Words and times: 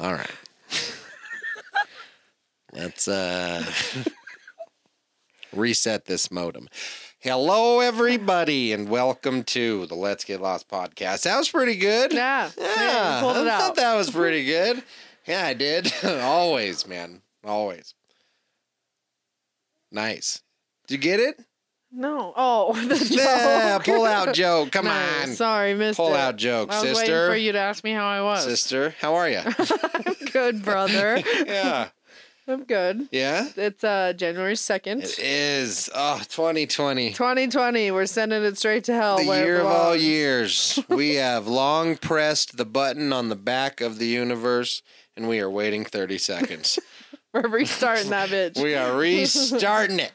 All 0.00 0.12
right. 0.14 0.30
Let's 2.72 3.06
uh 3.08 3.64
reset 5.52 6.06
this 6.06 6.30
modem. 6.30 6.68
Hello 7.18 7.80
everybody 7.80 8.72
and 8.72 8.88
welcome 8.88 9.44
to 9.44 9.84
the 9.86 9.94
Let's 9.94 10.24
Get 10.24 10.40
Lost 10.40 10.68
podcast. 10.70 11.24
That 11.24 11.36
was 11.36 11.50
pretty 11.50 11.76
good. 11.76 12.14
Yeah. 12.14 12.50
Yeah, 12.56 13.16
you 13.16 13.20
pulled 13.20 13.36
it 13.36 13.46
I 13.50 13.58
thought 13.58 13.70
out. 13.70 13.76
that 13.76 13.94
was 13.96 14.10
pretty 14.10 14.44
good. 14.46 14.82
Yeah, 15.26 15.44
I 15.44 15.52
did. 15.52 15.92
Always, 16.04 16.86
man. 16.86 17.20
Always. 17.44 17.94
Nice. 19.92 20.40
Did 20.86 20.94
you 20.94 20.98
get 21.00 21.20
it? 21.20 21.44
No. 21.92 22.32
Oh, 22.36 22.72
the 22.86 22.96
joke. 22.96 23.10
Yeah, 23.10 23.78
pull 23.84 24.04
out 24.04 24.34
joke. 24.34 24.70
Come 24.70 24.84
Nice. 24.86 25.28
on. 25.30 25.34
Sorry, 25.34 25.74
missed 25.74 25.96
Pull 25.96 26.14
it. 26.14 26.18
out 26.18 26.36
joke, 26.36 26.70
I 26.72 26.80
was 26.80 26.98
sister. 26.98 27.12
waiting 27.12 27.30
for 27.32 27.36
you 27.36 27.52
to 27.52 27.58
ask 27.58 27.82
me 27.82 27.92
how 27.92 28.06
I 28.06 28.22
was. 28.22 28.44
Sister, 28.44 28.94
how 29.00 29.14
are 29.14 29.28
you? 29.28 29.40
I'm 29.94 30.14
good, 30.32 30.64
brother. 30.64 31.22
yeah. 31.46 31.88
I'm 32.48 32.64
good. 32.64 33.08
Yeah? 33.12 33.46
It's 33.56 33.84
uh 33.84 34.12
January 34.12 34.54
2nd. 34.54 35.04
It 35.04 35.18
is. 35.20 35.88
Oh, 35.94 36.18
2020. 36.28 37.10
2020. 37.12 37.90
We're 37.92 38.06
sending 38.06 38.42
it 38.42 38.58
straight 38.58 38.84
to 38.84 38.94
hell. 38.94 39.18
The 39.18 39.24
year 39.24 39.60
of 39.60 39.66
all 39.66 39.94
years. 39.94 40.78
we 40.88 41.14
have 41.16 41.46
long 41.46 41.96
pressed 41.96 42.56
the 42.56 42.64
button 42.64 43.12
on 43.12 43.28
the 43.28 43.36
back 43.36 43.80
of 43.80 43.98
the 43.98 44.06
universe 44.06 44.82
and 45.16 45.28
we 45.28 45.38
are 45.38 45.50
waiting 45.50 45.84
30 45.84 46.18
seconds. 46.18 46.78
We're 47.32 47.46
restarting 47.48 48.10
that 48.10 48.30
bitch. 48.30 48.60
we 48.60 48.74
are 48.74 48.96
restarting 48.98 50.00
it 50.00 50.12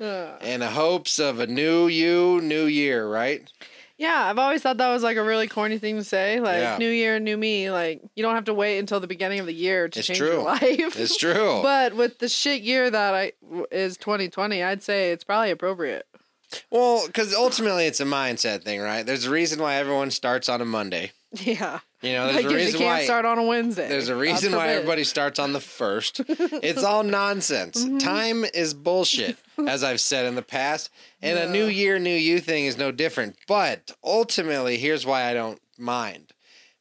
In 0.00 0.60
the 0.60 0.70
hopes 0.70 1.18
of 1.18 1.40
a 1.40 1.46
new 1.46 1.86
you, 1.86 2.40
new 2.42 2.64
year, 2.66 3.06
right? 3.08 3.50
yeah, 3.98 4.24
I've 4.26 4.38
always 4.38 4.60
thought 4.60 4.76
that 4.76 4.88
was 4.92 5.02
like 5.02 5.16
a 5.16 5.22
really 5.24 5.48
corny 5.48 5.78
thing 5.78 5.96
to 5.96 6.04
say. 6.04 6.38
Like 6.38 6.58
Yeah. 6.58 6.76
new 6.78 6.90
year, 6.90 7.18
new 7.18 7.36
me. 7.38 7.70
Like 7.70 8.02
you 8.14 8.22
don't 8.22 8.34
have 8.34 8.44
to 8.44 8.52
wait 8.54 8.78
until 8.78 9.00
the 9.00 9.06
beginning 9.06 9.40
of 9.40 9.46
the 9.46 9.54
year 9.54 9.88
to 9.88 9.98
It's 9.98 10.06
change 10.06 10.18
true. 10.18 10.32
your 10.32 10.42
life. 10.42 10.98
It's 11.00 11.16
true. 11.16 11.60
But 11.62 11.94
with 11.94 12.18
the 12.18 12.28
shit 12.28 12.60
year 12.62 12.90
that 12.90 13.14
I 13.14 13.32
is 13.72 13.96
2020, 13.96 14.62
I'd 14.62 14.82
say 14.82 15.12
it's 15.12 15.24
probably 15.24 15.50
appropriate. 15.50 16.06
well, 16.70 17.06
because 17.06 17.34
ultimately 17.34 17.86
it's 17.86 18.00
a 18.00 18.04
mindset 18.04 18.62
thing, 18.64 18.80
right? 18.80 19.04
There's 19.06 19.24
a 19.24 19.30
reason 19.30 19.60
why 19.60 19.76
everyone 19.76 20.10
starts 20.10 20.48
on 20.50 20.60
a 20.60 20.66
Monday. 20.66 21.12
Yeah. 21.44 21.80
You 22.02 22.12
know, 22.12 22.26
there's 22.32 22.36
Like 22.36 22.44
a 22.44 22.46
if 22.48 22.52
you 22.52 22.56
reason 22.58 22.80
can't 22.80 22.98
why. 23.00 23.04
start 23.04 23.24
on 23.24 23.38
a 23.38 23.42
Wednesday. 23.42 23.88
There's 23.88 24.08
a 24.08 24.16
reason 24.16 24.52
why 24.54 24.68
everybody 24.68 25.02
starts 25.04 25.38
on 25.38 25.52
the 25.52 25.60
first. 25.60 26.20
It's 26.28 26.84
all 26.84 27.02
nonsense. 27.04 27.84
Mm-hmm. 27.84 27.98
Time 27.98 28.44
is 28.44 28.74
bullshit, 28.74 29.36
as 29.66 29.82
I've 29.82 30.00
said 30.00 30.26
in 30.26 30.34
the 30.34 30.42
past. 30.42 30.90
And 31.22 31.38
a 31.38 31.50
new 31.50 31.66
year, 31.66 31.98
new 31.98 32.14
you 32.14 32.40
thing 32.40 32.66
is 32.66 32.76
no 32.78 32.92
different. 32.92 33.36
But 33.48 33.90
ultimately, 34.04 34.76
here's 34.76 35.06
why 35.06 35.24
I 35.28 35.34
don't 35.34 35.60
mind 35.78 36.32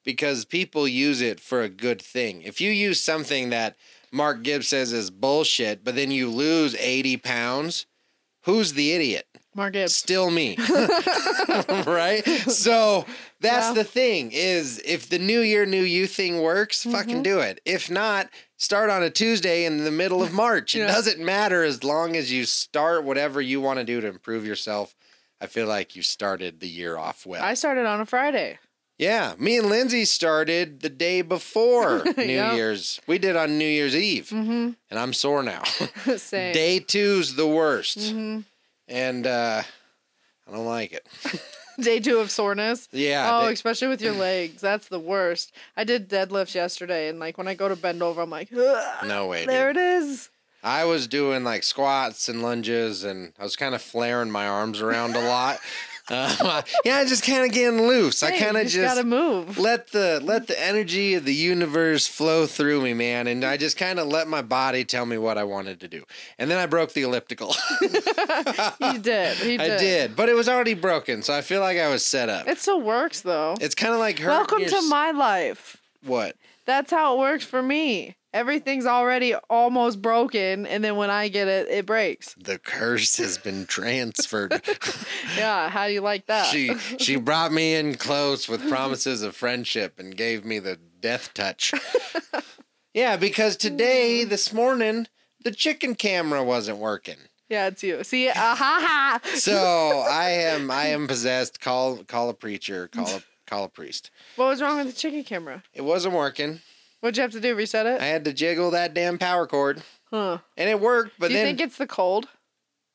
because 0.03 0.45
people 0.45 0.88
use 0.88 1.22
it 1.22 1.40
for 1.40 1.62
a 1.62 1.69
good 1.69 2.02
thing. 2.02 2.42
If 2.44 2.62
you 2.62 2.69
use 2.72 3.02
something 3.02 3.50
that 3.50 3.75
Mark 4.12 4.44
Gibbs 4.44 4.67
says 4.67 4.94
is 4.94 5.09
bullshit, 5.09 5.84
but 5.84 5.95
then 5.95 6.12
you 6.12 6.30
lose 6.30 6.75
80 6.75 7.17
pounds, 7.17 7.86
who's 8.44 8.73
the 8.73 8.92
idiot? 8.92 9.25
Mark 9.56 9.73
Gibbs. 9.73 9.95
still 9.95 10.30
me 10.31 10.58
right 11.88 12.23
so 12.47 13.06
that's 13.46 13.74
the 13.76 13.84
thing 13.84 14.32
is 14.34 14.82
if 14.86 15.10
the 15.10 15.20
new 15.20 15.40
year 15.42 15.66
new 15.66 15.82
you 15.84 16.08
thing 16.08 16.42
works 16.42 16.82
Mm-hmm. 16.84 16.92
fucking 16.92 17.24
do 17.24 17.40
it 17.40 17.62
if 17.66 17.90
not 17.90 18.30
start 18.58 18.90
on 18.90 19.04
a 19.04 19.10
tuesday 19.10 19.66
in 19.66 19.84
the 19.84 19.92
middle 19.92 20.22
of 20.24 20.32
march 20.34 20.76
it 20.76 20.80
Yeah. 20.80 20.88
doesn't 20.88 21.20
matter 21.20 21.64
as 21.64 21.84
long 21.84 22.16
as 22.16 22.32
you 22.32 22.46
start 22.46 23.04
whatever 23.04 23.42
you 23.42 23.62
want 23.62 23.80
to 23.80 23.86
do 23.86 24.02
to 24.02 24.08
improve 24.08 24.46
yourself 24.46 24.96
i 25.42 25.46
feel 25.48 25.68
like 25.68 25.96
you 25.96 26.02
started 26.02 26.60
the 26.60 26.68
year 26.70 26.98
off 26.98 27.26
well 27.26 27.44
I 27.44 27.54
started 27.54 27.86
on 27.86 28.00
a 28.02 28.06
Friday. 28.06 28.58
yeah 28.98 29.34
me 29.38 29.58
and 29.58 29.68
lindsay 29.70 30.06
started 30.06 30.80
the 30.82 30.90
day 30.90 31.22
before 31.22 32.04
new 32.18 32.24
Yep. 32.44 32.54
year's 32.56 33.00
we 33.08 33.18
did 33.18 33.36
on 33.36 33.58
new 33.58 33.68
year's 33.68 33.96
eve 33.96 34.30
Mm-hmm. 34.30 34.70
and 34.90 35.00
i'm 35.00 35.14
sore 35.14 35.44
now 35.44 35.64
Same. 36.18 36.54
day 36.54 36.80
two's 36.80 37.36
the 37.36 37.48
worst 37.48 38.12
hmm 38.12 38.40
and 38.88 39.26
uh 39.28 39.62
i 40.48 40.52
don't 40.52 40.66
like 40.66 40.94
it 40.94 41.06
Day 41.81 42.00
two 42.00 42.19
of 42.19 42.31
soreness. 42.31 42.88
yeah 42.91 43.30
oh, 43.41 43.47
day- 43.47 43.53
especially 43.53 43.88
with 43.90 44.02
your 44.02 44.13
legs. 44.30 44.62
That's 44.62 44.88
the 44.88 45.00
worst. 45.00 45.53
I 45.75 45.84
did 45.84 46.09
deadlifts 46.09 46.56
yesterday, 46.56 47.09
and 47.09 47.19
like 47.19 47.38
when 47.38 47.47
I 47.47 47.53
go 47.53 47.68
to 47.69 47.75
bend 47.75 48.02
over, 48.03 48.22
I'm 48.22 48.30
like, 48.30 48.52
No 48.52 49.28
way, 49.28 49.46
there 49.46 49.74
dude. 49.74 49.81
it 49.81 50.03
is. 50.03 50.30
I 50.63 50.86
was 50.86 51.08
doing 51.08 51.44
like 51.44 51.62
squats 51.63 52.28
and 52.28 52.41
lunges, 52.41 53.03
and 53.03 53.34
I 53.40 53.44
was 53.44 53.56
kind 53.56 53.75
of 53.75 53.81
flaring 53.81 54.31
my 54.31 54.47
arms 54.47 54.81
around 54.81 55.16
a 55.16 55.22
lot. 55.22 55.59
Uh, 56.10 56.62
yeah, 56.86 56.98
I 56.98 57.06
just 57.06 57.24
kind 57.24 57.46
of 57.46 57.52
getting 57.52 57.88
loose. 57.88 58.22
I 58.22 58.38
kind 58.38 58.58
of 58.58 58.64
just, 58.64 58.76
just 58.76 58.96
gotta 58.96 59.08
move. 59.08 59.58
let 59.58 59.92
the 59.92 60.20
let 60.24 60.48
the 60.48 60.62
energy 60.62 61.16
of 61.16 61.26
the 61.26 61.34
universe 61.34 62.08
flow 62.08 62.46
through 62.46 62.82
me, 62.82 62.94
man, 62.94 63.28
and 63.28 63.44
I 63.44 63.58
just 63.58 63.78
kind 63.78 64.00
of 64.00 64.08
let 64.08 64.28
my 64.28 64.42
body 64.42 64.86
tell 64.86 65.06
me 65.06 65.18
what 65.18 65.38
I 65.38 65.44
wanted 65.44 65.80
to 65.82 65.88
do. 65.88 66.04
And 66.38 66.50
then 66.52 66.58
I 66.60 66.66
broke 66.68 66.94
the 66.94 67.04
elliptical. 67.04 67.56
you 67.82 69.00
did. 69.00 69.38
He 69.38 69.56
I 69.60 69.68
did. 69.68 69.80
did, 69.80 70.16
but 70.16 70.30
it 70.30 70.36
was 70.36 70.48
already 70.48 70.76
broken, 70.76 71.24
so 71.24 71.34
I 71.34 71.42
feel 71.42 71.62
like 71.62 71.78
I 71.78 71.90
was 71.90 72.06
set 72.06 72.30
up. 72.30 72.48
It 72.48 72.60
still 72.60 72.82
works 72.82 73.22
though. 73.22 73.56
It's 73.60 73.76
kind 73.76 73.94
of 73.94 74.00
like 74.00 74.20
her. 74.20 74.30
Welcome 74.30 74.66
to 74.66 74.82
my 74.90 75.12
life. 75.12 75.78
what? 76.04 76.36
That's 76.66 76.90
how 76.92 77.16
it 77.16 77.20
works 77.20 77.46
for 77.46 77.62
me. 77.62 78.16
Everything's 78.35 78.85
already 78.85 79.34
almost 79.50 80.01
broken, 80.01 80.68
and 80.68 80.84
then 80.84 80.97
when 80.97 81.09
I 81.09 81.29
get 81.29 81.47
it, 81.47 81.69
it 81.69 81.85
breaks. 81.85 82.35
The 82.38 82.59
curse 82.59 83.16
has 83.16 83.38
been 83.38 83.66
transferred. 83.66 84.62
Yeah, 85.38 85.69
how 85.69 85.88
do 85.88 85.94
you 85.94 86.01
like 86.01 86.28
that? 86.28 86.45
she 86.47 86.75
she 87.00 87.16
brought 87.29 87.51
me 87.53 87.75
in 87.75 87.95
close 87.95 88.47
with 88.50 88.68
promises 88.69 89.22
of 89.22 89.35
friendship 89.35 90.00
and 90.00 90.16
gave 90.16 90.44
me 90.45 90.59
the 90.59 90.78
death 91.00 91.34
touch. 91.34 91.74
yeah, 92.94 93.16
because 93.18 93.56
today, 93.57 94.24
this 94.25 94.51
morning, 94.53 95.07
the 95.44 95.51
chicken 95.51 95.95
camera 95.95 96.44
wasn't 96.44 96.78
working. 96.78 97.18
yeah, 97.50 97.68
it's 97.68 97.84
you. 97.84 98.03
See, 98.03 98.29
ah 98.29 98.34
ha 98.56 98.79
ha. 98.81 99.19
So 99.35 100.03
I 100.09 100.29
am 100.29 100.69
I 100.72 100.88
am 100.88 101.07
possessed. 101.07 101.62
Call 101.62 102.03
call 102.03 102.29
a 102.29 102.34
preacher. 102.34 102.90
Call 102.90 103.07
a 103.07 103.24
call 103.47 103.63
a 103.63 103.69
priest. 103.69 104.12
What 104.35 104.47
was 104.47 104.62
wrong 104.62 104.78
with 104.78 104.88
the 104.88 104.94
chicken 105.00 105.24
camera? 105.24 105.63
It 105.74 105.84
wasn't 105.84 106.16
working. 106.16 106.59
What'd 107.06 107.18
you 107.18 107.22
have 107.22 107.32
to 107.34 107.40
do? 107.40 107.54
Reset 107.54 107.86
it? 107.86 108.02
I 108.02 108.06
had 108.06 108.26
to 108.26 108.34
jiggle 108.34 108.72
that 108.72 108.96
damn 108.96 109.20
power 109.20 109.46
cord, 109.46 109.84
Huh. 110.10 110.40
and 110.58 110.68
it 110.68 110.80
worked. 110.80 111.12
But 111.20 111.28
do 111.28 111.34
you 111.36 111.40
then 111.42 111.46
think 111.56 111.62
it's 111.62 111.78
the 111.78 111.86
cold? 111.86 112.30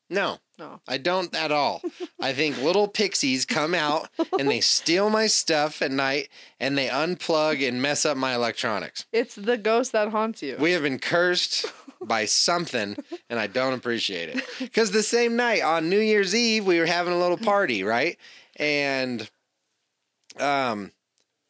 no, 0.09 0.39
No. 0.59 0.81
I 0.85 0.97
don't 0.97 1.33
at 1.33 1.49
all. 1.53 1.81
I 2.21 2.33
think 2.33 2.61
little 2.61 2.89
pixies 2.89 3.45
come 3.45 3.73
out 3.73 4.09
and 4.37 4.49
they 4.49 4.59
steal 4.59 5.09
my 5.09 5.27
stuff 5.27 5.81
at 5.81 5.91
night 5.91 6.27
and 6.59 6.77
they 6.77 6.89
unplug 6.89 7.65
and 7.65 7.81
mess 7.81 8.05
up 8.05 8.17
my 8.17 8.35
electronics. 8.35 9.05
It's 9.13 9.35
the 9.35 9.57
ghost 9.57 9.93
that 9.93 10.09
haunts 10.09 10.43
you. 10.43 10.57
We 10.59 10.73
have 10.73 10.81
been 10.83 10.99
cursed 10.99 11.65
by 12.03 12.25
something 12.47 12.97
and 13.29 13.39
I 13.39 13.47
don't 13.47 13.71
appreciate 13.73 14.27
it. 14.27 14.43
Because 14.59 14.91
the 14.91 15.03
same 15.03 15.37
night 15.37 15.61
on 15.61 15.89
New 15.89 16.01
Year's 16.01 16.35
Eve, 16.35 16.65
we 16.65 16.79
were 16.79 16.85
having 16.85 17.13
a 17.13 17.17
little 17.17 17.37
party, 17.37 17.85
right? 17.85 18.17
And 18.57 19.29
um, 20.37 20.91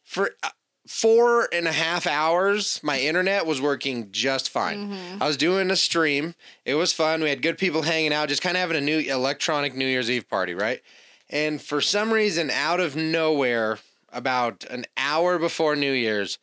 for 0.04 0.30
uh, 0.44 0.50
four 0.88 1.48
and 1.54 1.68
a 1.68 1.72
half 1.72 2.08
hours, 2.08 2.80
my 2.84 3.00
internet 3.00 3.46
was 3.46 3.62
working 3.62 4.12
just 4.12 4.50
fine. 4.50 4.90
Mhm. 4.92 5.22
I 5.22 5.28
was 5.28 5.38
doing 5.38 5.70
a 5.72 5.76
stream. 5.76 6.36
It 6.66 6.76
was 6.76 6.92
fun. 6.94 7.22
We 7.22 7.30
had 7.30 7.42
good 7.42 7.58
people 7.58 7.84
hanging 7.84 8.14
out, 8.14 8.30
just 8.30 8.42
kind 8.42 8.58
of 8.58 8.62
having 8.62 8.78
a 8.78 8.82
new 8.82 8.98
electronic 9.00 9.76
New 9.76 9.86
Year's 9.88 10.10
Eve 10.10 10.28
party, 10.30 10.54
right? 10.54 10.82
And 11.30 11.62
for 11.62 11.82
some 11.82 12.12
reason, 12.12 12.50
out 12.50 12.80
of 12.80 12.96
nowhere, 12.96 13.80
about 14.12 14.66
an 14.70 14.86
hour 14.98 15.38
before 15.40 15.76
New 15.76 15.94
Year's, 15.94 16.38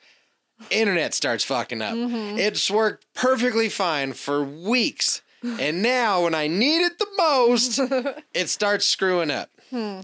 internet 0.70 1.14
starts 1.14 1.44
fucking 1.44 1.82
up. 1.82 1.94
Mhm. 1.94 2.38
It's 2.38 2.70
worked 2.70 3.06
perfectly 3.14 3.68
fine 3.68 4.12
for 4.12 4.42
weeks. 4.42 5.20
And 5.60 5.82
now, 5.82 6.24
when 6.24 6.34
I 6.34 6.48
need 6.48 6.80
it 6.84 6.98
the 6.98 7.06
most, 7.16 7.78
it 8.34 8.48
starts 8.48 8.86
screwing 8.86 9.30
up. 9.30 9.48
Hmm. 9.70 10.00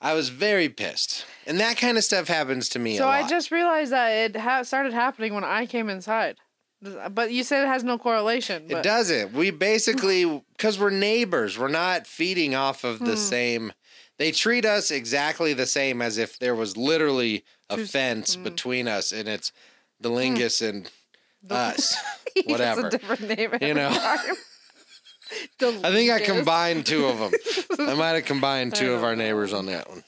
I 0.00 0.14
was 0.14 0.30
very 0.30 0.68
pissed. 0.68 1.26
And 1.46 1.60
that 1.60 1.76
kind 1.76 1.98
of 1.98 2.04
stuff 2.04 2.28
happens 2.28 2.68
to 2.70 2.78
me 2.78 2.96
So 2.96 3.04
a 3.04 3.06
lot. 3.06 3.24
I 3.24 3.28
just 3.28 3.50
realized 3.50 3.92
that 3.92 4.08
it 4.10 4.36
ha- 4.36 4.62
started 4.62 4.92
happening 4.92 5.34
when 5.34 5.44
I 5.44 5.66
came 5.66 5.88
inside. 5.90 6.36
But 7.10 7.30
you 7.30 7.44
said 7.44 7.64
it 7.64 7.68
has 7.68 7.84
no 7.84 7.98
correlation. 7.98 8.64
It 8.70 8.82
doesn't. 8.82 9.34
We 9.34 9.50
basically, 9.50 10.24
because 10.56 10.78
we're 10.78 10.88
neighbors, 10.90 11.58
we're 11.58 11.68
not 11.68 12.06
feeding 12.06 12.54
off 12.54 12.84
of 12.84 12.98
the 13.00 13.10
Hmm. 13.12 13.16
same. 13.16 13.72
They 14.18 14.32
treat 14.32 14.64
us 14.64 14.90
exactly 14.90 15.52
the 15.52 15.66
same 15.66 16.00
as 16.00 16.16
if 16.16 16.38
there 16.38 16.54
was 16.54 16.76
literally 16.78 17.44
a 17.68 17.76
fence 17.78 18.34
hmm. 18.34 18.44
between 18.44 18.88
us 18.88 19.12
and 19.12 19.28
it's 19.28 19.52
the 20.00 20.08
Lingus 20.10 20.66
and 20.66 20.90
The- 21.42 21.54
us. 21.56 21.96
Whatever. 22.46 22.86
a 22.86 22.90
different 22.90 23.38
name. 23.38 23.50
You 23.60 23.74
know. 23.74 23.90
I 25.60 25.90
think 25.92 26.10
I 26.10 26.20
combined 26.20 26.86
two 26.86 27.06
of 27.06 27.18
them. 27.18 27.32
I 27.88 27.94
might 27.94 28.10
have 28.10 28.24
combined 28.24 28.74
two 28.76 28.92
of 28.94 29.04
our 29.04 29.16
neighbors 29.16 29.52
on 29.52 29.66
that 29.66 29.88
one. 29.88 30.02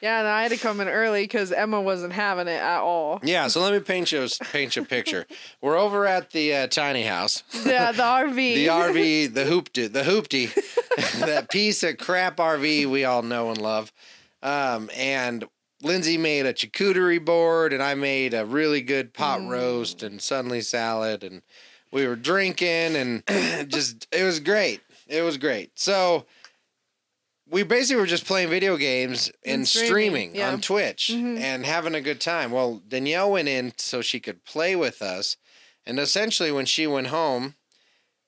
Yeah, 0.00 0.18
and 0.18 0.28
I 0.28 0.42
had 0.42 0.50
to 0.50 0.58
come 0.58 0.80
in 0.82 0.88
early 0.88 1.22
because 1.22 1.50
Emma 1.50 1.80
wasn't 1.80 2.12
having 2.12 2.46
it 2.46 2.60
at 2.60 2.80
all. 2.80 3.20
Yeah, 3.22 3.46
so 3.48 3.62
let 3.62 3.72
me 3.72 3.80
paint 3.80 4.12
you 4.12 4.22
a, 4.24 4.28
paint 4.52 4.76
you 4.76 4.82
a 4.82 4.84
picture. 4.84 5.24
We're 5.62 5.78
over 5.78 6.06
at 6.06 6.30
the 6.32 6.54
uh, 6.54 6.66
tiny 6.66 7.04
house. 7.04 7.42
Yeah, 7.64 7.90
the 7.92 8.02
RV. 8.02 8.34
the 8.36 8.66
RV, 8.66 9.32
the 9.32 9.44
hoopty, 9.44 9.90
the 9.90 10.02
hoopty, 10.02 11.20
that 11.24 11.48
piece 11.50 11.82
of 11.82 11.96
crap 11.96 12.36
RV 12.36 12.84
we 12.90 13.04
all 13.06 13.22
know 13.22 13.48
and 13.48 13.58
love. 13.58 13.92
Um, 14.42 14.90
and 14.94 15.46
Lindsay 15.82 16.18
made 16.18 16.44
a 16.44 16.52
charcuterie 16.52 17.24
board, 17.24 17.72
and 17.72 17.82
I 17.82 17.94
made 17.94 18.34
a 18.34 18.44
really 18.44 18.82
good 18.82 19.14
pot 19.14 19.40
Mm. 19.40 19.48
roast 19.48 20.02
and 20.02 20.20
Sunday 20.20 20.60
salad, 20.60 21.24
and 21.24 21.40
we 21.94 22.06
were 22.06 22.16
drinking, 22.16 22.96
and 22.96 23.22
just 23.70 24.06
it 24.12 24.22
was 24.24 24.40
great. 24.40 24.80
It 25.06 25.22
was 25.22 25.38
great. 25.38 25.78
So 25.78 26.26
we 27.48 27.62
basically 27.62 28.00
were 28.00 28.06
just 28.06 28.26
playing 28.26 28.48
video 28.50 28.76
games 28.76 29.30
and, 29.44 29.54
And 29.60 29.68
streaming, 29.68 29.86
streaming, 29.86 30.34
yeah. 30.34 30.50
on 30.52 30.60
Twitch 30.60 31.10
Mhm. 31.14 31.38
and 31.40 31.64
having 31.64 31.94
a 31.94 32.00
good 32.00 32.20
time. 32.20 32.50
Well, 32.50 32.82
Danielle 32.88 33.30
went 33.30 33.48
in 33.48 33.72
so 33.78 34.00
she 34.02 34.18
could 34.18 34.44
play 34.44 34.74
with 34.76 35.00
us, 35.02 35.36
and 35.86 35.98
essentially 35.98 36.50
when 36.50 36.66
she 36.66 36.86
went 36.86 37.06
home 37.08 37.54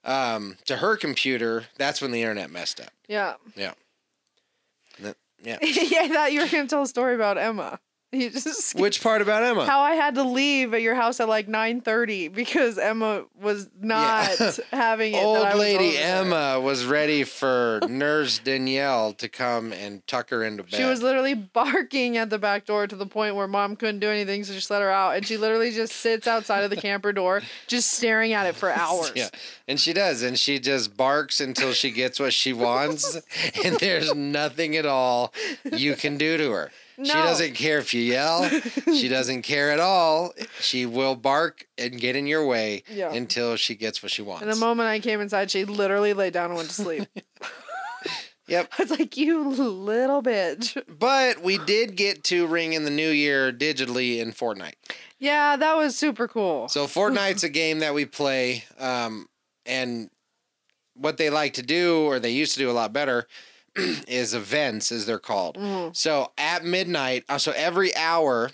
um, 0.05 0.57
to 0.67 0.77
her 0.77 0.97
computer, 0.97 1.65
that's 1.77 2.01
when 2.01 2.13
the 2.13 2.23
internet 2.23 2.49
messed 2.51 2.79
up. 2.81 2.93
Yeah. 3.09 3.35
Yeah. 3.57 3.73
Yeah. 5.43 5.59
yeah, 5.63 6.01
I 6.03 6.09
thought 6.09 6.33
you 6.33 6.41
were 6.41 6.47
gonna 6.49 6.67
tell 6.69 6.83
a 6.83 6.87
story 6.87 7.15
about 7.15 7.37
Emma. 7.39 7.79
You 8.13 8.31
just 8.31 8.75
Which 8.79 9.03
part 9.03 9.21
about 9.21 9.43
Emma? 9.43 9.67
how 9.67 9.81
I 9.81 9.95
had 9.95 10.15
to 10.15 10.23
leave 10.23 10.73
at 10.75 10.81
your 10.81 10.95
house 10.95 11.19
at 11.19 11.29
like 11.29 11.49
nine 11.49 11.81
thirty 11.81 12.29
because 12.29 12.79
Emma 12.79 13.25
was 13.41 13.69
not 13.81 14.29
having 14.73 15.13
it. 15.13 15.17
that 15.17 15.23
I 15.23 15.25
Old 15.25 15.49
was 15.49 15.57
lady 15.57 15.99
over. 15.99 16.07
Emma 16.07 16.61
was 16.61 16.87
ready 16.87 17.25
for 17.25 17.81
nurse 17.89 18.39
Danielle 18.39 19.13
to 19.15 19.29
come 19.29 19.73
and 19.73 20.07
tuck 20.07 20.31
her 20.31 20.45
into 20.45 20.63
bed. 20.63 20.75
She 20.75 20.85
was 20.85 21.03
literally 21.03 21.35
barking 21.35 22.17
at 22.17 22.31
the 22.31 22.39
back 22.39 22.65
door 22.65 22.87
to 22.87 22.95
the 22.95 23.07
point 23.07 23.35
where 23.35 23.49
mom 23.49 23.75
couldn't 23.75 23.99
do 23.99 24.09
anything, 24.09 24.45
so 24.45 24.53
just 24.55 24.71
let 24.71 24.83
her 24.83 24.91
out. 24.91 25.17
And 25.17 25.27
she 25.27 25.37
literally 25.37 25.73
just 25.73 25.93
sits 25.95 26.29
outside 26.29 26.63
of 26.63 26.71
the 26.71 26.77
camper 26.77 27.13
door, 27.13 27.43
just 27.67 27.91
staring 27.93 28.33
at 28.33 28.47
it 28.47 28.55
for 28.55 28.71
hours. 28.71 29.13
Yeah, 29.17 29.29
and 29.67 29.81
she 29.81 29.93
does, 29.93 30.23
and 30.23 30.39
she 30.39 30.61
just 30.61 30.97
barks 30.97 31.41
until 31.41 31.73
she 31.73 31.91
gets 31.91 32.21
what 32.21 32.33
she 32.33 32.53
wants, 32.53 33.17
and 33.65 33.77
there's 33.81 34.15
nothing 34.15 34.77
at 34.77 34.87
all 34.87 35.35
you 35.73 35.97
can 35.97 36.17
do 36.17 36.37
to 36.37 36.53
her. 36.53 36.71
She 37.03 37.13
doesn't 37.13 37.55
care 37.55 37.79
if 37.79 37.93
you 37.93 38.01
yell. 38.01 38.49
she 38.87 39.09
doesn't 39.17 39.43
care 39.43 39.71
at 39.71 39.81
all. 39.81 40.33
She 40.61 40.87
will 40.87 41.15
bark 41.17 41.67
and 41.77 42.01
get 42.01 42.17
in 42.17 42.27
your 42.27 42.47
way 42.47 42.83
Yeah. 42.89 43.13
until 43.13 43.57
she 43.57 43.75
gets 43.75 44.03
what 44.03 44.11
she 44.13 44.23
wants. 44.23 44.43
And 44.43 44.51
the 44.51 44.57
moment 44.57 44.89
I 44.89 45.01
came 45.01 45.21
inside, 45.21 45.51
she 45.51 45.65
literally 45.65 46.15
laid 46.15 46.33
down 46.33 46.47
and 46.51 46.57
went 46.57 46.69
to 46.71 46.75
sleep. 46.75 47.09
Yep. 48.49 48.69
I 48.79 48.83
was 48.85 48.91
like, 48.93 49.17
you 49.17 49.49
little 49.49 50.23
bitch. 50.23 50.81
But 50.87 51.43
we 51.43 51.59
did 51.59 51.97
get 51.97 52.23
to 52.25 52.47
ring 52.47 52.75
in 52.75 52.85
the 52.85 52.91
new 52.93 53.11
year 53.11 53.53
digitally 53.53 54.21
in 54.21 54.31
Fortnite. 54.31 54.75
Yeah, 55.19 55.57
that 55.57 55.77
was 55.77 55.97
super 55.99 56.29
cool. 56.29 56.69
So 56.69 56.87
Fortnite's 56.87 57.43
a 57.43 57.49
game 57.49 57.81
that 57.81 57.93
we 57.93 58.05
play, 58.05 58.63
um, 58.79 59.27
and 59.65 60.11
what 60.95 61.17
they 61.17 61.29
like 61.29 61.55
to 61.55 61.63
do, 61.63 62.03
or 62.05 62.21
they 62.21 62.31
used 62.31 62.53
to 62.53 62.61
do 62.61 62.71
a 62.71 62.73
lot 62.73 62.93
better, 62.93 63.27
is 64.09 64.35
events, 64.35 64.91
as 64.93 65.07
they're 65.07 65.19
called. 65.19 65.57
Mhm. 65.57 65.97
So 65.97 66.33
at 66.39 66.65
midnight, 66.65 67.25
uh, 67.29 67.39
so 67.39 67.53
every 67.53 67.95
hour, 67.97 68.51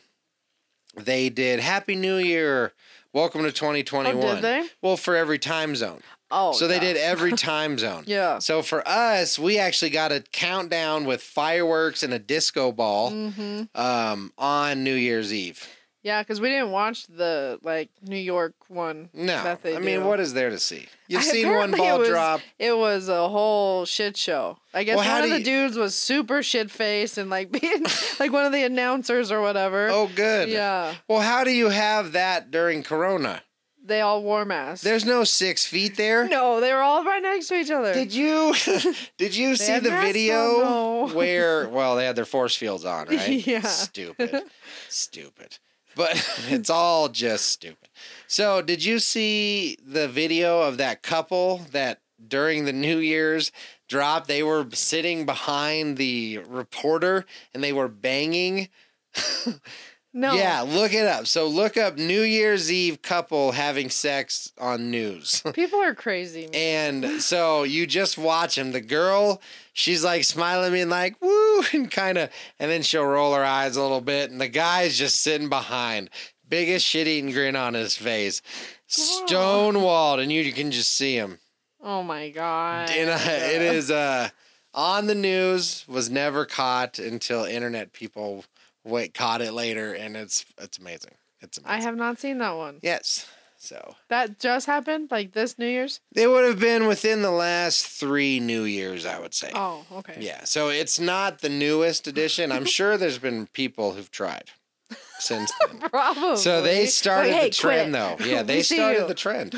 they 0.96 1.28
did 1.28 1.60
Happy 1.60 1.94
New 1.94 2.16
Year, 2.16 2.72
Welcome 3.14 3.42
to 3.42 3.52
2021. 3.52 4.16
Oh, 4.24 4.34
did 4.36 4.42
they? 4.42 4.66
Well, 4.80 4.96
for 4.96 5.14
every 5.14 5.38
time 5.38 5.76
zone. 5.76 6.00
Oh, 6.30 6.52
so 6.52 6.66
they 6.66 6.78
did 6.78 6.96
every 6.96 7.32
time 7.36 7.76
zone. 7.76 8.04
Yeah. 8.06 8.38
So 8.38 8.62
for 8.62 8.86
us, 8.88 9.38
we 9.38 9.58
actually 9.58 9.90
got 9.90 10.12
a 10.12 10.24
countdown 10.32 11.04
with 11.04 11.22
fireworks 11.22 12.02
and 12.02 12.14
a 12.14 12.18
disco 12.18 12.72
ball 12.72 13.10
hmm 13.10 13.64
um, 13.74 14.32
on 14.38 14.82
New 14.82 14.94
Year's 14.94 15.30
Eve. 15.32 15.68
Yeah, 16.04 16.20
because 16.20 16.40
we 16.40 16.48
didn't 16.48 16.72
watch 16.72 17.06
the 17.06 17.58
like 17.62 17.88
New 18.02 18.16
York 18.16 18.54
one. 18.68 19.08
No, 19.14 19.26
that 19.44 19.62
they 19.62 19.76
I 19.76 19.78
mean, 19.78 20.00
do. 20.00 20.06
what 20.06 20.18
is 20.18 20.34
there 20.34 20.50
to 20.50 20.58
see? 20.58 20.86
You've 21.06 21.20
I- 21.22 21.24
seen 21.24 21.48
one 21.54 21.70
ball 21.70 21.96
it 21.96 21.98
was- 22.00 22.08
drop. 22.08 22.40
It 22.58 22.76
was 22.76 23.08
a 23.08 23.28
whole 23.28 23.84
shit 23.84 24.16
show. 24.16 24.58
I 24.74 24.82
guess 24.82 24.96
Well, 24.96 25.08
one 25.08 25.24
of 25.24 25.30
the 25.30 25.38
you- 25.38 25.44
dudes 25.44 25.76
was 25.76 25.94
super 25.94 26.42
shit 26.42 26.70
faced 26.72 27.18
and 27.18 27.30
like 27.30 27.52
being 27.60 27.84
like 28.18 28.32
one 28.32 28.44
of 28.44 28.52
the 28.52 28.64
announcers 28.64 29.30
or 29.30 29.40
whatever. 29.42 29.88
Oh, 29.90 30.10
good. 30.14 30.48
Yeah, 30.48 30.94
Well, 31.06 31.20
how 31.20 31.44
do 31.44 31.50
you 31.52 31.68
have 31.68 32.12
that 32.12 32.50
during 32.50 32.82
Corona? 32.82 33.42
they 33.84 34.00
all 34.00 34.22
wore 34.22 34.44
masks. 34.44 34.84
There's 34.84 35.04
no 35.04 35.24
six 35.24 35.66
feet 35.66 35.96
there. 35.96 36.28
no, 36.28 36.60
they 36.60 36.72
were 36.72 36.82
all 36.82 37.02
right 37.04 37.20
next 37.20 37.48
to 37.48 37.54
each 37.56 37.70
other. 37.70 37.92
Did 37.92 38.14
you 38.14 38.54
did 39.18 39.34
you 39.34 39.56
see 39.56 39.78
the 39.80 39.90
video 39.90 41.08
where 41.12 41.68
well 41.76 41.96
they 41.96 42.06
had 42.06 42.14
their 42.16 42.24
force 42.24 42.54
fields 42.54 42.84
on, 42.84 43.08
right? 43.08 43.28
Yeah. 43.46 43.60
Stupid. 43.62 44.44
Stupid. 44.88 45.58
But 45.94 46.16
it's 46.48 46.70
all 46.70 47.08
just 47.08 47.46
stupid. 47.46 47.88
So, 48.26 48.62
did 48.62 48.84
you 48.84 48.98
see 48.98 49.76
the 49.84 50.08
video 50.08 50.62
of 50.62 50.78
that 50.78 51.02
couple 51.02 51.58
that 51.72 52.00
during 52.26 52.64
the 52.64 52.72
New 52.72 52.98
Year's 52.98 53.52
drop 53.88 54.26
they 54.26 54.42
were 54.42 54.66
sitting 54.72 55.26
behind 55.26 55.96
the 55.96 56.38
reporter 56.48 57.26
and 57.52 57.62
they 57.62 57.72
were 57.72 57.88
banging? 57.88 58.68
no. 60.12 60.34
Yeah, 60.34 60.60
look 60.62 60.92
it 60.92 61.06
up. 61.06 61.26
So 61.26 61.46
look 61.46 61.76
up 61.76 61.96
New 61.96 62.22
Year's 62.22 62.70
Eve 62.70 63.00
couple 63.02 63.52
having 63.52 63.88
sex 63.90 64.52
on 64.58 64.90
news. 64.90 65.42
People 65.54 65.80
are 65.82 65.94
crazy. 65.94 66.48
man. 66.52 67.04
And 67.04 67.22
so 67.22 67.62
you 67.62 67.86
just 67.86 68.18
watch 68.18 68.56
him. 68.58 68.72
The 68.72 68.80
girl, 68.80 69.40
she's 69.72 70.04
like 70.04 70.24
smiling 70.24 70.74
and 70.80 70.90
like, 70.90 71.20
woo, 71.22 71.62
and 71.72 71.90
kind 71.90 72.18
of, 72.18 72.30
and 72.58 72.70
then 72.70 72.82
she'll 72.82 73.04
roll 73.06 73.34
her 73.34 73.44
eyes 73.44 73.76
a 73.76 73.82
little 73.82 74.00
bit. 74.02 74.30
And 74.30 74.40
the 74.40 74.48
guy's 74.48 74.98
just 74.98 75.20
sitting 75.20 75.48
behind, 75.48 76.10
biggest 76.48 76.86
shit 76.86 77.06
eating 77.08 77.30
grin 77.32 77.56
on 77.56 77.74
his 77.74 77.96
face, 77.96 78.42
stonewalled, 78.88 80.22
and 80.22 80.30
you 80.32 80.52
can 80.52 80.70
just 80.70 80.92
see 80.94 81.14
him. 81.16 81.38
oh 81.82 82.02
my 82.02 82.30
god. 82.30 82.90
And 82.90 83.10
uh, 83.10 83.18
it 83.26 83.62
is 83.62 83.90
uh, 83.90 84.28
on 84.74 85.06
the 85.06 85.14
news, 85.14 85.84
was 85.88 86.10
never 86.10 86.44
caught 86.44 86.98
until 86.98 87.44
internet 87.44 87.92
people 87.92 88.44
wait, 88.84 89.14
caught 89.14 89.40
it 89.42 89.52
later. 89.52 89.92
And 89.92 90.16
it's, 90.16 90.44
it's 90.58 90.78
amazing. 90.78 91.12
It's 91.40 91.58
amazing. 91.58 91.80
I 91.80 91.82
have 91.82 91.96
not 91.96 92.18
seen 92.18 92.38
that 92.38 92.56
one. 92.56 92.78
Yes. 92.82 93.26
So 93.58 93.94
That 94.08 94.40
just 94.40 94.66
happened, 94.66 95.12
like 95.12 95.32
this 95.32 95.56
New 95.56 95.68
Year's. 95.68 96.00
it 96.16 96.26
would 96.26 96.44
have 96.44 96.58
been 96.58 96.88
within 96.88 97.22
the 97.22 97.30
last 97.30 97.86
three 97.86 98.40
New 98.40 98.64
Years, 98.64 99.06
I 99.06 99.20
would 99.20 99.34
say. 99.34 99.52
Oh, 99.54 99.84
okay. 99.92 100.16
Yeah, 100.18 100.42
so 100.42 100.68
it's 100.68 100.98
not 100.98 101.40
the 101.42 101.48
newest 101.48 102.08
edition. 102.08 102.50
I'm 102.50 102.64
sure 102.78 102.96
there's 102.96 103.18
been 103.18 103.46
people 103.46 103.92
who've 103.92 104.10
tried 104.10 104.50
since 105.20 105.52
then. 105.68 105.78
Probably. 105.78 106.36
So 106.38 106.60
they 106.60 106.86
started 106.86 107.30
Like, 107.30 107.40
hey, 107.40 107.48
the 107.50 107.54
trend, 107.54 107.94
though. 107.94 108.16
Yeah, 108.24 108.42
they 108.42 108.62
started 108.62 109.02
you. 109.02 109.06
the 109.06 109.14
trend. 109.14 109.54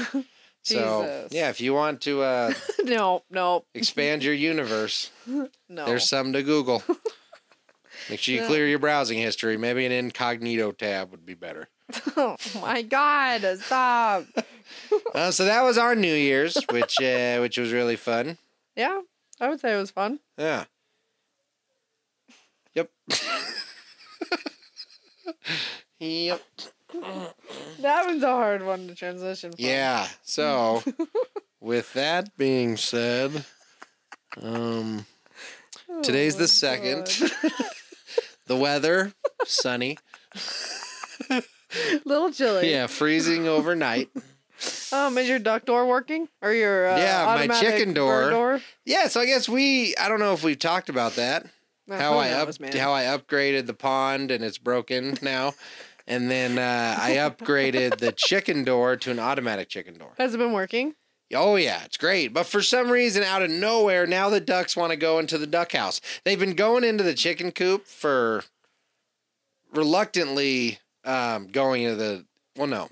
So 0.62 1.02
Jesus. 1.02 1.32
yeah, 1.32 1.48
if 1.48 1.62
you 1.62 1.72
want 1.72 2.02
to 2.02 2.22
uh, 2.22 2.52
no, 2.84 3.22
no, 3.30 3.64
expand 3.74 4.22
your 4.22 4.34
universe, 4.34 5.10
no. 5.26 5.46
there's 5.86 6.06
something 6.08 6.34
to 6.34 6.42
Google. 6.42 6.82
Make 8.10 8.20
sure 8.20 8.34
you 8.34 8.46
clear 8.46 8.66
your 8.66 8.78
browsing 8.78 9.18
history. 9.18 9.56
Maybe 9.56 9.86
an 9.86 9.92
incognito 9.92 10.72
tab 10.72 11.10
would 11.10 11.24
be 11.24 11.34
better. 11.34 11.68
oh 12.16 12.36
my 12.60 12.82
god, 12.82 13.58
stop. 13.58 14.24
Uh, 15.14 15.30
so 15.30 15.44
that 15.44 15.62
was 15.62 15.76
our 15.78 15.94
New 15.94 16.14
Year's, 16.14 16.56
which 16.70 17.00
uh, 17.00 17.38
which 17.40 17.58
was 17.58 17.72
really 17.72 17.96
fun. 17.96 18.38
yeah, 18.74 19.00
I 19.40 19.48
would 19.48 19.60
say 19.60 19.74
it 19.74 19.76
was 19.76 19.90
fun. 19.90 20.18
Yeah. 20.38 20.64
Yep. 22.74 22.90
yep. 26.00 26.42
That 27.80 28.06
one's 28.06 28.22
a 28.22 28.28
hard 28.28 28.64
one 28.64 28.88
to 28.88 28.94
transition 28.94 29.52
from. 29.52 29.60
Yeah. 29.64 30.08
So, 30.22 30.82
with 31.60 31.92
that 31.92 32.36
being 32.36 32.76
said, 32.76 33.44
um, 34.40 35.06
Oh 35.88 36.02
today's 36.02 36.36
the 36.36 36.48
second. 36.48 37.06
The 38.46 38.56
weather 38.56 39.12
sunny. 39.44 39.98
Little 42.04 42.30
chilly. 42.30 42.70
Yeah, 42.70 42.86
freezing 42.86 43.48
overnight. 43.48 44.08
Um, 44.92 45.18
is 45.18 45.28
your 45.28 45.40
duck 45.40 45.64
door 45.64 45.86
working 45.86 46.28
or 46.40 46.52
your 46.52 46.88
uh, 46.88 46.96
Yeah, 46.98 47.46
my 47.48 47.60
chicken 47.60 47.92
door. 47.92 48.30
door? 48.30 48.60
Yeah, 48.84 49.08
so 49.08 49.20
I 49.20 49.26
guess 49.26 49.48
we 49.48 49.96
I 49.96 50.08
don't 50.08 50.20
know 50.20 50.32
if 50.32 50.44
we've 50.44 50.58
talked 50.58 50.88
about 50.88 51.16
that. 51.16 51.46
How 51.90 52.18
I 52.18 52.30
up 52.30 52.46
knows, 52.48 52.60
man. 52.60 52.74
how 52.76 52.92
I 52.92 53.04
upgraded 53.04 53.66
the 53.66 53.74
pond 53.74 54.30
and 54.30 54.42
it's 54.44 54.58
broken 54.58 55.18
now. 55.20 55.52
And 56.06 56.30
then 56.30 56.58
uh, 56.58 56.96
I 57.00 57.12
upgraded 57.16 57.98
the 57.98 58.12
chicken 58.12 58.62
door 58.64 58.96
to 58.96 59.10
an 59.10 59.18
automatic 59.18 59.68
chicken 59.68 59.98
door. 59.98 60.12
Has 60.18 60.34
it 60.34 60.38
been 60.38 60.52
working? 60.52 60.94
Oh 61.32 61.56
yeah, 61.56 61.84
it's 61.84 61.96
great. 61.96 62.32
But 62.32 62.46
for 62.46 62.62
some 62.62 62.90
reason, 62.90 63.22
out 63.22 63.42
of 63.42 63.50
nowhere, 63.50 64.06
now 64.06 64.28
the 64.28 64.40
ducks 64.40 64.76
want 64.76 64.90
to 64.90 64.96
go 64.96 65.18
into 65.18 65.38
the 65.38 65.46
duck 65.46 65.72
house. 65.72 66.00
They've 66.24 66.38
been 66.38 66.54
going 66.54 66.84
into 66.84 67.04
the 67.04 67.14
chicken 67.14 67.50
coop 67.50 67.86
for 67.86 68.44
reluctantly 69.72 70.78
um, 71.04 71.48
going 71.48 71.82
into 71.82 71.96
the. 71.96 72.24
Well, 72.56 72.66
no, 72.66 72.88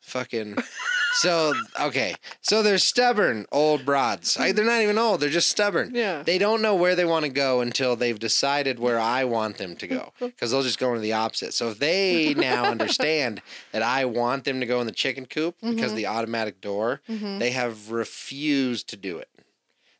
fucking. 0.00 0.56
So 1.12 1.54
okay, 1.80 2.14
so 2.40 2.62
they're 2.62 2.78
stubborn 2.78 3.46
old 3.50 3.84
broads. 3.84 4.36
I, 4.36 4.52
they're 4.52 4.64
not 4.64 4.80
even 4.82 4.96
old; 4.98 5.20
they're 5.20 5.28
just 5.28 5.48
stubborn. 5.48 5.92
Yeah. 5.94 6.22
They 6.22 6.38
don't 6.38 6.62
know 6.62 6.74
where 6.74 6.94
they 6.94 7.04
want 7.04 7.24
to 7.24 7.30
go 7.30 7.60
until 7.60 7.96
they've 7.96 8.18
decided 8.18 8.78
where 8.78 8.98
I 8.98 9.24
want 9.24 9.58
them 9.58 9.74
to 9.76 9.86
go, 9.86 10.12
because 10.20 10.50
they'll 10.52 10.62
just 10.62 10.78
go 10.78 10.90
into 10.90 11.00
the 11.00 11.12
opposite. 11.14 11.52
So 11.54 11.68
if 11.70 11.78
they 11.78 12.34
now 12.34 12.70
understand 12.70 13.42
that 13.72 13.82
I 13.82 14.04
want 14.04 14.44
them 14.44 14.60
to 14.60 14.66
go 14.66 14.80
in 14.80 14.86
the 14.86 14.92
chicken 14.92 15.26
coop 15.26 15.56
because 15.60 15.92
Mhm. 15.92 15.96
the 15.96 16.06
automatic 16.06 16.60
door, 16.60 17.00
Mhm. 17.08 17.38
they 17.40 17.50
have 17.50 17.90
refused 17.90 18.88
to 18.90 18.96
do 18.96 19.18
it. 19.18 19.28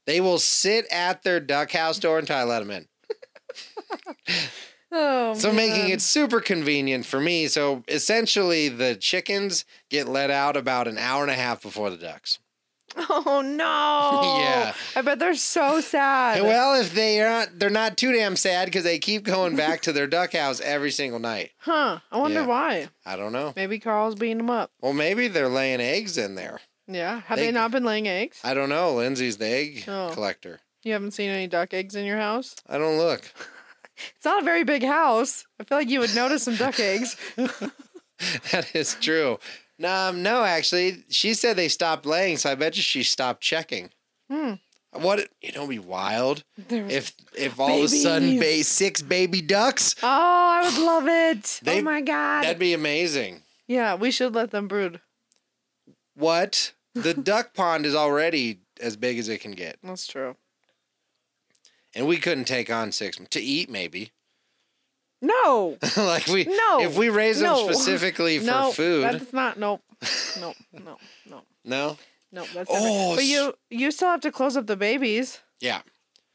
They 0.07 0.21
will 0.21 0.38
sit 0.38 0.87
at 0.90 1.23
their 1.25 1.40
duck 1.40 1.73
house 1.73 1.99
door 1.99 2.19
until 2.19 2.37
I 2.37 2.45
let 2.45 2.61
them 2.61 2.71
in. 2.71 2.88
Oh, 4.92 5.35
So 5.35 5.52
making 5.52 5.90
it 5.90 6.02
super 6.02 6.40
convenient 6.40 7.06
for 7.06 7.20
me. 7.20 7.47
So 7.47 7.85
essentially, 7.88 8.68
the 8.68 8.97
chickens 8.97 9.64
get 9.88 10.09
let 10.09 10.30
out 10.30 10.56
about 10.56 10.88
an 10.88 10.99
hour 10.99 11.23
and 11.23 11.30
a 11.30 11.35
half 11.35 11.62
before 11.62 11.90
the 11.90 11.97
ducks. 11.97 12.38
Oh 12.97 13.40
no. 13.44 14.38
Yeah. 14.40 14.75
I 14.97 15.02
bet 15.02 15.20
they're 15.20 15.35
so 15.35 15.80
sad. 15.80 16.42
Well, 16.42 16.80
if 16.80 16.92
they 16.92 17.20
are 17.23 17.28
not, 17.30 17.49
they're 17.59 17.70
not 17.70 17.97
too 17.97 18.12
damn 18.12 18.35
sad 18.35 18.64
because 18.66 18.82
they 18.82 18.99
keep 18.99 19.23
going 19.23 19.54
back 19.54 19.82
to 19.82 19.92
their 19.92 20.09
duck 20.09 20.32
house 20.32 20.61
every 20.61 20.90
single 20.90 21.20
night. 21.20 21.52
huh. 21.59 22.00
I 22.11 22.18
wonder 22.18 22.40
Yeah. 22.40 22.47
why. 22.47 22.88
I 23.06 23.14
don't 23.14 23.32
know. 23.32 23.52
Maybe 23.54 23.78
Carl's 23.78 24.16
beating 24.16 24.38
them 24.38 24.50
up. 24.50 24.73
Well, 24.80 24.92
maybe 24.92 25.28
they're 25.28 25.49
laying 25.49 25.80
eggs 25.80 26.18
in 26.18 26.35
there. 26.35 26.61
Yeah. 26.88 27.20
Have 27.26 27.38
They- 27.38 27.47
they, 27.47 27.52
not 27.52 27.70
been 27.70 27.85
laying 27.85 28.09
eggs? 28.09 28.40
I 28.42 28.54
don't 28.54 28.68
know. 28.68 28.94
Lindsay's 28.94 29.37
the 29.37 29.47
egg 29.47 29.85
Oh. 29.87 30.11
collector. 30.12 30.59
You 30.82 30.92
haven't 30.94 31.12
seen 31.12 31.30
any 31.30 31.47
duck 31.47 31.73
eggs 31.73 31.94
in 31.94 32.04
your 32.04 32.16
house? 32.18 32.56
I 32.68 32.76
don't 32.78 32.99
look. 32.99 33.23
It's 34.16 34.25
not 34.25 34.42
a 34.42 34.45
very 34.45 34.64
big 34.64 34.83
house. 34.85 35.45
I 35.61 35.64
feel 35.64 35.78
like 35.78 35.88
you 35.90 36.00
would 36.00 36.14
notice 36.14 36.45
some 36.45 36.57
duck 36.57 36.78
eggs. 36.80 37.16
that 38.52 38.75
is 38.75 38.97
true. 39.00 39.38
Um, 39.83 40.23
no, 40.23 40.45
actually, 40.45 41.04
she 41.09 41.33
said 41.35 41.57
they 41.57 41.69
stopped 41.69 42.04
laying, 42.04 42.37
so 42.37 42.50
I 42.50 42.54
bet 42.54 42.76
you 42.76 42.83
she 42.83 43.02
stopped 43.02 43.42
checking. 43.42 43.90
Hmm. 44.30 44.54
What 44.92 45.28
you 45.40 45.52
know, 45.52 45.62
would 45.62 45.71
be 45.71 45.78
wild 45.78 46.42
There 46.69 46.83
was- 46.85 46.92
if 46.92 47.12
if 47.37 47.61
all 47.61 47.78
of 47.78 47.85
a 47.85 47.88
sudden 47.88 48.38
ba- 48.38 48.64
six 48.64 49.00
baby 49.02 49.40
ducks. 49.40 49.95
Oh, 50.02 50.07
I 50.09 50.62
would 50.64 50.78
love 50.85 51.07
it. 51.07 51.61
They- 51.62 51.78
oh 51.78 51.83
my 51.83 52.00
god. 52.00 52.42
That'd 52.45 52.59
be 52.59 52.75
amazing. 52.75 53.42
yeah, 53.69 53.95
we 53.95 54.11
should 54.11 54.35
let 54.35 54.50
them 54.50 54.66
brood. 54.69 55.00
What? 56.14 56.73
The 56.95 57.14
duck 57.14 57.54
pond 57.54 57.87
is 57.87 57.95
already 57.95 58.61
as 58.80 58.97
big 58.97 59.19
as 59.19 59.28
it 59.28 59.40
can 59.40 59.52
get, 59.52 59.78
That's 59.83 60.07
true. 60.09 60.37
And 61.94 62.06
we 62.06 62.16
couldn't 62.18 62.44
take 62.47 62.70
on 62.70 62.92
six 62.92 63.18
to 63.30 63.40
eat. 63.40 63.70
Maybe 63.70 64.12
No. 65.23 65.76
like 65.97 66.26
we 66.28 66.44
No. 66.44 66.80
if 66.82 66.97
we 66.97 67.09
raise 67.09 67.40
them 67.40 67.56
specifically 67.56 68.38
for 68.38 68.44
no. 68.47 68.73
food. 68.73 69.04
That's 69.04 69.32
not 69.32 69.59
nope. 69.59 69.82
Nope. 70.40 70.56
No. 70.73 70.97
No. 71.28 71.42
No. 71.64 71.99
No. 72.32 72.44
That's 72.54 72.70
Oh, 72.73 73.09
never. 73.09 73.16
But 73.16 73.25
you 73.25 73.54
you 73.70 73.90
still 73.90 74.09
have 74.09 74.20
to 74.23 74.32
close 74.32 74.56
up 74.56 74.66
the 74.66 74.76
babies. 74.76 75.40
Yeah. 75.61 75.82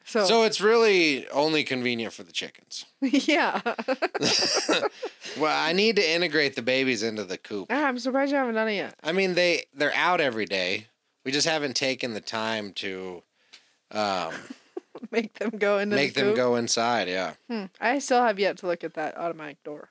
So, 0.07 0.23
So 0.25 0.43
it's 0.43 0.61
really 0.61 1.27
only 1.29 1.63
convenient 1.63 2.13
for 2.13 2.21
the 2.21 2.31
chickens. 2.31 2.85
yeah. 3.01 3.61
Well, 5.37 5.51
I 5.53 5.73
need 5.73 5.97
to 5.97 6.09
integrate 6.09 6.55
the 6.55 6.61
babies 6.61 7.03
into 7.03 7.25
the 7.25 7.37
coop. 7.37 7.67
Ah, 7.69 7.87
I'm 7.87 7.99
surprised 7.99 8.31
you 8.31 8.37
haven't 8.37 8.55
done 8.55 8.69
it 8.69 8.75
yet. 8.75 8.95
I 9.03 9.11
mean, 9.11 9.33
they 9.33 9.63
they're 9.73 9.93
out 9.95 10.21
every 10.21 10.45
day. 10.45 10.87
We 11.25 11.31
just 11.33 11.47
haven't 11.47 11.75
taken 11.75 12.13
the 12.13 12.21
time 12.21 12.71
to 12.73 13.21
um, 13.91 14.33
Make 15.11 15.33
them 15.39 15.51
go 15.51 15.79
into 15.79 15.95
make 15.95 16.13
the 16.13 16.21
them 16.25 16.35
go 16.35 16.55
inside. 16.55 17.07
Yeah, 17.07 17.33
Hmm. 17.49 17.65
I 17.81 17.99
still 17.99 18.21
have 18.21 18.39
yet 18.39 18.57
to 18.59 18.67
look 18.67 18.83
at 18.83 18.93
that 18.95 19.17
automatic 19.17 19.61
door. 19.63 19.89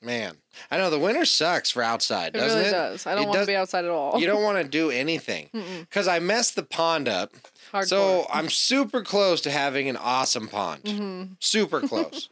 man. 0.00 0.36
I 0.70 0.78
know 0.78 0.90
the 0.90 0.98
winter 0.98 1.24
sucks 1.24 1.70
for 1.70 1.80
outside, 1.82 2.34
It 2.34 2.38
doesn't 2.40 2.58
really 2.58 2.68
it? 2.70 2.72
does. 2.72 3.06
I 3.06 3.14
don't 3.14 3.22
It 3.22 3.26
want 3.26 3.36
does- 3.38 3.46
to 3.46 3.52
be 3.52 3.56
outside 3.56 3.84
at 3.84 3.90
all. 3.92 4.18
You 4.20 4.26
don't 4.26 4.42
want 4.48 4.58
to 4.58 4.68
do 4.68 4.90
anything 4.90 5.48
because 5.88 6.08
I 6.08 6.18
messed 6.18 6.56
the 6.56 6.64
pond 6.64 7.08
up. 7.08 7.32
Hardcore. 7.72 7.84
So 7.86 8.26
I'm 8.32 8.48
super 8.50 9.02
close 9.02 9.40
to 9.42 9.50
having 9.50 9.88
an 9.88 9.96
awesome 9.96 10.48
pond. 10.48 10.88
hmm 10.88 11.22
Super 11.38 11.80
close. 11.88 12.28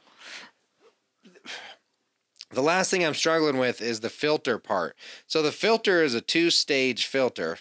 the 2.51 2.63
last 2.63 2.91
thing 2.91 3.05
I'm 3.05 3.15
struggling 3.15 3.59
with 3.59 3.81
is 3.81 4.01
the 4.01 4.11
filter 4.11 4.59
part. 4.59 4.97
So 5.27 5.41
the 5.41 5.53
filter 5.53 6.03
is 6.03 6.15
a 6.15 6.21
two-stage 6.21 7.07
filter 7.07 7.59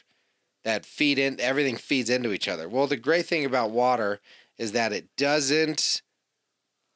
that 0.64 0.86
feed 0.86 1.18
in 1.18 1.40
everything 1.40 1.78
feeds 1.78 2.10
into 2.10 2.32
each 2.32 2.48
other. 2.48 2.68
Well, 2.68 2.88
the 2.88 2.98
great 2.98 3.26
thing 3.26 3.46
about 3.46 3.72
water 3.72 4.20
is 4.58 4.74
that 4.74 4.92
it 4.92 5.08
doesn't 5.18 6.02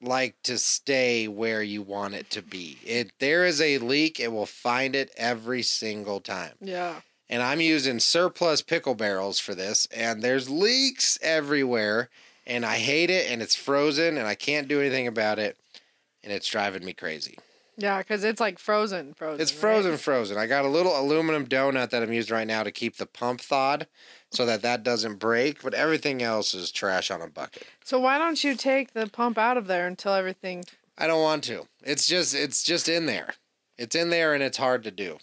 like 0.02 0.36
to 0.44 0.58
stay 0.58 1.28
where 1.28 1.64
you 1.64 1.82
want 1.82 2.14
it 2.14 2.30
to 2.32 2.42
be. 2.42 2.78
If 2.86 3.18
there 3.20 3.46
is 3.46 3.62
a 3.62 3.78
leak, 3.78 4.20
it 4.20 4.32
will 4.32 4.46
find 4.46 4.96
it 4.96 5.12
every 5.18 5.64
single 5.64 6.20
time. 6.20 6.54
Yeah. 6.60 7.02
And 7.30 7.42
I'm 7.42 7.62
using 7.62 8.00
surplus 8.00 8.62
pickle 8.62 8.96
barrels 8.96 9.40
for 9.40 9.56
this, 9.56 9.88
and 9.96 10.22
there's 10.22 10.50
leaks 10.50 11.18
everywhere, 11.22 12.10
and 12.46 12.66
I 12.66 12.76
hate 12.76 13.10
it, 13.10 13.32
and 13.32 13.42
it's 13.42 13.56
frozen, 13.56 14.18
and 14.18 14.28
I 14.28 14.36
can't 14.36 14.68
do 14.68 14.82
anything 14.82 15.08
about 15.08 15.40
it, 15.40 15.58
and 16.22 16.34
it's 16.34 16.50
driving 16.50 16.84
me 16.84 16.94
crazy. 16.94 17.38
Yeah, 17.78 17.98
because 18.00 18.24
it's 18.24 18.40
like 18.40 18.60
frozen, 18.60 19.14
frozen. 19.14 19.42
It's 19.42 19.52
right? 19.54 19.60
frozen, 19.62 19.98
frozen. 19.98 20.38
I 20.38 20.46
got 20.48 20.66
a 20.66 20.70
little 20.70 21.00
aluminum 21.00 21.48
donut 21.48 21.90
that 21.90 22.04
I'm 22.04 22.14
using 22.14 22.36
right 22.36 22.48
now 22.48 22.64
to 22.64 22.72
keep 22.72 22.98
the 22.98 23.06
pump 23.06 23.42
thawed, 23.42 23.88
so 24.32 24.46
that 24.46 24.62
that 24.62 24.84
doesn't 24.84 25.16
break. 25.16 25.64
But 25.64 25.74
everything 25.74 26.22
else 26.22 26.54
is 26.54 26.72
trash 26.72 27.10
on 27.10 27.22
a 27.22 27.28
bucket. 27.28 27.66
So 27.84 28.00
why 28.00 28.18
don't 28.20 28.44
you 28.44 28.56
take 28.56 28.94
the 28.94 29.08
pump 29.08 29.38
out 29.38 29.58
of 29.58 29.68
there 29.68 29.88
until 29.88 30.14
everything? 30.14 30.66
I 30.98 31.08
don't 31.08 31.22
want 31.24 31.44
to. 31.46 31.68
It's 31.84 32.06
just 32.08 32.36
it's 32.36 32.62
just 32.64 32.88
in 32.88 33.08
there. 33.08 33.34
It's 33.78 33.96
in 33.96 34.10
there, 34.12 34.34
and 34.36 34.44
it's 34.44 34.58
hard 34.58 34.84
to 34.84 34.92
do. 34.92 35.18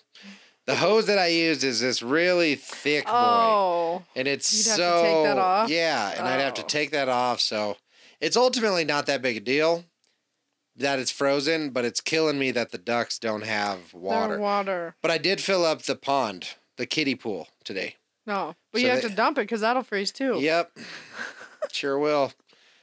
The 0.67 0.77
hose 0.77 1.07
that 1.07 1.19
I 1.19 1.29
used 1.29 1.65
is 1.65 1.81
this 1.81 2.03
really 2.03 2.55
thick 2.57 3.05
boy. 3.07 3.11
Oh, 3.13 4.03
and 4.17 4.29
it's 4.29 4.53
You'd 4.53 4.71
have 4.71 4.77
to 4.77 4.83
so 4.83 5.03
take 5.03 5.25
that 5.25 5.39
off? 5.39 5.69
yeah 5.71 6.15
and 6.17 6.29
i'd 6.29 6.41
have 6.41 6.55
to 6.55 6.63
Oh. 6.63 6.67
take 6.67 6.91
that 6.93 7.09
off 7.09 7.41
so 7.41 7.77
it's 8.21 8.37
ultimately 8.37 8.85
not 8.85 9.07
that 9.07 9.21
big 9.23 9.37
a 9.39 9.41
deal 9.41 9.85
that 10.81 10.99
it's 10.99 11.11
frozen 11.11 11.71
but 11.71 11.85
it's 11.85 12.01
killing 12.01 12.39
me 12.39 12.51
that 12.51 12.71
the 12.73 12.79
ducks 12.79 13.19
don't 13.19 13.45
have 13.45 13.95
water 13.95 14.39
water. 14.39 14.39
water. 14.41 14.95
but 15.03 15.11
i 15.11 15.19
did 15.19 15.41
fill 15.41 15.65
up 15.65 15.83
the 15.83 15.95
pond 15.97 16.49
the 16.77 16.87
kiddie 16.87 17.15
pool 17.15 17.49
today 17.65 17.97
No, 18.27 18.55
but 18.73 18.79
So 18.81 18.85
you 18.87 18.91
have 18.93 19.03
they- 19.03 19.09
to 19.09 19.15
dump 19.15 19.39
it 19.39 19.43
because 19.43 19.61
that'll 19.63 19.83
freeze 19.83 20.11
too. 20.13 20.39
yep 20.41 20.71
sure 21.73 21.99
will 21.99 22.33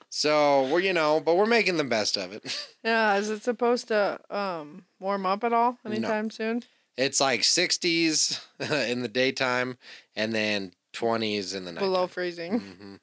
so 0.10 0.68
we're 0.70 0.80
you 0.80 0.94
know 0.94 1.20
but 1.20 1.36
we're 1.36 1.46
making 1.46 1.78
the 1.78 1.84
best 1.84 2.18
of 2.18 2.32
it 2.34 2.44
Yeah. 2.84 3.18
Is 3.18 3.30
it 3.30 3.44
supposed 3.44 3.90
to 3.90 4.20
um 4.30 4.86
warm 5.00 5.26
up 5.26 5.44
at 5.44 5.52
all 5.54 5.78
anytime 5.86 6.30
soon? 6.30 6.64
it's 6.96 7.20
like 7.20 7.42
60s 7.42 8.40
in 8.90 9.02
the 9.02 9.08
daytime 9.10 9.78
and 10.16 10.34
then 10.34 10.72
20s 10.94 11.54
in 11.56 11.66
the 11.66 11.72
night 11.74 11.80
Below 11.82 12.08
freezing. 12.08 12.60
hmm 12.60 12.96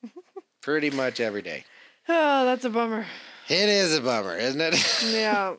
pretty 0.63 0.91
much 0.91 1.21
every 1.21 1.43
day 1.43 1.65
Oh, 2.09 2.45
that's 2.45 2.65
a 2.65 2.71
bummer. 2.71 3.07
it 3.49 3.69
is 3.69 3.97
a 3.97 4.01
bummer 4.01 4.37
isn't 4.37 4.61
it 4.61 5.03
Yeah. 5.13 5.55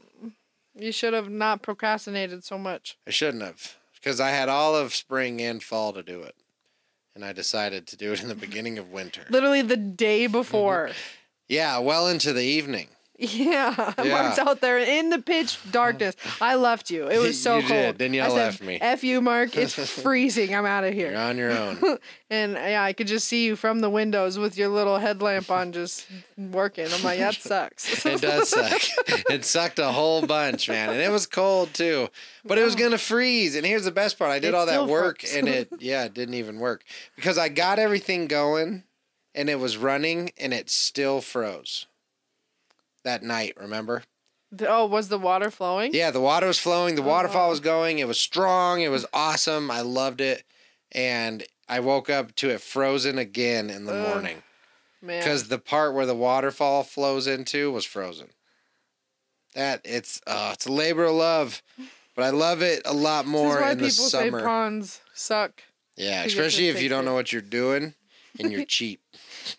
You 0.78 0.92
should 0.92 1.14
have 1.14 1.30
not 1.30 1.62
procrastinated 1.62 2.44
so 2.44 2.58
much. 2.58 2.98
I 3.08 3.12
shouldn't 3.12 3.44
have, 3.44 3.78
because 3.96 4.20
I 4.20 4.32
had 4.32 4.50
all 4.50 4.76
of 4.76 4.94
spring 4.94 5.42
and 5.42 5.64
fall 5.64 5.94
to 5.94 6.04
do 6.04 6.22
it, 6.22 6.36
and 7.16 7.24
I 7.24 7.32
decided 7.32 7.88
to 7.88 7.96
do 7.96 8.12
it 8.12 8.22
in 8.22 8.28
the 8.28 8.36
beginning 8.36 8.78
of 8.78 8.92
winter. 8.92 9.26
Literally 9.30 9.62
the 9.62 9.78
day 9.78 10.28
before. 10.28 10.90
Yeah, 11.48 11.78
well 11.78 12.08
into 12.08 12.34
the 12.34 12.44
evening. 12.44 12.88
Yeah, 13.18 13.94
Yeah. 14.04 14.10
Mark's 14.12 14.40
out 14.40 14.60
there 14.62 14.78
in 14.80 15.10
the 15.10 15.20
pitch 15.20 15.58
darkness. 15.72 16.16
I 16.42 16.56
left 16.56 16.90
you. 16.90 17.08
It 17.08 17.18
was 17.20 17.42
so 17.42 17.58
You 17.58 17.62
cold. 17.68 17.70
did. 17.70 17.98
Danielle 17.98 18.26
I 18.26 18.30
said, 18.30 18.36
left 18.36 18.62
me. 18.64 18.78
F 18.82 19.04
you, 19.04 19.22
Mark. 19.22 19.56
It's 19.56 19.74
freezing. 20.02 20.54
I'm 20.54 20.66
out 20.66 20.84
of 20.84 20.94
here. 20.94 21.12
You're 21.12 21.20
on 21.20 21.38
your 21.38 21.52
own. 21.52 21.82
And 22.30 22.54
yeah, 22.54 22.84
I 22.84 22.92
could 22.94 23.08
just 23.08 23.28
see 23.28 23.46
you 23.46 23.56
from 23.56 23.80
the 23.80 23.90
windows 23.90 24.38
with 24.38 24.58
your 24.58 24.68
little 24.68 24.98
headlamp 24.98 25.50
on, 25.50 25.72
just 25.72 26.08
working. 26.38 26.88
I'm 26.92 27.04
like, 27.04 27.20
that 27.20 27.36
sucks. 27.36 28.06
It 28.06 28.22
does 28.22 28.50
suck. 28.50 28.82
It 29.30 29.46
sucked 29.46 29.80
a 29.80 29.92
whole 29.92 30.26
bunch, 30.26 30.68
man, 30.68 30.90
and 30.90 31.00
it 31.00 31.12
was 31.12 31.26
cold 31.28 31.74
too. 31.74 32.10
But 32.44 32.58
it 32.58 32.64
was 32.64 32.76
gonna 32.76 32.98
freeze. 32.98 33.56
And 33.56 33.66
here's 33.66 33.86
the 33.86 33.92
best 33.92 34.20
part: 34.20 34.32
I 34.32 34.40
did 34.40 34.50
It 34.50 34.54
all 34.56 34.66
that 34.66 34.88
work, 34.88 35.22
froze. 35.22 35.36
and 35.36 35.48
it 35.48 35.70
yeah, 35.80 36.04
it 36.06 36.14
didn't 36.14 36.36
even 36.36 36.60
work 36.60 36.84
because 37.16 37.38
I 37.38 37.48
got 37.50 37.80
everything 37.80 38.28
going, 38.28 38.84
and 39.34 39.50
it 39.50 39.60
was 39.60 39.78
running, 39.78 40.32
and 40.38 40.54
it 40.54 40.70
still 40.70 41.22
froze. 41.22 41.86
That 43.06 43.24
night, 43.24 43.54
remember? 43.58 44.04
oh, 44.68 44.86
was 44.86 45.08
the 45.10 45.18
water 45.20 45.50
flowing? 45.52 45.94
Yeah, 45.94 46.12
the 46.12 46.20
water 46.22 46.48
was 46.48 46.60
flowing, 46.60 46.96
the 46.96 47.02
waterfall 47.02 47.48
Oh. 47.48 47.50
was 47.52 47.60
going. 47.60 48.00
It 48.00 48.08
was 48.08 48.20
strong. 48.20 48.82
It 48.82 48.90
was 48.90 49.06
awesome. 49.14 49.72
I 49.72 49.82
loved 49.82 50.20
it. 50.22 50.44
And 50.92 51.44
I 51.70 51.80
woke 51.80 52.10
up 52.10 52.36
to 52.36 52.50
it 52.50 52.62
frozen 52.62 53.18
again 53.18 53.70
in 53.70 53.86
the 53.86 53.94
Ugh, 53.94 54.08
morning 54.10 54.44
Man. 55.02 55.20
because 55.20 55.48
the 55.50 55.58
part 55.60 55.94
where 55.94 56.06
the 56.06 56.16
waterfall 56.16 56.84
flows 56.84 57.28
into 57.28 57.72
was 57.72 57.86
frozen. 57.86 58.28
That 59.56 59.82
it's 59.86 60.20
uh, 60.28 60.52
it's 60.54 60.66
a 60.66 60.72
labor 60.72 61.06
of 61.06 61.16
love, 61.16 61.64
but 62.16 62.24
I 62.26 62.30
love 62.32 62.62
it 62.62 62.82
a 62.86 62.94
lot 62.94 63.26
more 63.26 63.62
in 63.62 63.78
the 63.78 63.86
people 63.86 63.90
say 64.06 64.26
summer. 64.30 64.44
ponds 64.44 65.00
suck. 65.14 65.64
yeah, 65.96 66.06
you 66.06 66.10
get 66.10 66.22
to 66.24 66.28
especially 66.28 66.68
if 66.70 66.82
you 66.82 66.90
don't 66.90 67.04
it. 67.04 67.06
know 67.06 67.14
what 67.14 67.32
you're 67.32 67.42
doing 67.42 67.94
and 68.40 68.52
you're 68.52 68.66
cheap. 68.78 69.00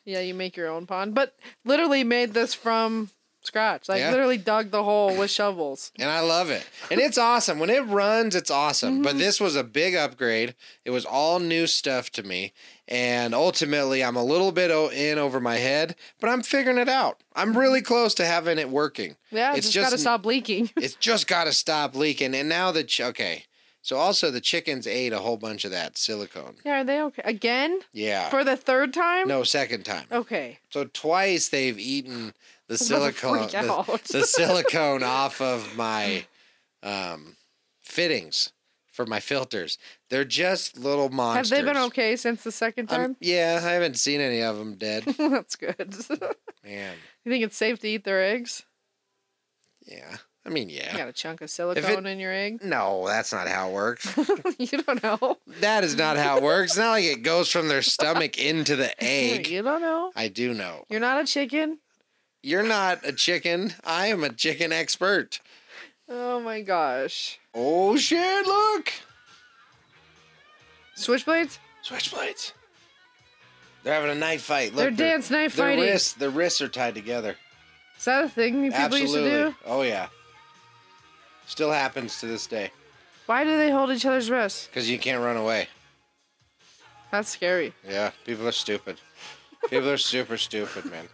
Yeah, 0.05 0.21
you 0.21 0.35
make 0.35 0.57
your 0.57 0.69
own 0.69 0.87
pond, 0.87 1.15
but 1.15 1.35
literally 1.65 2.05
made 2.05 2.35
this 2.35 2.53
from 2.55 3.11
scratch. 3.47 3.89
Like 3.89 4.01
Yeah. 4.01 4.11
literally 4.11 4.37
dug 4.37 4.71
the 4.71 4.83
hole 4.85 5.17
with 5.17 5.31
shovels. 5.31 5.93
And 5.99 6.11
I 6.11 6.21
love 6.21 6.51
it. 6.51 6.67
And 6.91 7.01
it's 7.01 7.17
awesome. 7.19 7.59
When 7.59 7.71
it 7.71 7.85
runs, 7.87 8.35
it's 8.35 8.51
awesome. 8.51 8.95
Mm-hmm. 8.95 9.03
But 9.03 9.19
this 9.19 9.41
was 9.41 9.57
a 9.57 9.65
big 9.65 9.95
upgrade. 9.95 10.55
It 10.85 10.91
was 10.91 11.05
all 11.05 11.39
new 11.39 11.67
stuff 11.67 12.11
to 12.11 12.23
me. 12.23 12.53
And 12.89 13.35
ultimately, 13.35 14.05
I'm 14.05 14.15
a 14.17 14.23
little 14.25 14.53
bit 14.53 14.71
in 14.93 15.19
over 15.19 15.41
my 15.41 15.57
head, 15.57 15.97
but 16.21 16.29
I'm 16.29 16.43
figuring 16.43 16.79
it 16.79 16.89
out. 16.89 17.21
I'm 17.35 17.57
really 17.59 17.83
close 17.83 18.15
to 18.15 18.27
having 18.27 18.59
it 18.59 18.71
working. 18.71 19.17
Yeah, 19.31 19.53
It's 19.55 19.63
just, 19.67 19.75
just- 19.75 19.87
gotta 19.91 19.99
stop 20.01 20.25
leaking. 20.27 20.71
It's 20.77 20.95
just 20.95 21.27
got 21.27 21.45
to 21.45 21.53
stop 21.53 21.97
leaking. 21.97 22.35
And 22.35 22.49
now 22.49 22.71
the, 22.73 22.85
ch- 22.85 23.01
okay. 23.01 23.45
So 23.83 23.97
also, 23.99 24.33
the 24.33 24.41
chickens 24.41 24.87
ate 24.89 25.13
a 25.13 25.19
whole 25.21 25.37
bunch 25.37 25.65
of 25.65 25.71
that 25.71 25.97
silicone. 25.97 26.57
yeah, 26.65 26.81
are 26.81 26.85
they 26.85 27.01
okay 27.03 27.23
again 27.25 27.81
Yeah. 27.93 28.29
for 28.31 28.43
the 28.43 28.57
third 28.57 28.93
time? 28.93 29.29
No, 29.29 29.45
second 29.45 29.85
time. 29.85 30.07
Okay. 30.11 30.59
So 30.71 30.85
twice 30.93 31.49
they've 31.49 31.79
eaten 31.79 32.35
the 32.69 32.79
silicone 32.79 33.47
the, 33.49 34.01
the 34.11 34.25
silicone 34.25 35.03
off 35.03 35.41
of 35.41 35.77
my 35.77 36.25
um, 36.83 37.37
fittings 37.83 38.53
for 38.93 39.07
my 39.07 39.21
filters. 39.21 39.79
They're 40.09 40.25
just 40.25 40.79
little 40.79 41.11
monsters. 41.11 41.51
Have 41.51 41.67
they 41.67 41.73
been 41.73 41.83
okay 41.85 42.17
since 42.17 42.43
the 42.43 42.53
second 42.53 42.91
I'm- 42.91 43.01
time? 43.01 43.17
yeah, 43.21 43.61
I 43.63 43.71
haven't 43.73 43.99
seen 43.99 44.21
any 44.21 44.43
of 44.43 44.57
them 44.59 44.75
dead. 44.75 45.05
That's 45.19 45.55
good. 45.57 45.95
Man, 46.65 46.95
you 47.25 47.33
think 47.33 47.45
it's 47.45 47.57
safe 47.57 47.79
to 47.81 47.89
eat 47.89 48.05
their 48.05 48.23
eggs? 48.23 48.63
yeah. 49.85 50.17
I 50.45 50.49
mean, 50.49 50.69
yeah. 50.69 50.93
You 50.93 50.99
got 50.99 51.09
a 51.09 51.13
chunk 51.13 51.41
of 51.41 51.51
silicone 51.51 52.07
in 52.07 52.21
your 52.21 52.33
egg? 52.33 52.63
No, 52.63 53.05
that's 53.09 53.33
not 53.33 53.49
how 53.49 53.69
it 53.69 53.73
works. 53.73 54.17
you 54.61 54.81
don't 54.81 55.03
know. 55.03 55.39
that 55.61 55.83
is 55.83 55.97
not 55.97 56.17
how 56.17 56.37
it 56.37 56.43
works. 56.45 56.71
It's 56.73 56.79
not 56.79 56.91
like 56.93 57.05
it 57.05 57.25
goes 57.25 57.51
from 57.51 57.67
their 57.67 57.83
stomach 57.83 58.39
into 58.39 58.77
the 58.77 59.03
egg. 59.03 59.49
You 59.49 59.63
don't 59.63 59.81
know. 59.81 60.13
I 60.15 60.29
do 60.29 60.55
know. 60.55 60.85
You're 60.89 61.01
not 61.01 61.21
a 61.21 61.27
chicken. 61.27 61.81
You're 62.47 62.63
not 62.63 63.05
a 63.05 63.13
chicken. 63.13 63.75
I 63.83 64.07
am 64.07 64.23
a 64.23 64.29
chicken 64.29 64.71
expert. 64.71 65.41
Oh 66.09 66.39
my 66.39 66.61
gosh. 66.61 67.41
Oh 67.53 67.97
shit, 67.97 68.47
look. 68.47 68.93
Switchblades? 70.97 71.59
Switchblades. 71.85 72.53
They're 73.83 73.95
having 73.95 74.11
a 74.13 74.15
knife 74.15 74.43
fight. 74.43 74.77
Look, 74.77 74.77
They're 74.77 74.91
dance 74.93 75.29
knife 75.29 75.57
Their 75.57 75.67
fighting. 75.71 75.87
wrists, 75.87 76.13
their 76.13 76.31
wrists 76.31 76.61
are 76.61 76.69
tied 76.69 76.95
together. 76.95 77.35
Is 77.99 78.05
that 78.05 78.23
a 78.27 78.29
thing 78.29 78.63
people 78.63 78.79
Absolutely. 78.79 79.01
used 79.03 79.15
to 79.15 79.21
do? 79.23 79.47
Absolutely. 79.49 79.73
Oh 79.73 79.83
yeah. 79.83 80.07
Still 81.49 81.73
happens 81.73 82.21
to 82.21 82.27
this 82.27 82.47
day 82.47 82.71
Why 83.27 83.43
do 83.43 83.57
they 83.57 83.73
hold 83.73 83.91
each 83.91 84.07
other's 84.07 84.31
wrists? 84.31 84.69
because 84.69 84.89
you 84.89 85.01
can't 85.01 85.21
run 85.21 85.37
away. 85.37 85.67
That's 87.11 87.29
scary. 87.29 87.73
Yeah, 87.89 88.13
people 88.25 88.47
are 88.47 88.53
stupid. 88.53 89.01
People 89.69 89.91
are 89.91 89.97
super 89.99 90.37
stupid, 90.37 90.85
man. 90.85 91.09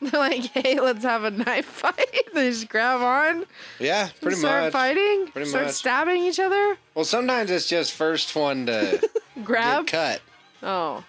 They're 0.00 0.10
like, 0.20 0.44
hey, 0.46 0.80
let's 0.80 1.04
have 1.04 1.24
a 1.24 1.30
knife 1.30 1.66
fight. 1.66 2.24
they 2.34 2.50
just 2.50 2.68
grab 2.68 3.00
on, 3.02 3.44
Yeah, 3.78 4.08
pretty 4.20 4.36
start 4.38 4.64
much. 4.64 4.70
Start 4.70 4.72
fighting, 4.72 5.26
Pretty 5.28 5.48
start 5.50 5.66
much. 5.66 5.74
stabbing 5.74 6.22
each 6.22 6.40
other, 6.40 6.78
Well, 6.94 7.04
sometimes 7.04 7.50
it's 7.50 7.68
just 7.68 7.92
first 7.92 8.34
one 8.34 8.66
to 8.66 9.00
grab. 9.44 9.86
get 9.86 9.92
cut. 9.92 10.22
Oh, 10.62 11.04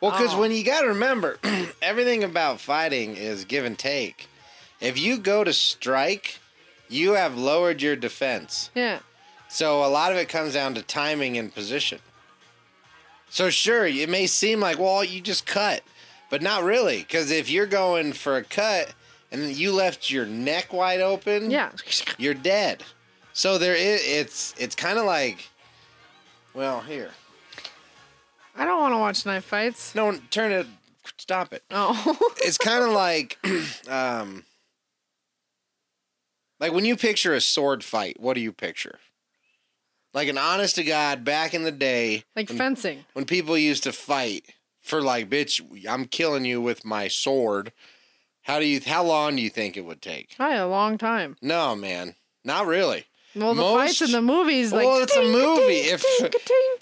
Well, 0.00 0.10
because 0.10 0.34
Oh. 0.34 0.40
when 0.40 0.50
you 0.52 0.64
got 0.64 0.80
to 0.82 0.88
remember, 0.88 1.38
everything 1.82 2.24
about 2.24 2.60
fighting 2.60 3.16
is 3.16 3.44
give 3.44 3.64
and 3.64 3.78
take. 3.78 4.28
If 4.80 4.98
you 4.98 5.16
go 5.18 5.44
to 5.44 5.52
strike, 5.52 6.40
you 6.88 7.12
have 7.12 7.36
lowered 7.38 7.80
your 7.82 7.94
defense. 7.96 8.70
yeah. 8.74 8.98
So 9.48 9.84
a 9.84 9.88
lot 9.88 10.10
of 10.12 10.18
it 10.18 10.28
comes 10.30 10.54
down 10.54 10.74
to 10.76 10.82
timing 10.82 11.36
and 11.36 11.54
position. 11.54 11.98
So 13.28 13.48
sure, 13.50 13.86
it 13.86 14.08
may 14.08 14.26
seem 14.26 14.60
like, 14.60 14.78
well, 14.78 15.04
you 15.04 15.20
just 15.20 15.44
cut, 15.46 15.82
but 16.32 16.40
not 16.40 16.64
really, 16.64 16.96
because 17.00 17.30
if 17.30 17.50
you're 17.50 17.66
going 17.66 18.14
for 18.14 18.38
a 18.38 18.42
cut 18.42 18.94
and 19.30 19.52
you 19.54 19.70
left 19.70 20.10
your 20.10 20.24
neck 20.24 20.72
wide 20.72 21.00
open, 21.00 21.50
Yeah. 21.50 21.70
you're 22.16 22.32
dead. 22.32 22.82
So 23.34 23.58
there 23.58 23.74
is, 23.74 24.00
it's 24.02 24.54
it's 24.58 24.74
kind 24.74 24.98
of 24.98 25.04
like, 25.04 25.50
well, 26.54 26.80
here, 26.80 27.10
I 28.56 28.64
don't 28.64 28.80
want 28.80 28.94
to 28.94 28.98
watch 28.98 29.26
knife 29.26 29.44
fights. 29.44 29.94
no, 29.94 30.18
turn 30.30 30.52
it, 30.52 30.66
stop 31.18 31.52
it. 31.52 31.62
Oh. 31.70 32.16
It's 32.38 32.56
kind 32.58 32.82
of 32.82 32.90
like, 32.92 33.38
um, 33.88 34.44
like 36.60 36.72
when 36.72 36.84
you 36.86 36.96
picture 36.96 37.34
a 37.34 37.40
sword 37.42 37.84
fight, 37.84 38.18
what 38.20 38.34
do 38.34 38.40
you 38.40 38.52
picture? 38.52 38.98
Like 40.14 40.28
an 40.28 40.38
honest 40.38 40.76
to 40.76 40.84
God, 40.84 41.24
back 41.24 41.52
in 41.54 41.62
the 41.64 41.70
day, 41.72 42.24
like 42.36 42.48
when- 42.48 42.58
fencing. 42.58 43.04
when 43.12 43.24
people 43.26 43.56
used 43.58 43.82
to 43.84 43.92
fight 43.92 44.46
for 44.82 45.00
like, 45.00 45.30
bitch, 45.30 45.60
I'm 45.88 46.04
killing 46.06 46.44
you 46.44 46.60
with 46.60 46.84
my 46.84 47.08
sword. 47.08 47.72
How 48.42 48.58
do 48.58 48.66
you? 48.66 48.80
How 48.84 49.04
long 49.04 49.36
do 49.36 49.42
you 49.42 49.50
think 49.50 49.76
it 49.76 49.82
would 49.86 50.02
take? 50.02 50.34
Hi, 50.38 50.56
a 50.56 50.66
long 50.68 50.98
time. 50.98 51.36
No, 51.40 51.74
man, 51.76 52.16
not 52.44 52.66
really. 52.66 53.04
Well, 53.34 53.54
the 53.54 53.62
Most- 53.62 53.74
fights 53.98 54.02
in 54.02 54.10
the 54.12 54.20
movies, 54.20 54.72
like, 54.72 54.84
Well, 54.84 55.02
it's 55.02 55.16
a 55.16 55.22
movie. 55.22 55.88
If-. 55.88 56.04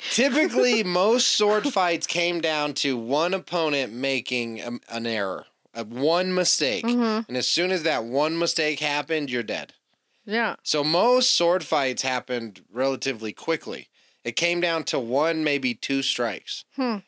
Typically, 0.11 0.83
most 0.85 1.29
sword 1.29 1.65
fights 1.69 2.07
came 2.07 2.41
down 2.41 2.75
to 2.75 2.97
one 2.97 3.35
opponent 3.35 3.93
making 3.93 4.61
a, 4.61 4.71
an 4.89 5.07
error, 5.07 5.47
a 5.75 5.85
one 5.85 6.35
mistake, 6.35 6.85
Mhm. 6.85 7.27
and 7.29 7.37
as 7.37 7.47
soon 7.49 7.71
as 7.71 7.83
that 7.85 8.05
one 8.05 8.39
mistake 8.39 8.81
happened, 8.81 9.31
you're 9.31 9.43
dead. 9.43 9.75
Yeah. 10.27 10.57
So 10.63 10.83
most 10.83 11.31
sword 11.37 11.63
fights 11.65 12.03
happened 12.03 12.63
relatively 12.73 13.33
quickly. 13.33 13.89
It 14.25 14.37
came 14.37 14.61
down 14.61 14.85
to 14.85 14.99
one, 14.99 15.45
maybe 15.45 15.75
two 15.75 16.03
strikes. 16.03 16.65
Hmm. 16.77 16.99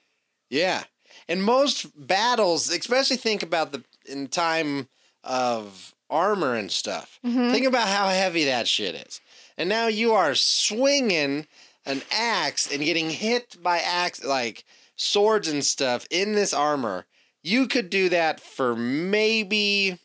Yeah. 0.53 0.85
And 1.29 1.43
most 1.43 1.87
battles, 1.97 2.69
especially 2.71 3.17
think 3.17 3.43
about 3.43 3.73
the 3.73 3.83
in 4.07 4.27
time 4.29 4.89
of 5.25 5.95
armor 6.11 6.55
and 6.55 6.71
stuff. 6.71 7.19
Mhm. 7.25 7.53
Think 7.53 7.67
about 7.67 7.89
how 7.89 8.09
heavy 8.09 8.45
that 8.45 8.69
shit 8.69 8.95
is. 8.95 9.21
And 9.57 9.69
now 9.69 9.87
you 9.87 10.13
are 10.13 10.35
swinging 10.35 11.47
an 11.87 12.03
axe 12.11 12.71
and 12.71 12.85
getting 12.85 13.11
hit 13.11 13.63
by 13.63 13.79
axe 13.79 14.23
like 14.23 14.65
swords 14.97 15.49
and 15.49 15.65
stuff 15.65 16.07
in 16.11 16.35
this 16.35 16.53
armor. 16.53 17.07
You 17.43 17.67
could 17.67 17.89
do 17.89 18.09
that 18.11 18.41
for 18.41 18.77
maybe 18.77 19.99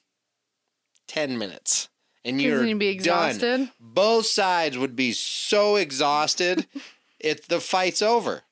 10 1.07 1.37
minutes. 1.37 1.89
and 2.25 2.41
you're 2.41 2.65
you'd 2.65 2.79
be 2.79 2.97
done 2.97 3.29
exhausted. 3.31 3.71
both 3.79 4.25
sides 4.25 4.77
would 4.77 4.95
be 4.95 5.13
so 5.13 5.75
exhausted 5.77 6.67
it 7.19 7.47
the 7.47 7.59
fight's 7.61 8.01
over 8.01 8.43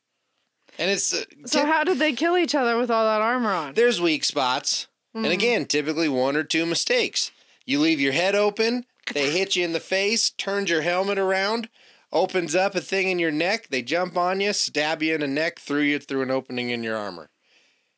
and 0.79 0.89
it's 0.91 1.13
uh, 1.13 1.23
So 1.45 1.65
how 1.65 1.83
did 1.83 1.99
they 1.99 2.13
kill 2.13 2.37
each 2.37 2.55
other 2.55 2.77
with 2.77 2.89
all 2.91 3.05
that 3.05 3.21
armor 3.21 3.51
on? 3.51 3.73
there's 3.73 3.99
weak 4.01 4.23
spots 4.23 4.87
and 5.13 5.25
Mhm. 5.25 5.31
again 5.33 5.65
typically 5.65 6.09
one 6.09 6.35
or 6.35 6.43
two 6.43 6.65
mistakes 6.65 7.31
you 7.65 7.79
leave 7.79 7.99
your 8.01 8.11
head 8.13 8.35
open 8.35 8.85
they 9.13 9.29
hit 9.29 9.55
you 9.55 9.63
in 9.63 9.73
the 9.73 9.79
face 9.79 10.29
turns 10.31 10.69
your 10.69 10.81
helmet 10.81 11.17
around 11.17 11.69
opens 12.11 12.55
up 12.55 12.75
a 12.75 12.81
thing 12.81 13.09
in 13.09 13.19
your 13.19 13.31
neck 13.31 13.67
they 13.69 13.81
jump 13.81 14.17
on 14.17 14.41
you 14.41 14.51
stab 14.53 15.01
you 15.01 15.13
in 15.15 15.21
the 15.21 15.27
neck 15.27 15.59
through 15.59 15.81
you 15.81 15.99
through 15.99 16.21
an 16.21 16.31
opening 16.31 16.69
in 16.69 16.83
your 16.83 16.97
armor 16.97 17.29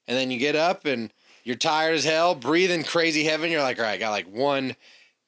and 0.08 0.18
then 0.18 0.30
you 0.32 0.38
get 0.38 0.56
up 0.56 0.86
and 0.86 1.12
you're 1.44 1.56
tired 1.56 1.96
as 1.96 2.04
hell 2.04 2.36
breathing 2.36 2.84
crazy 2.84 3.24
heaven. 3.24 3.50
you're 3.52 3.62
like 3.62 3.80
all 3.80 3.86
right 3.86 3.94
i 3.94 3.98
got 3.98 4.12
like 4.12 4.28
one 4.28 4.76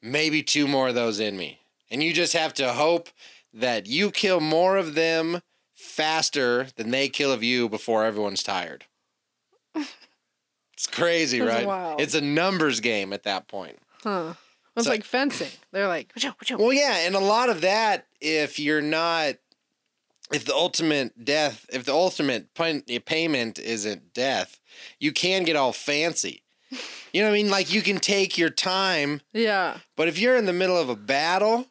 maybe 0.02 0.42
two 0.42 0.66
more 0.68 0.88
of 0.88 0.94
those 0.94 1.18
in 1.20 1.36
me 1.36 1.58
and 1.90 2.02
you 2.02 2.12
just 2.12 2.32
have 2.34 2.54
to 2.54 2.72
hope 2.72 3.08
that 3.52 3.86
you 3.86 4.10
kill 4.10 4.38
more 4.40 4.76
of 4.76 4.94
them 4.94 5.42
faster 5.80 6.66
than 6.76 6.90
they 6.90 7.08
kill 7.08 7.32
of 7.32 7.42
you 7.42 7.68
before 7.68 8.04
everyone's 8.04 8.42
tired 8.42 8.84
it's 9.74 10.86
crazy 10.90 11.40
right 11.40 11.66
wild. 11.66 12.00
it's 12.00 12.14
a 12.14 12.20
numbers 12.20 12.80
game 12.80 13.12
at 13.12 13.22
that 13.24 13.48
point 13.48 13.78
Huh. 14.02 14.32
It's 14.76 14.86
So- 14.86 14.92
like 14.92 15.04
fencing. 15.04 15.50
They're 15.72 15.88
like, 15.88 16.10
well, 16.56 16.72
yeah, 16.72 16.98
and 17.04 17.14
a 17.14 17.18
lot 17.20 17.50
of 17.50 17.60
that, 17.60 18.06
if 18.20 18.58
you're 18.58 18.80
not, 18.80 19.34
if 20.32 20.46
the 20.46 20.54
ultimate 20.54 21.22
death, 21.22 21.66
if 21.70 21.84
the 21.84 21.92
ultimate 21.92 22.54
pun- 22.54 22.84
eh, 22.88 22.98
payment 23.04 23.58
isn't 23.58 24.14
death, 24.14 24.58
you 24.98 25.12
can 25.12 25.42
get 25.42 25.56
all 25.56 25.72
fancy. 25.74 26.42
You 27.12 27.20
know 27.22 27.28
what 27.28 27.34
I 27.34 27.42
mean? 27.42 27.50
Like 27.50 27.74
you 27.74 27.82
can 27.82 27.98
take 27.98 28.38
your 28.38 28.48
time, 28.50 29.20
yeah. 29.34 29.78
but 29.96 30.06
if 30.08 30.18
you're 30.18 30.36
in 30.36 30.46
the 30.46 30.52
middle 30.52 30.78
of 30.78 30.88
a 30.88 30.94
battle, 30.96 31.66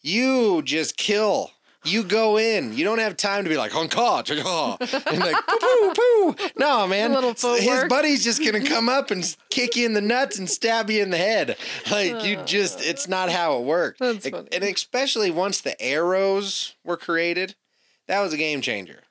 you 0.00 0.62
just 0.62 0.96
kill. 0.96 1.50
You 1.84 2.02
go 2.02 2.38
in. 2.38 2.76
You 2.76 2.84
don't 2.84 2.98
have 2.98 3.16
time 3.16 3.44
to 3.44 3.50
be 3.50 3.56
like 3.56 3.70
honka, 3.70 4.24
cha-cha," 4.24 4.76
and 5.10 5.18
like 5.20 5.36
poo 5.46 5.58
poo 5.58 5.92
poo. 5.94 6.50
No, 6.56 6.86
man. 6.86 7.12
little 7.12 7.34
His 7.56 7.84
buddy's 7.88 8.24
just 8.24 8.44
gonna 8.44 8.64
come 8.64 8.88
up 8.88 9.10
and 9.10 9.36
kick 9.50 9.76
you 9.76 9.86
in 9.86 9.92
the 9.92 10.00
nuts 10.00 10.38
and 10.38 10.50
stab 10.50 10.90
you 10.90 11.02
in 11.02 11.10
the 11.10 11.16
head. 11.16 11.56
Like 11.90 12.24
you 12.24 12.36
just, 12.44 12.80
it's 12.84 13.08
not 13.08 13.30
how 13.30 13.58
it 13.58 13.64
worked. 13.64 14.00
That's 14.00 14.28
funny. 14.28 14.48
And 14.52 14.64
especially 14.64 15.30
once 15.30 15.60
the 15.60 15.80
arrows 15.80 16.74
were 16.84 16.96
created, 16.96 17.54
that 18.08 18.20
was 18.20 18.32
a 18.32 18.36
game 18.36 18.60
changer. 18.60 19.04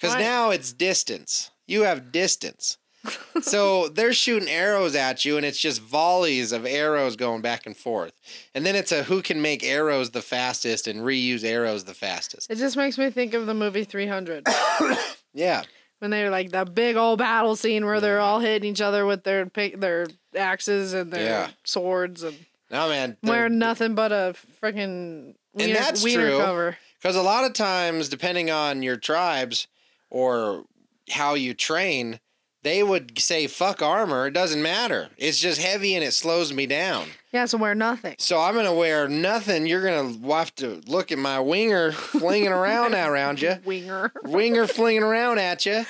Because 0.00 0.14
now 0.16 0.50
it's 0.50 0.72
distance. 0.72 1.50
You 1.66 1.82
have 1.82 2.12
distance. 2.12 2.78
so 3.42 3.88
they're 3.88 4.12
shooting 4.12 4.48
arrows 4.48 4.94
at 4.94 5.24
you, 5.24 5.36
and 5.36 5.44
it's 5.46 5.58
just 5.58 5.80
volleys 5.80 6.52
of 6.52 6.66
arrows 6.66 7.16
going 7.16 7.40
back 7.42 7.66
and 7.66 7.76
forth. 7.76 8.12
And 8.54 8.64
then 8.66 8.74
it's 8.76 8.92
a 8.92 9.02
who 9.04 9.22
can 9.22 9.40
make 9.42 9.62
arrows 9.64 10.10
the 10.10 10.22
fastest 10.22 10.86
and 10.86 11.00
reuse 11.00 11.44
arrows 11.44 11.84
the 11.84 11.94
fastest. 11.94 12.50
It 12.50 12.56
just 12.56 12.76
makes 12.76 12.98
me 12.98 13.10
think 13.10 13.34
of 13.34 13.46
the 13.46 13.54
movie 13.54 13.84
300 13.84 14.46
Yeah. 15.34 15.62
when 16.00 16.10
they're 16.10 16.30
like 16.30 16.50
that 16.50 16.74
big 16.74 16.96
old 16.96 17.18
battle 17.18 17.56
scene 17.56 17.84
where 17.84 18.00
they're 18.00 18.20
all 18.20 18.40
hitting 18.40 18.70
each 18.70 18.80
other 18.80 19.04
with 19.06 19.24
their 19.24 19.44
their 19.76 20.06
axes 20.36 20.92
and 20.94 21.12
their 21.12 21.24
Yeah. 21.24 21.50
swords 21.64 22.22
and 22.22 22.36
No, 22.70 22.88
man. 22.88 23.16
wearing 23.22 23.58
nothing 23.58 23.94
but 23.94 24.12
a 24.12 24.34
freaking 24.62 25.34
wiener, 25.54 25.74
that's 25.74 26.02
true. 26.02 26.38
cover. 26.38 26.76
Because 27.00 27.14
a 27.16 27.22
lot 27.22 27.44
of 27.44 27.52
times, 27.52 28.08
depending 28.08 28.50
on 28.50 28.82
your 28.82 28.96
tribes 28.96 29.68
or 30.10 30.64
how 31.10 31.34
you 31.34 31.54
train, 31.54 32.18
they 32.62 32.82
would 32.82 33.18
say, 33.18 33.46
fuck 33.46 33.82
armor. 33.82 34.26
It 34.26 34.32
doesn't 34.32 34.60
matter. 34.62 35.08
It's 35.16 35.38
just 35.38 35.60
heavy 35.60 35.94
and 35.94 36.02
it 36.04 36.12
slows 36.12 36.52
me 36.52 36.66
down. 36.66 37.06
Yeah, 37.32 37.44
so 37.44 37.58
wear 37.58 37.74
nothing. 37.74 38.16
So 38.18 38.40
I'm 38.40 38.54
going 38.54 38.66
to 38.66 38.72
wear 38.72 39.08
nothing. 39.08 39.66
You're 39.66 39.82
going 39.82 40.20
to 40.22 40.28
have 40.34 40.54
to 40.56 40.80
look 40.86 41.12
at 41.12 41.18
my 41.18 41.38
winger 41.40 41.92
flinging 41.92 42.48
around 42.52 42.94
around 42.94 43.40
you, 43.40 43.56
Winger. 43.64 44.12
winger 44.24 44.66
flinging 44.68 45.02
around 45.02 45.38
at 45.38 45.64
you. 45.66 45.84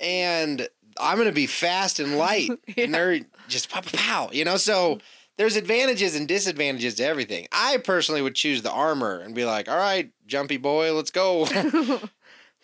And 0.00 0.68
I'm 0.98 1.18
gonna 1.18 1.32
be 1.32 1.46
fast 1.46 1.98
and 2.00 2.16
light, 2.18 2.50
Yeah. 2.76 2.84
and 2.84 2.94
they're 2.94 3.20
just 3.48 3.68
pow, 3.70 3.80
pow, 3.80 3.90
pow. 4.26 4.30
You 4.32 4.44
know, 4.44 4.56
so 4.56 4.98
there's 5.38 5.56
advantages 5.56 6.14
and 6.16 6.26
disadvantages 6.28 6.94
to 6.96 7.04
everything. 7.04 7.46
I 7.52 7.78
personally 7.78 8.22
would 8.22 8.34
choose 8.34 8.62
the 8.62 8.70
armor 8.72 9.18
and 9.20 9.34
be 9.34 9.44
like, 9.44 9.68
all 9.68 9.76
right, 9.76 10.10
jumpy 10.26 10.56
boy, 10.56 10.92
let's 10.92 11.10
go. 11.10 11.46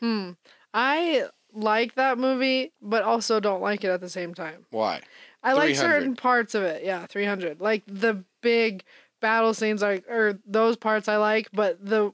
hmm. 0.00 0.30
I 0.72 1.24
like 1.54 1.94
that 1.94 2.18
movie, 2.18 2.72
but 2.80 3.02
also 3.02 3.40
don't 3.40 3.60
like 3.62 3.84
it 3.84 3.88
at 3.88 4.00
the 4.00 4.08
same 4.08 4.34
time. 4.34 4.66
Why? 4.70 5.00
I 5.42 5.54
like 5.54 5.74
certain 5.74 6.16
parts 6.16 6.54
of 6.54 6.62
it. 6.62 6.84
Yeah, 6.84 7.06
300. 7.06 7.60
Like 7.60 7.82
the 7.86 8.24
big 8.42 8.82
battle 9.20 9.54
scenes, 9.54 9.82
like 9.82 10.08
or 10.08 10.38
those 10.46 10.76
parts 10.76 11.08
I 11.08 11.16
like, 11.16 11.48
but 11.52 11.84
the 11.84 12.12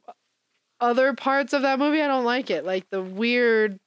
other 0.80 1.14
parts 1.14 1.52
of 1.52 1.62
that 1.62 1.78
movie 1.78 2.02
I 2.02 2.06
don't 2.06 2.24
like 2.24 2.50
it. 2.50 2.64
Like 2.64 2.88
the 2.90 3.02
weird 3.02 3.80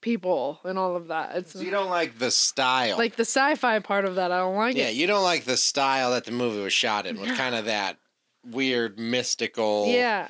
people 0.00 0.60
and 0.64 0.78
all 0.78 0.96
of 0.96 1.08
that. 1.08 1.34
It's 1.36 1.52
So 1.54 1.60
you 1.60 1.70
don't 1.70 1.88
like 1.90 2.18
the 2.18 2.30
style. 2.30 2.98
like 2.98 3.16
the 3.16 3.22
sci-fi 3.24 3.78
part 3.80 4.04
of 4.04 4.16
that. 4.16 4.30
I 4.30 4.38
don't 4.38 4.54
like 4.56 4.76
yeah, 4.76 4.88
it. 4.88 4.94
you 4.94 5.06
don't 5.06 5.24
like 5.24 5.44
the 5.44 5.56
style 5.56 6.10
that 6.10 6.24
the 6.26 6.32
movie 6.32 6.60
was 6.62 6.72
shot 6.72 7.06
in, 7.06 7.18
with 7.18 7.36
kind 7.36 7.54
of 7.54 7.64
that 7.64 7.96
weird 8.44 8.98
mystical 8.98 9.86
Yeah. 9.88 10.28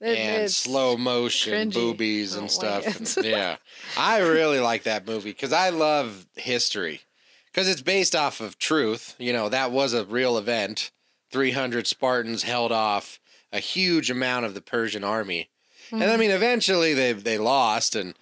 It- 0.00 0.18
and 0.18 0.50
slow 0.50 0.96
motion 0.96 1.70
cringy. 1.70 1.74
boobies 1.74 2.34
and 2.34 2.48
don't 2.48 2.62
like 2.62 2.84
stuff. 2.90 3.16
and- 3.16 3.26
yeah, 3.26 3.56
I 3.96 4.18
really 4.18 4.60
like 4.60 4.82
that 4.84 5.06
movie 5.06 5.30
because 5.30 5.52
I 5.52 5.70
love 5.70 6.26
history 6.36 7.00
because 7.46 7.68
it's 7.68 7.80
based 7.82 8.14
off 8.14 8.40
of 8.40 8.58
truth. 8.58 9.14
You 9.18 9.32
know, 9.32 9.48
that 9.48 9.70
was 9.70 9.94
a 9.94 10.04
real 10.04 10.36
event. 10.38 10.90
Three 11.32 11.50
hundred 11.52 11.86
Spartans 11.86 12.42
held 12.44 12.72
off 12.72 13.18
a 13.52 13.58
huge 13.58 14.10
amount 14.10 14.44
of 14.46 14.54
the 14.54 14.60
Persian 14.60 15.02
army, 15.04 15.48
and 15.90 16.00
Mm-hmm. 16.02 16.10
I 16.10 16.16
mean, 16.16 16.30
eventually 16.30 16.92
they 16.94 17.12
they 17.12 17.38
lost 17.38 17.96
and 17.96 18.14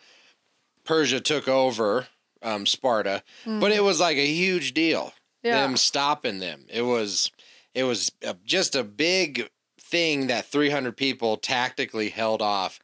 Persia 0.85 1.21
took 1.21 1.49
over 1.49 2.07
um, 2.43 2.67
Sparta, 2.67 3.23
but 3.47 3.73
it 3.73 3.83
was 3.83 4.01
like 4.01 4.17
a 4.17 4.27
huge 4.27 4.75
deal 4.75 5.07
Mm-hmm. 5.45 5.49
Yeah. 5.49 5.61
them 5.67 5.77
stopping 5.77 6.39
them. 6.39 6.65
It 6.71 6.83
was 6.83 7.31
it 7.75 7.85
was 7.85 8.11
just 8.47 8.75
a 8.75 8.83
big 8.85 9.49
thing 9.95 10.27
that 10.27 10.45
300 10.45 10.97
people 10.97 11.37
tactically 11.37 12.09
held 12.09 12.43
off 12.43 12.81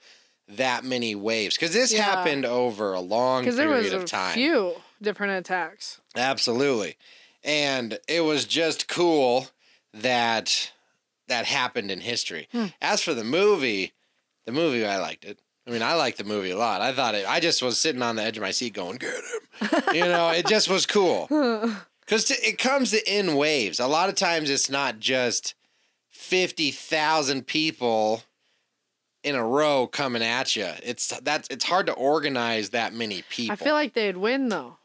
that 0.47 0.85
many 0.85 1.17
waves 1.17 1.57
because 1.57 1.73
this 1.73 1.93
Yeah. 1.93 2.03
happened 2.03 2.45
over 2.47 2.93
a 2.95 3.01
long 3.01 3.43
Because 3.43 3.57
there 3.57 3.67
period 3.67 3.85
was 3.87 3.93
of 3.95 4.03
a 4.05 4.07
time. 4.07 4.35
few 4.35 4.77
different 5.03 5.33
attacks. 5.33 6.01
Absolutely. 6.15 6.97
And 7.43 7.99
it 8.07 8.21
was 8.21 8.45
just 8.45 8.87
cool 8.87 9.49
that 9.93 10.71
that 11.27 11.47
happened 11.47 11.91
in 11.91 12.01
history. 12.01 12.49
Hmm. 12.53 12.67
As 12.81 13.03
for 13.03 13.13
the 13.15 13.25
movie, 13.25 13.93
the 14.45 14.53
movie 14.53 14.87
I 14.87 14.99
liked 14.99 15.25
it. 15.25 15.41
I 15.67 15.71
mean, 15.71 15.83
I 15.83 15.95
liked 15.95 16.19
the 16.19 16.25
movie 16.25 16.51
a 16.51 16.57
lot. 16.59 16.81
I 16.81 16.93
thought 16.93 17.15
it 17.17 17.27
I 17.29 17.41
just 17.41 17.61
was 17.61 17.77
sitting 17.79 18.03
on 18.03 18.15
the 18.17 18.23
edge 18.23 18.37
of 18.37 18.43
my 18.43 18.51
seat 18.53 18.73
going, 18.75 18.99
"Get 18.99 19.15
him." 19.15 19.83
you 19.95 20.01
know, 20.05 20.31
it 20.31 20.47
just 20.47 20.69
was 20.69 20.87
cool. 20.87 21.27
Cuz 22.07 22.31
it 22.31 22.59
comes 22.59 22.93
in 22.95 23.35
waves. 23.37 23.81
A 23.81 23.87
lot 23.89 24.09
of 24.09 24.15
times 24.15 24.49
it's 24.49 24.71
not 24.71 25.01
just 25.01 25.55
50,000 26.21 27.47
people 27.47 28.23
in 29.25 29.35
a 29.35 29.45
row 29.45 29.87
coming 29.87 30.23
at 30.23 30.55
you. 30.55 30.69
It's 30.83 31.09
that's 31.21 31.49
it's 31.49 31.65
hard 31.65 31.87
to 31.87 31.93
organize 31.93 32.71
that 32.71 32.93
many 32.93 33.23
people. 33.31 33.55
I 33.55 33.57
feel 33.57 33.75
like 33.75 33.95
they'd 33.95 34.19
win 34.19 34.51
though. 34.51 34.77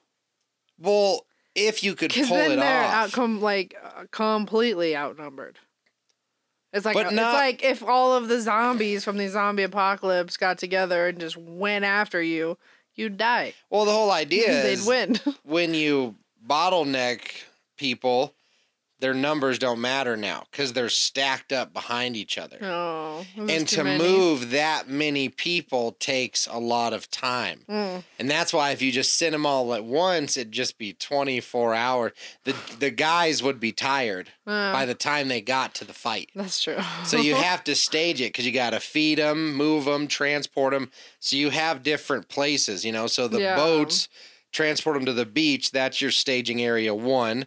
Well, 0.79 1.25
if 1.53 1.83
you 1.83 1.93
could 1.93 2.11
pull 2.13 2.37
then 2.37 2.53
it 2.53 2.55
they're 2.55 2.83
off. 2.83 2.93
outcome 2.93 3.41
like 3.41 3.75
uh, 3.83 4.05
completely 4.11 4.95
outnumbered. 4.95 5.59
It's 6.71 6.85
like 6.85 6.95
But 6.95 7.07
it's 7.07 7.15
like 7.15 7.63
if 7.63 7.83
all 7.83 8.13
of 8.15 8.27
the 8.29 8.39
zombies 8.39 9.03
from 9.03 9.17
the 9.17 9.27
zombie 9.27 9.63
apocalypse 9.63 10.37
got 10.37 10.57
together 10.57 11.07
and 11.07 11.19
just 11.19 11.37
went 11.37 11.85
after 11.85 12.21
you, 12.21 12.57
you'd 12.95 13.17
die. 13.17 13.53
well, 13.69 13.85
the 13.85 13.91
whole 13.91 14.11
idea 14.11 14.49
is 14.71 14.85
They'd 14.85 14.89
win. 14.89 15.19
when 15.43 15.73
you 15.73 16.15
bottleneck 16.47 17.43
people, 17.77 18.33
their 18.99 19.13
numbers 19.13 19.59
don't 19.59 19.81
matter 19.81 20.15
now 20.15 20.45
because 20.49 20.73
they're 20.73 20.87
stacked 20.89 21.51
up 21.51 21.73
behind 21.73 22.15
each 22.15 22.37
other. 22.37 22.57
oh, 22.61 23.25
and 23.37 23.67
to 23.67 23.83
many. 23.83 24.01
move 24.01 24.51
that 24.51 24.87
many 24.87 25.27
people 25.29 25.91
takes 25.99 26.47
a 26.47 26.57
lot 26.59 26.93
of 26.93 27.11
time. 27.11 27.61
Mm. 27.69 28.03
And 28.19 28.31
that's 28.31 28.53
why 28.53 28.71
if 28.71 28.81
you 28.81 28.91
just 28.91 29.17
send 29.17 29.33
them 29.33 29.45
all 29.45 29.73
at 29.73 29.83
once, 29.83 30.37
it'd 30.37 30.51
just 30.53 30.77
be 30.77 30.93
24 30.93 31.73
hours. 31.75 32.11
The 32.45 32.55
the 32.79 32.89
guys 32.91 33.43
would 33.43 33.59
be 33.59 33.71
tired 33.71 34.29
by 34.45 34.85
the 34.85 34.95
time 34.95 35.27
they 35.27 35.41
got 35.41 35.73
to 35.75 35.85
the 35.85 35.93
fight. 35.93 36.29
that's 36.35 36.63
true. 36.63 36.77
So 37.03 37.17
you 37.17 37.35
have 37.49 37.63
to 37.65 37.75
stage 37.75 38.21
it 38.21 38.29
because 38.29 38.45
you 38.45 38.51
got 38.51 38.69
to 38.71 38.79
feed 38.79 39.17
them, 39.17 39.53
move 39.55 39.85
them, 39.85 40.07
transport 40.07 40.73
them. 40.73 40.89
So 41.19 41.35
you 41.35 41.49
have 41.49 41.83
different 41.83 42.29
places, 42.29 42.85
you 42.85 42.91
know. 42.91 43.07
So 43.07 43.27
the 43.27 43.41
Yeah. 43.41 43.55
boats 43.57 44.07
transport 44.51 44.95
them 44.95 45.05
to 45.05 45.13
the 45.13 45.25
beach. 45.25 45.71
That's 45.71 45.99
your 46.01 46.11
staging 46.11 46.61
area 46.61 46.95
one, 46.95 47.45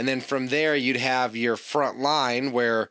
and 0.00 0.08
then 0.08 0.20
from 0.22 0.46
there 0.48 0.74
you'd 0.74 0.96
have 0.96 1.36
your 1.36 1.56
front 1.58 1.98
line 2.00 2.52
where, 2.52 2.88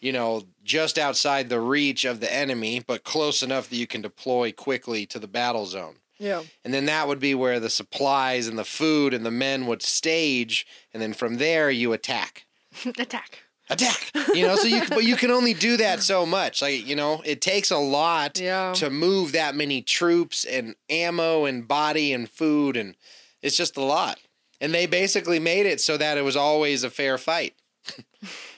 you 0.00 0.10
know, 0.12 0.42
just 0.64 0.98
outside 0.98 1.48
the 1.48 1.60
reach 1.60 2.04
of 2.04 2.18
the 2.18 2.32
enemy, 2.34 2.82
but 2.84 3.04
close 3.04 3.42
enough 3.44 3.68
that 3.70 3.76
you 3.76 3.86
can 3.86 4.02
deploy 4.02 4.50
quickly 4.50 5.06
to 5.06 5.18
the 5.20 5.28
battle 5.28 5.66
zone. 5.66 5.96
yeah. 6.18 6.42
And 6.64 6.74
then 6.74 6.86
that 6.86 7.06
would 7.06 7.20
be 7.20 7.34
where 7.34 7.60
the 7.60 7.70
supplies 7.70 8.48
and 8.48 8.58
the 8.58 8.64
food 8.64 9.14
and 9.14 9.24
the 9.24 9.30
men 9.30 9.66
would 9.68 9.82
stage, 9.82 10.66
and 10.92 11.00
then 11.00 11.12
from 11.14 11.36
there 11.36 11.70
you 11.70 11.92
attack 11.92 12.44
Attack. 12.98 13.44
attack 13.70 14.10
you 14.34 14.46
know 14.46 14.56
so 14.56 14.66
you 14.66 14.82
but 14.88 15.04
you 15.04 15.14
can 15.16 15.30
only 15.30 15.54
do 15.54 15.76
that 15.76 16.02
so 16.02 16.24
much 16.26 16.60
like 16.62 16.86
you 16.86 16.96
know 16.96 17.20
it 17.24 17.40
takes 17.40 17.70
a 17.70 17.76
lot 17.78 18.38
Yeah. 18.40 18.72
to 18.76 18.88
move 18.90 19.32
that 19.32 19.54
many 19.54 19.82
troops 19.82 20.44
and 20.44 20.74
ammo 20.90 21.44
and 21.44 21.68
body 21.68 22.12
and 22.12 22.28
food 22.28 22.76
and 22.76 22.94
it's 23.42 23.56
just 23.56 23.76
a 23.76 23.82
lot 23.84 24.18
and 24.60 24.72
they 24.74 24.86
basically 24.86 25.38
made 25.38 25.66
it 25.66 25.80
so 25.80 25.96
that 25.96 26.18
it 26.18 26.22
was 26.22 26.36
always 26.36 26.84
a 26.84 26.90
fair 26.90 27.18
fight. 27.18 27.54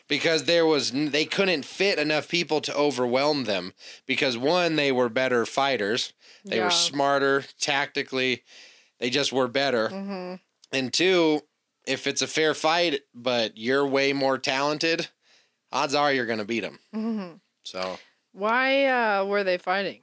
Because 0.09 0.43
there 0.43 0.67
was 0.67 0.91
they 0.91 1.25
couldn't 1.25 1.65
fit 1.65 2.01
enough 2.01 2.29
people 2.29 2.61
to 2.63 2.75
overwhelm 2.75 3.45
them. 3.45 3.75
Because 4.07 4.37
one 4.37 4.75
they 4.75 4.91
were 4.91 5.09
better 5.09 5.47
fighters. 5.47 6.13
They 6.45 6.57
Yeah. 6.57 6.65
were 6.65 6.71
smarter 6.73 7.45
tactically. 7.61 8.43
They 8.99 9.09
just 9.09 9.33
were 9.33 9.47
better. 9.47 9.91
Hmm 9.91 10.35
and 10.73 10.93
two, 10.93 11.43
if 11.87 12.07
it's 12.07 12.23
a 12.23 12.27
fair 12.27 12.55
fight, 12.55 13.01
but 13.15 13.57
you're 13.57 13.87
way 13.87 14.13
more 14.13 14.39
talented, 14.39 15.09
odds 15.73 15.95
are 15.95 16.13
you're 16.13 16.27
going 16.27 16.39
to 16.39 16.45
beat 16.45 16.61
them. 16.61 16.79
hmm 16.93 17.33
So. 17.65 17.99
Why 18.33 18.87
uh, 18.87 19.25
were 19.25 19.43
they 19.43 19.59
fighting? 19.59 20.01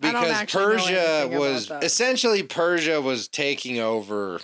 Because 0.00 0.44
Persia 0.50 1.28
was 1.30 1.70
essentially 1.82 2.42
Persia 2.42 3.00
was 3.00 3.28
taking 3.28 3.78
over 3.78 4.40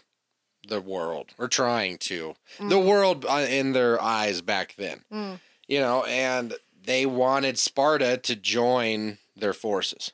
the 0.68 0.80
world 0.80 1.30
or 1.38 1.48
trying 1.48 1.98
to 1.98 2.34
the 2.58 2.76
Mm. 2.76 2.86
world 2.86 3.24
uh, 3.28 3.46
in 3.48 3.72
their 3.72 4.00
eyes 4.00 4.40
back 4.40 4.74
then. 4.76 5.04
Mm. 5.12 5.40
You 5.68 5.80
know, 5.80 6.04
and 6.04 6.54
they 6.84 7.06
wanted 7.06 7.58
Sparta 7.58 8.16
to 8.18 8.36
join 8.36 9.18
their 9.36 9.52
forces. 9.52 10.12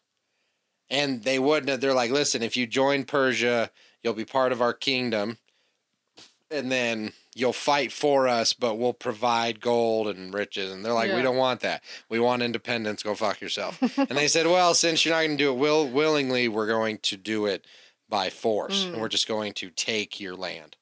And 0.91 1.23
they 1.25 1.39
wouldn't 1.39 1.81
they're 1.81 1.95
like, 1.95 2.11
"Listen, 2.11 2.43
if 2.43 2.57
you 2.57 2.67
join 2.67 3.05
Persia, 3.05 3.71
you'll 4.03 4.15
be 4.15 4.25
part 4.25 4.53
of 4.53 4.61
our 4.63 4.75
kingdom." 4.75 5.39
And 6.51 6.71
then 6.71 7.13
you'll 7.35 7.55
fight 7.55 7.91
for 7.93 8.29
us, 8.29 8.53
but 8.53 8.75
we'll 8.75 8.93
provide 8.93 9.61
gold 9.63 10.07
and 10.09 10.35
riches. 10.35 10.71
And 10.71 10.85
they're 10.85 10.93
like, 10.93 11.11
we 11.15 11.23
don't 11.23 11.39
want 11.39 11.61
that. 11.61 11.83
We 12.11 12.21
want 12.21 12.43
independence. 12.43 13.03
Go 13.03 13.15
fuck 13.15 13.41
yourself. 13.41 13.81
and 13.97 14.11
they 14.19 14.29
said, 14.29 14.47
well, 14.47 14.75
since 14.75 15.03
you're 15.05 15.15
not 15.15 15.23
going 15.23 15.39
to 15.39 15.43
do 15.43 15.51
it 15.51 15.57
will 15.57 15.89
willingly, 15.89 16.49
we're 16.49 16.67
going 16.67 16.99
to 16.99 17.17
do 17.17 17.47
it 17.47 17.65
by 18.13 18.29
force, 18.31 18.85
Mm. 18.85 18.93
and 18.93 19.01
we're 19.01 19.09
just 19.09 19.27
going 19.27 19.55
to 19.55 19.71
take 19.71 20.21
your 20.21 20.37
land. 20.37 20.77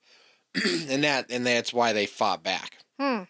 and 0.90 1.04
that 1.04 1.30
and 1.30 1.46
that's 1.46 1.72
why 1.72 1.92
they 1.94 2.04
fought 2.06 2.42
back. 2.42 2.78
Hmm. 2.98 3.22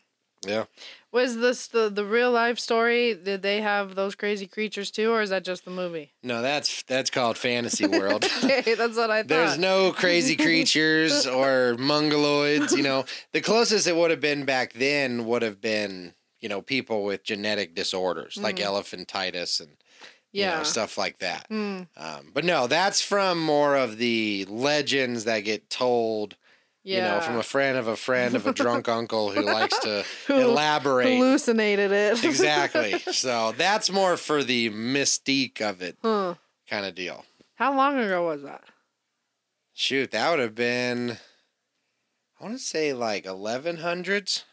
Yeah. 0.46 0.64
Was 1.12 1.36
this 1.36 1.66
the 1.66 1.90
the 1.90 2.04
real 2.06 2.30
life 2.30 2.58
story? 2.58 3.12
Did 3.14 3.42
they 3.42 3.60
have 3.60 3.94
those 3.94 4.14
crazy 4.14 4.46
creatures 4.46 4.90
too, 4.90 5.10
or 5.12 5.20
is 5.20 5.28
that 5.28 5.44
just 5.44 5.66
the 5.66 5.70
movie? 5.70 6.12
No, 6.22 6.40
that's 6.40 6.82
that's 6.84 7.10
called 7.10 7.36
fantasy 7.36 7.86
world. 7.98 8.24
okay, 8.42 8.74
that's 8.74 8.96
what 8.96 9.10
I 9.10 9.20
thought. 9.20 9.28
There's 9.28 9.58
no 9.58 9.92
crazy 9.92 10.34
creatures 10.34 11.26
or 11.40 11.76
mongoloids. 11.78 12.74
You 12.74 12.82
know, 12.82 13.04
the 13.32 13.42
closest 13.42 13.86
it 13.86 13.94
would 13.94 14.10
have 14.10 14.20
been 14.22 14.46
back 14.46 14.72
then 14.72 15.26
would 15.26 15.42
have 15.42 15.60
been, 15.60 16.14
you 16.40 16.48
know, 16.48 16.62
people 16.62 17.04
with 17.04 17.22
genetic 17.22 17.74
disorders 17.74 18.38
like 18.40 18.56
Mhm. 18.56 18.64
elephantitis 18.64 19.60
and 19.60 19.76
you 20.32 20.42
yeah. 20.42 20.58
know, 20.58 20.62
stuff 20.62 20.96
like 20.96 21.18
that. 21.18 21.46
Hmm. 21.48 21.82
Um, 21.96 22.30
but 22.32 22.44
no, 22.44 22.66
that's 22.66 23.02
from 23.02 23.40
more 23.40 23.76
of 23.76 23.98
the 23.98 24.46
legends 24.48 25.24
that 25.24 25.40
get 25.40 25.68
told, 25.68 26.36
yeah. 26.84 26.96
you 26.96 27.02
know, 27.02 27.20
from 27.20 27.36
a 27.36 27.42
friend 27.42 27.76
of 27.76 27.88
a 27.88 27.96
friend 27.96 28.34
of 28.36 28.46
a 28.46 28.52
drunk 28.52 28.88
uncle 28.88 29.30
who 29.30 29.42
likes 29.42 29.78
to 29.80 30.04
Who 30.28 30.34
elaborate. 30.34 31.08
hallucinated 31.08 31.90
it. 31.90 32.24
exactly. 32.24 32.98
So 33.12 33.52
that's 33.56 33.90
more 33.90 34.16
for 34.16 34.44
the 34.44 34.70
mystique 34.70 35.60
of 35.60 35.82
it 35.82 35.98
huh. 36.02 36.34
kind 36.68 36.86
of 36.86 36.94
deal. 36.94 37.24
How 37.56 37.74
long 37.76 37.98
ago 37.98 38.26
was 38.26 38.42
that? 38.42 38.62
Shoot, 39.74 40.12
that 40.12 40.30
would 40.30 40.40
have 40.40 40.54
been, 40.54 41.18
I 42.38 42.44
want 42.44 42.56
to 42.56 42.62
say 42.62 42.92
like 42.92 43.24
1100s. 43.24 44.44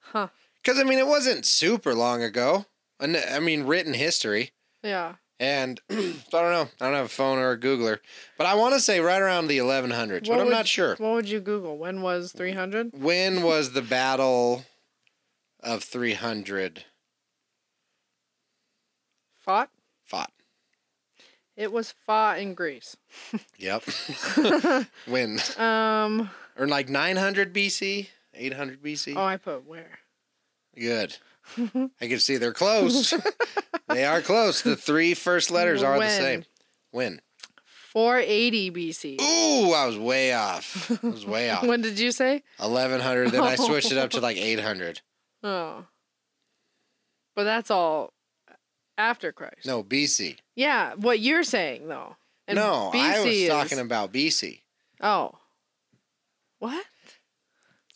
Huh. 0.00 0.28
Because, 0.62 0.78
I 0.78 0.84
mean, 0.84 0.98
it 0.98 1.06
wasn't 1.06 1.44
super 1.44 1.94
long 1.94 2.22
ago. 2.22 2.66
And, 2.98 3.16
I 3.16 3.38
mean, 3.38 3.64
written 3.64 3.92
history. 3.92 4.52
Yeah. 4.84 5.14
And 5.40 5.80
so 5.90 5.96
I 5.98 6.40
don't 6.42 6.52
know. 6.52 6.68
I 6.80 6.84
don't 6.86 6.94
have 6.94 7.06
a 7.06 7.08
phone 7.08 7.38
or 7.38 7.50
a 7.50 7.58
Googler, 7.58 7.98
but 8.38 8.46
I 8.46 8.54
want 8.54 8.74
to 8.74 8.80
say 8.80 9.00
right 9.00 9.20
around 9.20 9.48
the 9.48 9.58
1100s, 9.58 10.10
What 10.12 10.24
but 10.28 10.32
I'm 10.40 10.46
would- 10.46 10.52
not 10.52 10.68
sure. 10.68 10.94
What 10.96 11.12
would 11.14 11.28
you 11.28 11.40
Google? 11.40 11.76
When 11.76 12.02
was 12.02 12.30
300? 12.32 12.90
When 12.92 13.42
was 13.42 13.72
the 13.72 13.82
Battle 13.82 14.64
of 15.60 15.82
300 15.82 16.84
Fought? 19.44 19.70
fought? 20.04 20.30
It 21.56 21.72
was 21.72 21.92
fought 22.06 22.38
in 22.38 22.54
Greece. 22.54 22.96
Yep. 23.58 23.84
when? 25.06 25.38
Um. 25.58 26.30
Or 26.58 26.66
like 26.68 26.88
900 26.88 27.52
BC? 27.54 28.08
800 28.34 28.82
BC? 28.82 29.14
Oh, 29.16 29.24
I 29.24 29.36
put 29.36 29.66
where? 29.66 29.98
Good. 30.78 31.16
I 32.00 32.06
can 32.06 32.18
see 32.18 32.36
they're 32.36 32.52
close. 32.52 33.14
they 33.88 34.04
are 34.04 34.20
close. 34.20 34.62
The 34.62 34.76
three 34.76 35.14
first 35.14 35.50
letters 35.50 35.82
are 35.82 35.98
the 35.98 36.08
same. 36.08 36.44
When? 36.90 37.20
480 37.94 38.70
BC. 38.72 39.20
Ooh, 39.20 39.72
I 39.72 39.86
was 39.86 39.96
way 39.96 40.32
off. 40.32 40.90
I 41.02 41.06
was 41.06 41.24
way 41.24 41.48
off. 41.50 41.64
When 41.64 41.80
did 41.80 41.98
you 41.98 42.10
say? 42.10 42.42
1100. 42.58 43.30
Then 43.30 43.42
I 43.42 43.54
oh. 43.58 43.66
switched 43.66 43.92
it 43.92 43.98
up 43.98 44.10
to 44.10 44.20
like 44.20 44.36
800. 44.36 45.00
Oh. 45.44 45.84
But 47.36 47.44
that's 47.44 47.70
all 47.70 48.12
after 48.98 49.30
Christ. 49.32 49.66
No, 49.66 49.84
BC. 49.84 50.38
Yeah, 50.56 50.94
what 50.94 51.20
you're 51.20 51.44
saying 51.44 51.86
though. 51.86 52.16
And 52.48 52.56
no, 52.56 52.90
I 52.92 53.20
was 53.20 53.28
BC 53.28 53.48
talking 53.48 53.78
about 53.78 54.12
BC. 54.12 54.60
Oh. 55.00 55.32
What? 56.58 56.84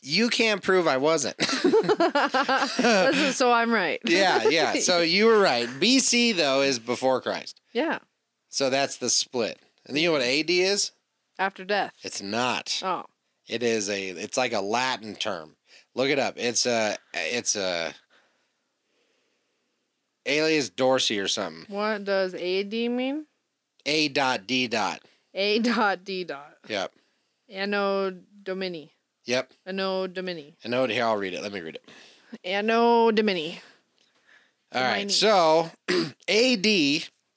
You 0.00 0.28
can't 0.28 0.62
prove 0.62 0.86
I 0.86 0.96
wasn't. 0.98 1.36
So 3.34 3.52
I'm 3.52 3.72
right. 3.72 4.00
yeah, 4.04 4.48
yeah. 4.48 4.74
So 4.80 5.00
you 5.00 5.26
were 5.26 5.38
right. 5.38 5.68
BC 5.68 6.36
though 6.36 6.62
is 6.62 6.78
before 6.78 7.20
Christ. 7.20 7.60
yeah. 7.72 7.98
So 8.48 8.70
that's 8.70 8.96
the 8.96 9.10
split. 9.10 9.58
And 9.86 9.98
you 9.98 10.08
know 10.08 10.12
what 10.12 10.22
AD 10.22 10.48
is? 10.50 10.92
After 11.38 11.64
death. 11.64 11.92
It's 12.02 12.22
not. 12.22 12.80
Oh. 12.84 13.04
It 13.46 13.62
is 13.62 13.88
a. 13.90 14.08
It's 14.10 14.36
like 14.36 14.52
a 14.52 14.60
Latin 14.60 15.14
term. 15.16 15.56
Look 15.94 16.08
it 16.08 16.18
up. 16.18 16.34
It's 16.38 16.64
a. 16.66 16.96
It's 17.14 17.56
a. 17.56 17.94
Alias 20.26 20.68
Dorsey 20.70 21.18
or 21.18 21.28
something. 21.28 21.64
What 21.74 22.04
does 22.04 22.34
AD 22.34 22.72
mean? 22.72 23.26
A 23.86 24.08
dot 24.08 24.46
D 24.46 24.66
dot. 24.68 25.00
A 25.34 25.58
dot 25.60 26.04
D 26.04 26.24
dot. 26.24 26.54
Yep. 26.68 26.92
Anno 27.50 28.10
Domini. 28.42 28.92
Yep. 29.28 29.52
Anno 29.66 30.06
Domini. 30.06 30.54
It 30.64 30.90
here. 30.90 31.04
I'll 31.04 31.18
read 31.18 31.34
it. 31.34 31.42
Let 31.42 31.52
me 31.52 31.60
read 31.60 31.74
it. 31.74 31.84
Anno 32.44 33.10
Domini. 33.10 33.60
All 34.74 34.82
right. 34.82 35.10
So 35.10 35.70
AD, 36.28 36.66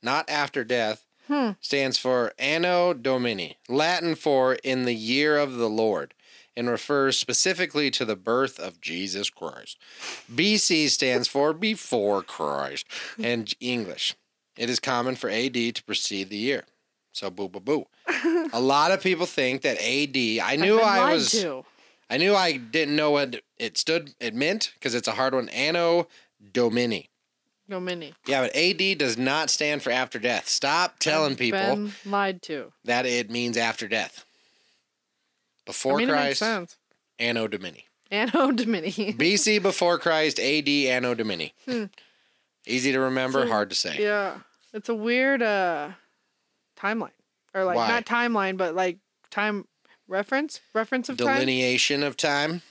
not 0.02 0.30
after 0.30 0.64
death, 0.64 1.06
Hmm. 1.28 1.52
stands 1.62 1.98
for 1.98 2.34
Anno 2.40 2.94
Domini, 2.94 3.58
Latin 3.70 4.16
for 4.16 4.56
in 4.56 4.84
the 4.86 4.96
year 4.96 5.38
of 5.38 5.54
the 5.56 5.70
Lord, 5.70 6.14
and 6.58 6.70
refers 6.70 7.18
specifically 7.18 7.92
to 7.92 8.04
the 8.06 8.16
birth 8.18 8.60
of 8.60 8.82
Jesus 8.82 9.30
Christ. 9.30 9.78
BC 10.34 10.90
stands 10.90 11.28
for 11.30 11.54
before 11.54 12.22
Christ, 12.24 12.86
and 13.22 13.54
English. 13.62 14.16
It 14.58 14.70
is 14.70 14.80
common 14.80 15.16
for 15.16 15.30
AD 15.30 15.54
to 15.76 15.84
precede 15.86 16.30
the 16.30 16.38
year. 16.38 16.64
So 17.14 17.30
boo 17.30 17.48
boo 17.50 17.60
boo. 17.60 17.86
A 18.54 18.60
lot 18.60 18.92
of 18.92 19.02
people 19.02 19.26
think 19.26 19.62
that 19.62 19.78
AD. 19.78 20.18
I 20.44 20.56
knew 20.60 20.80
I 20.80 21.14
was. 21.14 21.32
to. 21.32 21.64
I 22.12 22.18
knew 22.18 22.36
I 22.36 22.58
didn't 22.58 22.96
know 22.98 23.10
what 23.12 23.42
it 23.58 23.78
stood. 23.78 24.14
It 24.20 24.36
meant 24.36 24.72
because 24.76 24.94
it's 24.94 25.08
a 25.08 25.14
hard 25.14 25.34
one. 25.34 25.48
Anno 25.50 26.08
Domini. 26.52 27.10
Domini. 27.70 28.14
Yeah, 28.28 28.42
but 28.42 28.54
AD 28.56 28.98
does 28.98 29.18
not 29.18 29.50
stand 29.50 29.82
for 29.82 29.92
after 29.92 30.20
death. 30.20 30.50
Stop 30.50 31.00
telling 31.00 31.32
I've 31.32 31.38
people 31.40 31.60
Been 31.60 31.94
lied 32.06 32.42
to. 32.44 32.74
that 32.84 33.06
it 33.06 33.32
means 33.32 33.56
after 33.56 33.88
death. 33.88 34.26
Before 35.66 35.94
I 35.94 35.98
mean, 36.00 36.10
Christ, 36.10 36.40
sense. 36.40 36.76
Anno 37.18 37.48
Domini. 37.48 37.86
Anno 38.12 38.52
Domini. 38.52 38.92
BC 39.18 39.62
before 39.62 39.98
Christ, 39.98 40.38
AD 40.38 40.68
Anno 40.68 41.14
Domini. 41.14 41.54
Hmm. 41.66 41.86
Easy 42.68 42.92
to 42.92 43.00
remember, 43.00 43.44
So, 43.44 43.48
hard 43.50 43.70
to 43.70 43.76
say. 43.76 43.98
yeah. 44.02 44.40
It's 44.74 44.90
a 44.90 44.96
weird 44.96 45.42
uh 45.42 45.92
timeline. 46.78 47.12
Or 47.54 47.64
like 47.64 47.76
Why? 47.78 47.88
not 47.88 48.06
timeline, 48.06 48.58
but 48.58 48.76
like 48.76 48.98
time 49.30 49.66
reference? 50.12 50.62
Reference 50.74 51.10
of 51.10 51.18
time? 51.18 51.36
Delineation 51.36 52.04
of 52.04 52.16
time. 52.18 52.62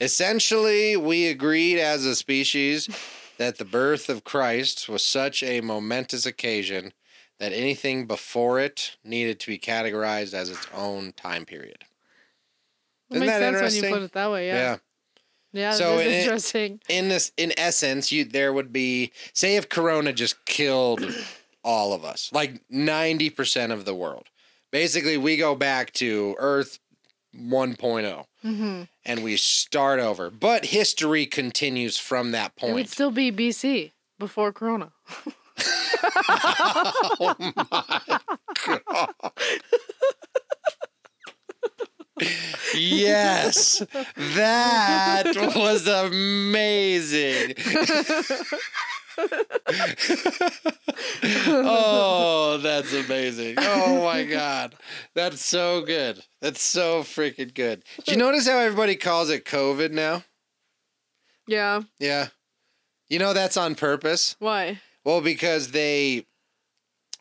Essentially, 0.00 0.96
we 0.96 1.26
agreed 1.26 1.78
as 1.78 2.04
a 2.04 2.14
species 2.14 2.88
that 3.38 3.58
the 3.58 3.64
birth 3.64 4.08
of 4.08 4.22
Christ 4.24 4.88
was 4.88 5.04
such 5.04 5.42
a 5.42 5.60
momentous 5.60 6.26
occasion 6.26 6.92
that 7.38 7.52
anything 7.52 8.06
before 8.06 8.60
it 8.60 8.96
needed 9.02 9.40
to 9.40 9.46
be 9.48 9.58
categorized 9.58 10.34
as 10.34 10.50
its 10.50 10.66
own 10.74 11.12
time 11.12 11.44
period. 11.46 11.78
It 13.10 13.16
Isn't 13.16 13.26
makes 13.26 13.38
that 13.40 13.58
sense 13.58 13.74
when 13.74 13.84
you 13.84 13.90
put 13.98 14.02
it 14.04 14.12
that 14.12 14.30
way, 14.30 14.46
yeah. 14.46 14.76
Yeah, 15.52 15.72
So 15.72 15.96
that 15.96 16.06
is 16.06 16.12
it- 16.14 16.20
interesting. 16.22 16.80
in 16.88 17.08
this 17.08 17.32
in 17.36 17.52
essence 17.58 18.12
you 18.12 18.24
there 18.24 18.52
would 18.52 18.72
be 18.72 19.10
say 19.32 19.56
if 19.56 19.68
corona 19.68 20.12
just 20.12 20.44
killed 20.44 21.02
all 21.64 21.92
of 21.92 22.04
us 22.04 22.30
like 22.32 22.60
90% 22.70 23.72
of 23.72 23.84
the 23.84 23.94
world 23.94 24.28
basically 24.70 25.16
we 25.16 25.36
go 25.36 25.56
back 25.56 25.92
to 25.94 26.36
earth 26.38 26.78
1.0 27.36 28.24
hmm 28.42 28.82
and 29.04 29.24
we 29.24 29.36
start 29.36 29.98
over. 29.98 30.30
But 30.30 30.66
history 30.66 31.24
continues 31.26 31.96
from 31.96 32.32
that 32.32 32.54
point. 32.56 32.72
It 32.72 32.74
would 32.74 32.88
still 32.88 33.10
be 33.10 33.32
BC 33.32 33.92
before 34.18 34.52
Corona. 34.52 34.92
oh 37.08 37.34
my 37.56 38.02
god. 38.88 39.32
Yes. 42.74 43.82
That 44.16 45.32
was 45.56 45.86
amazing 45.86 47.54
oh, 51.46 52.58
that's 52.62 52.92
amazing. 52.92 53.56
Oh 53.58 54.04
my 54.04 54.24
god. 54.24 54.74
That's 55.14 55.44
so 55.44 55.82
good. 55.82 56.22
That's 56.40 56.62
so 56.62 57.02
freaking 57.02 57.54
good. 57.54 57.82
Do 58.04 58.12
you 58.12 58.18
notice 58.18 58.48
how 58.48 58.58
everybody 58.58 58.96
calls 58.96 59.30
it 59.30 59.44
COVID 59.44 59.92
now? 59.92 60.24
Yeah. 61.46 61.82
Yeah. 61.98 62.28
You 63.08 63.18
know 63.18 63.32
that's 63.32 63.56
on 63.56 63.74
purpose? 63.74 64.36
Why? 64.38 64.80
Well, 65.04 65.20
because 65.20 65.72
they 65.72 66.26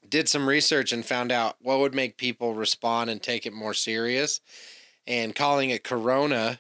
did 0.08 0.30
some 0.30 0.48
research 0.48 0.92
and 0.92 1.06
found 1.06 1.32
out 1.32 1.56
what 1.62 1.80
would 1.80 1.96
make 1.96 2.18
people 2.18 2.54
respond 2.54 3.10
and 3.10 3.22
take 3.22 3.46
it 3.46 3.54
more 3.54 3.74
serious. 3.74 4.42
And 5.08 5.36
calling 5.36 5.72
it 5.72 5.84
corona, 5.84 6.60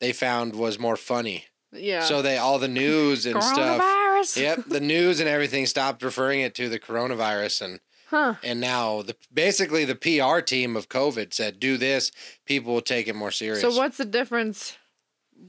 they 0.00 0.12
found 0.12 0.54
was 0.54 0.78
more 0.78 0.96
funny. 0.96 1.46
Yeah. 1.72 2.02
So 2.02 2.22
they 2.22 2.38
all 2.38 2.58
the 2.58 2.68
news 2.68 3.26
and 3.26 3.42
stuff. 3.42 3.80
Coronavirus. 4.16 4.40
Yep, 4.40 4.64
the 4.68 4.80
news 4.80 5.20
and 5.20 5.28
everything 5.28 5.66
stopped 5.66 6.02
referring 6.02 6.40
it 6.40 6.54
to 6.56 6.68
the 6.68 6.78
coronavirus 6.78 7.62
and 7.62 7.80
Huh. 8.08 8.34
and 8.44 8.60
now 8.60 9.02
the 9.02 9.16
basically 9.34 9.84
the 9.84 9.96
PR 9.96 10.38
team 10.40 10.76
of 10.76 10.88
COVID 10.88 11.34
said 11.34 11.58
do 11.58 11.76
this, 11.76 12.12
people 12.44 12.72
will 12.72 12.80
take 12.80 13.08
it 13.08 13.16
more 13.16 13.32
serious. 13.32 13.60
So 13.60 13.76
what's 13.76 13.96
the 13.96 14.04
difference? 14.04 14.78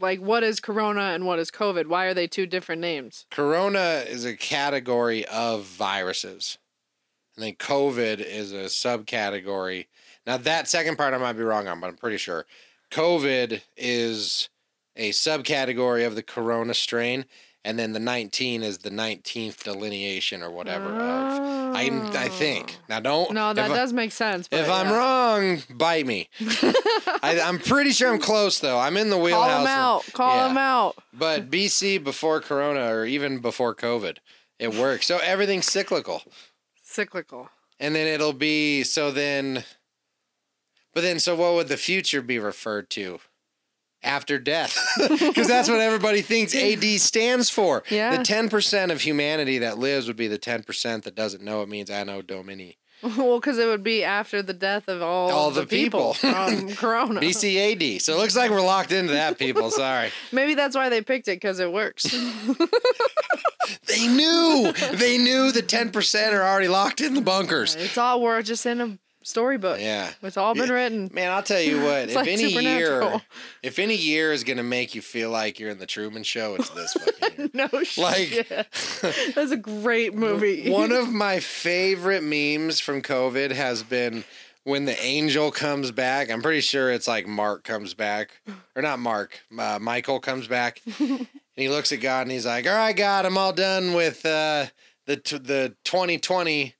Like, 0.02 0.20
what 0.20 0.44
is 0.44 0.60
Corona 0.60 1.12
and 1.14 1.26
what 1.26 1.38
is 1.40 1.52
COVID? 1.52 1.86
Why 1.86 2.06
are 2.06 2.14
they 2.16 2.28
two 2.28 2.48
different 2.48 2.82
names? 2.82 3.26
Corona 3.30 4.04
is 4.08 4.26
a 4.26 4.36
category 4.36 5.24
of 5.26 5.66
viruses. 5.66 6.58
And 7.36 7.46
then 7.46 7.54
COVID 7.54 8.20
is 8.20 8.52
a 8.52 8.66
subcategory. 8.66 9.86
Now 10.26 10.38
that 10.38 10.68
second 10.68 10.98
part 10.98 11.14
I 11.14 11.20
might 11.20 11.34
be 11.34 11.44
wrong 11.44 11.68
on, 11.68 11.80
but 11.80 11.88
I'm 11.88 11.96
pretty 11.96 12.18
sure. 12.18 12.48
COVID 12.90 13.62
is 13.78 14.50
a 14.96 15.12
subcategory 15.12 16.08
of 16.08 16.16
the 16.16 16.24
corona 16.24 16.74
strain, 16.74 17.26
and 17.68 17.78
then 17.78 17.92
the 17.92 18.00
19 18.00 18.64
is 18.64 18.78
the 18.78 18.90
19th 18.90 19.62
delineation 19.64 20.42
or 20.42 20.50
whatever 20.50 20.86
of 20.86 21.76
I 21.76 21.90
I 22.14 22.30
think. 22.30 22.78
Oh. 22.78 22.84
Now 22.88 23.00
don't 23.02 23.30
Oh. 23.30 23.34
No, 23.34 23.54
that 23.54 23.66
if 23.66 23.72
I- 23.72 23.76
does 23.76 23.92
make 23.92 24.14
sense. 24.14 24.48
If 24.52 24.70
I'm 24.70 24.90
wrong, 24.90 25.62
bite 25.70 26.08
me. 26.08 26.30
I, 27.22 27.42
I'm 27.44 27.60
pretty 27.60 27.92
sure 27.92 28.12
I'm 28.12 28.20
close 28.20 28.60
though. 28.60 28.80
I'm 28.80 28.96
in 28.96 29.10
the 29.10 29.18
wheelhouse. 29.18 29.50
call 29.50 29.58
them 29.60 29.68
out. 29.68 30.14
Call 30.14 30.36
yeah. 30.38 30.48
them 30.48 30.58
out. 30.58 30.96
But 31.14 31.50
BC 31.52 32.02
before 32.02 32.40
Corona 32.40 32.90
or 32.94 33.06
even 33.06 33.40
before 33.40 33.76
COVID, 33.76 34.18
it 34.60 34.74
works. 34.74 35.06
So 35.06 35.18
everything's 35.18 35.70
cyclical, 35.70 36.24
Cyclical. 36.84 37.50
and 37.82 37.94
then 37.94 38.08
it'll 38.08 38.32
be 38.34 38.84
so 38.84 39.12
then. 39.12 39.66
But 40.94 41.02
then, 41.02 41.20
so 41.20 41.36
what 41.36 41.54
would 41.54 41.68
the 41.68 41.78
future 41.78 42.22
be 42.22 42.40
referred 42.40 42.90
to? 42.92 43.20
After 44.04 44.38
death, 44.38 44.78
because 45.10 45.48
that's 45.48 45.68
what 45.70 45.80
everybody 45.80 46.22
thinks 46.22 46.56
AD 46.56 46.84
stands 47.02 47.50
for. 47.50 47.84
Yeah. 47.90 48.16
The 48.18 48.24
ten 48.24 48.48
percent 48.48 48.92
of 48.92 49.02
humanity 49.02 49.58
that 49.58 49.80
lives 49.80 50.08
would 50.08 50.16
be 50.16 50.28
the 50.28 50.38
ten 50.38 50.62
percent 50.64 51.04
that 51.06 51.16
doesn't 51.16 51.44
know 51.44 51.62
it 51.64 51.68
means 51.70 51.90
Anno 51.90 52.22
Domini. 52.22 52.78
well, 53.18 53.40
because 53.40 53.58
it 53.60 53.66
would 53.68 53.84
be 53.84 54.04
after 54.04 54.42
the 54.42 54.54
death 54.54 54.88
of 54.88 55.02
all, 55.02 55.32
All 55.32 55.52
the, 55.52 55.62
the 55.62 55.68
people, 55.68 56.14
people. 56.14 56.32
from 56.34 56.70
Corona. 56.76 57.20
BCAD. 57.20 58.02
So 58.02 58.14
it 58.14 58.18
looks 58.18 58.36
like 58.36 58.50
we're 58.52 58.62
locked 58.62 58.92
into 58.92 59.14
that, 59.14 59.38
people. 59.38 59.70
Sorry. 59.72 60.10
Maybe 60.32 60.54
that's 60.56 60.76
why 60.76 60.90
they 60.90 61.02
picked 61.02 61.28
it 61.28 61.36
because 61.38 61.60
it 61.60 61.72
works. 61.72 62.04
They 63.88 64.08
knew. 64.08 64.72
They 64.94 65.18
knew 65.18 65.52
the 65.52 65.62
10% 65.62 66.32
are 66.34 66.42
already 66.42 66.68
locked 66.70 67.02
in 67.02 67.14
the 67.14 67.22
bunkers. 67.22 67.76
it's 67.76 67.98
all 67.98 68.22
we're 68.22 68.42
just 68.42 68.66
in 68.66 68.80
a 68.82 68.98
storybook. 69.28 69.80
Yeah. 69.80 70.12
It's 70.24 70.38
all 70.38 70.54
been 70.56 70.70
written. 70.72 71.10
Man, 71.14 71.32
I'll 71.32 71.44
tell 71.44 71.62
you 71.62 71.82
what. 71.84 72.10
If 72.10 72.16
like 72.16 72.28
any 72.28 72.50
year, 72.52 73.22
if 73.62 73.78
any 73.80 73.96
year 73.96 74.32
is 74.32 74.44
gonna 74.44 74.64
make 74.64 74.96
you 74.96 75.02
feel 75.02 75.30
like 75.30 75.60
you're 75.60 75.70
in 75.70 75.80
the 75.80 75.86
Truman 75.86 76.24
Show, 76.24 76.56
it's 76.56 76.70
this 76.70 76.94
fucking. 76.94 77.52
No 77.54 77.70
Like- 77.98 78.28
shit. 78.30 78.48
That's 79.36 79.52
a 79.52 79.58
great 79.58 80.14
movie. 80.16 80.70
One 80.72 80.92
of 80.92 81.12
my 81.12 81.40
favorite 81.40 82.24
memes 82.24 82.80
from 82.80 83.02
COVID 83.02 83.52
has 83.52 83.84
been 83.84 84.24
when 84.64 84.86
the 84.86 85.00
angel 85.02 85.52
comes 85.52 85.92
back. 85.92 86.30
I'm 86.32 86.42
pretty 86.42 86.62
sure 86.62 86.92
it's 86.92 87.08
like 87.08 87.28
Mark 87.28 87.64
comes 87.64 87.94
back, 87.94 88.32
or 88.76 88.82
not 88.82 89.00
Mark, 89.00 89.40
uh, 89.58 89.78
Michael 89.80 90.20
comes 90.20 90.48
back, 90.48 90.82
and 91.00 91.28
he 91.56 91.70
looks 91.70 91.92
at 91.92 92.02
God 92.02 92.22
and 92.24 92.32
he's 92.32 92.46
like, 92.46 92.68
"All 92.68 92.76
right, 92.76 92.96
God, 92.96 93.26
I'm 93.26 93.38
all 93.38 93.54
done 93.54 93.94
with 93.94 94.26
uh, 94.26 94.66
the 95.06 95.18
t- 95.18 95.38
the 95.38 95.76
2020 95.86 96.74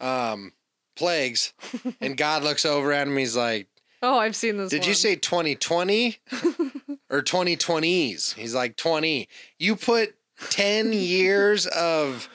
um, 0.00 0.52
plagues," 1.00 1.52
and 2.00 2.16
God 2.26 2.44
looks 2.44 2.64
over 2.64 2.92
at 2.92 3.08
him. 3.08 3.16
He's 3.16 3.36
like. 3.36 3.66
oh, 4.02 4.18
I've 4.18 4.36
seen 4.36 4.56
this. 4.56 4.70
Did 4.70 4.86
you 4.86 4.94
say 4.94 5.16
2020 5.16 6.18
or 7.10 7.22
2020s? 7.22 8.34
He's 8.34 8.54
like 8.54 8.76
20. 8.76 9.28
You 9.58 9.76
put 9.76 10.14
10 10.50 10.92
years 10.92 11.66
of 11.66 12.28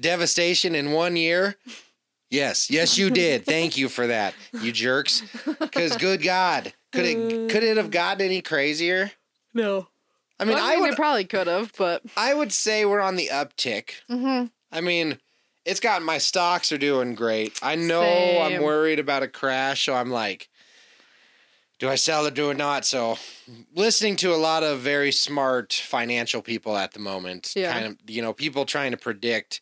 devastation 0.00 0.74
in 0.74 0.92
one 0.92 1.16
year? 1.16 1.56
Yes, 2.30 2.70
yes, 2.70 2.96
you 2.96 3.10
did. 3.10 3.44
Thank 3.44 3.76
you 3.76 3.88
for 3.90 4.06
that, 4.06 4.34
you 4.62 4.72
jerks. 4.72 5.22
Because 5.60 5.96
good 5.98 6.22
God, 6.22 6.72
could 6.92 7.04
it 7.04 7.50
could 7.50 7.62
it 7.62 7.76
have 7.76 7.90
gotten 7.90 8.24
any 8.24 8.40
crazier? 8.40 9.12
no? 9.52 9.88
I 10.40 10.44
mean, 10.44 10.54
Well, 10.56 10.64
I 10.64 10.76
would 10.80 10.90
it 10.92 10.96
probably 10.96 11.24
could 11.24 11.46
have, 11.46 11.72
but 11.78 12.02
I 12.16 12.34
would 12.34 12.52
say 12.52 12.84
we're 12.84 13.00
on 13.00 13.14
the 13.16 13.28
uptick. 13.30 13.90
Mhm. 14.10 14.50
I 14.72 14.80
mean, 14.80 15.18
it's 15.64 15.80
got 15.80 16.02
my 16.02 16.18
stocks 16.18 16.72
are 16.72 16.78
doing 16.78 17.14
great. 17.14 17.58
I 17.62 17.76
know 17.76 18.02
I'm 18.42 18.62
worried 18.62 18.98
about 18.98 19.22
a 19.22 19.28
crash, 19.28 19.84
so 19.86 19.94
I'm 19.94 20.10
like, 20.10 20.48
do 21.78 21.88
I 21.88 21.94
sell 21.96 22.26
or 22.26 22.30
do 22.30 22.50
it 22.50 22.56
not? 22.56 22.84
So, 22.84 23.18
listening 23.74 24.16
to 24.16 24.34
a 24.34 24.36
lot 24.36 24.62
of 24.62 24.80
very 24.80 25.10
smart 25.12 25.72
financial 25.72 26.42
people 26.42 26.76
at 26.76 26.92
the 26.92 27.00
moment, 27.00 27.52
Yeah. 27.56 27.72
kind 27.72 27.86
of, 27.86 27.96
you 28.06 28.22
know, 28.22 28.32
people 28.32 28.64
trying 28.64 28.92
to 28.92 28.96
predict 28.96 29.60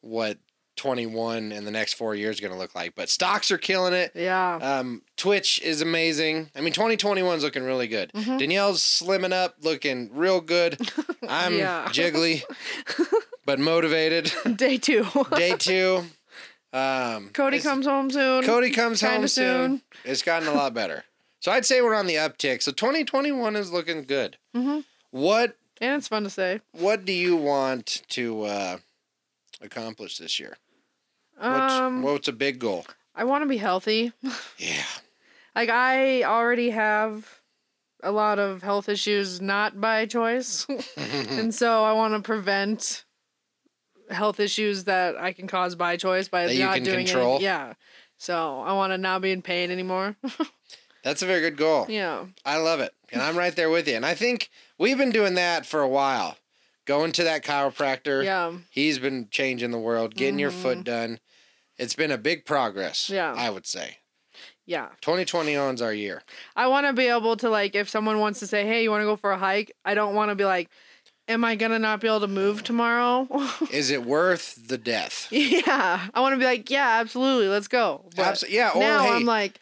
what 0.00 0.38
21 0.76 1.52
and 1.52 1.66
the 1.66 1.70
next 1.70 1.94
four 1.94 2.14
years 2.14 2.38
are 2.38 2.42
going 2.42 2.52
to 2.52 2.58
look 2.58 2.74
like. 2.74 2.94
But 2.94 3.08
stocks 3.08 3.50
are 3.50 3.58
killing 3.58 3.92
it. 3.92 4.12
yeah. 4.14 4.56
Um, 4.56 5.02
Twitch 5.16 5.60
is 5.62 5.80
amazing. 5.82 6.50
I 6.56 6.60
mean, 6.60 6.72
2021 6.72 7.36
is 7.38 7.44
looking 7.44 7.62
really 7.62 7.88
good. 7.88 8.10
Mhm. 8.12 8.38
Danielle's 8.38 8.82
slimming 8.82 9.32
up, 9.32 9.56
looking 9.62 10.10
real 10.14 10.40
good. 10.40 10.80
I'm 11.28 11.52
jiggly, 11.92 12.42
but 13.44 13.58
motivated. 13.58 14.32
Day 14.56 14.76
two. 14.78 15.06
Day 15.36 15.54
two. 15.56 16.04
Um, 16.72 17.28
Cody 17.34 17.60
comes 17.60 17.84
home 17.86 18.10
soon. 18.10 18.44
Cody 18.44 18.70
comes 18.70 19.00
Kinda 19.00 19.16
home 19.18 19.28
soon. 19.28 19.70
soon. 19.70 19.82
It's 20.04 20.22
gotten 20.22 20.48
a 20.48 20.52
lot 20.54 20.72
better. 20.72 21.04
So 21.40 21.52
I'd 21.52 21.66
say 21.66 21.82
we're 21.82 21.94
on 21.94 22.06
the 22.06 22.14
uptick. 22.14 22.62
So 22.62 22.72
2021 22.72 23.56
is 23.56 23.70
looking 23.72 24.04
good. 24.04 24.38
Mhm. 24.56 24.84
What 25.10 25.56
And 25.82 25.96
it's 25.98 26.08
fun 26.08 26.22
to 26.24 26.30
say. 26.30 26.60
What 26.72 27.04
do 27.04 27.12
you 27.12 27.36
want 27.36 28.02
to 28.10 28.42
uh, 28.44 28.76
accomplish 29.60 30.16
this 30.18 30.40
year? 30.40 30.56
What's, 31.38 31.74
Um, 31.74 32.02
what's 32.02 32.28
a 32.28 32.32
big 32.32 32.58
goal? 32.58 32.86
I 33.14 33.24
want 33.24 33.42
to 33.42 33.48
be 33.48 33.56
healthy. 33.58 34.12
Yeah. 34.58 34.84
Like 35.54 35.68
I 35.68 36.22
already 36.22 36.70
have 36.70 37.40
a 38.02 38.10
lot 38.10 38.38
of 38.38 38.62
health 38.62 38.88
issues 38.88 39.40
not 39.40 39.80
by 39.80 40.06
choice. 40.06 40.66
and 40.96 41.54
so 41.54 41.84
I 41.84 41.92
want 41.92 42.14
to 42.14 42.20
prevent 42.20 43.04
health 44.10 44.40
issues 44.40 44.84
that 44.84 45.16
I 45.16 45.32
can 45.32 45.46
cause 45.46 45.74
by 45.74 45.96
choice 45.96 46.28
by 46.28 46.46
That 46.46 46.54
you 46.54 46.64
not 46.64 46.74
can 46.76 46.84
doing 46.84 47.06
control? 47.06 47.36
it. 47.36 47.42
Yeah. 47.42 47.74
So 48.18 48.60
I 48.60 48.72
want 48.72 48.92
to 48.92 48.98
not 48.98 49.20
be 49.20 49.30
in 49.32 49.42
pain 49.42 49.70
anymore. 49.70 50.16
That's 51.04 51.22
a 51.22 51.26
very 51.26 51.40
good 51.40 51.56
goal. 51.56 51.86
yeah. 51.88 52.26
I 52.44 52.56
love 52.58 52.80
it. 52.80 52.94
And 53.12 53.20
I'm 53.20 53.36
right 53.36 53.54
there 53.54 53.68
with 53.70 53.88
you. 53.88 53.96
And 53.96 54.06
I 54.06 54.14
think 54.14 54.48
we've 54.78 54.96
been 54.98 55.10
doing 55.10 55.34
that 55.34 55.66
for 55.66 55.80
a 55.80 55.88
while. 55.88 56.36
Going 56.86 57.12
to 57.12 57.24
that 57.24 57.44
chiropractor. 57.44 58.24
Yeah. 58.24 58.52
He's 58.70 58.98
been 58.98 59.28
changing 59.30 59.70
the 59.70 59.78
world, 59.78 60.14
getting 60.14 60.38
your 60.38 60.50
Mhm. 60.50 60.62
foot 60.62 60.84
done. 60.84 61.20
It's 61.78 61.94
been 61.94 62.10
a 62.10 62.18
big 62.18 62.44
progress. 62.44 63.08
Yeah. 63.08 63.32
I 63.36 63.50
would 63.50 63.66
say. 63.66 63.98
Yeah. 64.66 64.88
2020 65.00 65.56
owns 65.56 65.80
our 65.82 65.92
year. 65.92 66.22
I 66.56 66.66
want 66.68 66.86
to 66.86 66.92
be 66.92 67.06
able 67.06 67.36
to 67.38 67.48
like 67.50 67.74
if 67.74 67.88
someone 67.88 68.18
wants 68.20 68.40
to 68.40 68.46
say, 68.46 68.64
"Hey, 68.66 68.82
you 68.82 68.90
want 68.90 69.02
to 69.02 69.06
go 69.06 69.16
for 69.16 69.32
a 69.32 69.38
hike?" 69.38 69.72
I 69.84 69.94
don't 69.94 70.14
want 70.14 70.30
to 70.30 70.34
be 70.34 70.44
like, 70.44 70.68
"Am 71.28 71.44
I 71.44 71.54
going 71.56 71.72
to 71.72 71.78
not 71.78 72.00
be 72.00 72.06
able 72.08 72.20
to 72.20 72.26
move 72.28 72.62
tomorrow?" 72.62 73.26
Is 73.72 73.90
it 73.90 74.04
worth 74.04 74.58
the 74.68 74.78
death? 74.78 75.26
yeah. 75.30 76.08
I 76.14 76.20
want 76.20 76.34
to 76.34 76.38
be 76.38 76.44
like, 76.44 76.70
"Yeah, 76.70 76.98
absolutely. 77.00 77.48
Let's 77.48 77.68
go." 77.68 78.08
But 78.16 78.26
Abs- 78.26 78.44
yeah. 78.48 78.70
Or 78.74 78.80
now 78.80 79.02
hey, 79.02 79.10
I'm 79.10 79.24
like, 79.24 79.58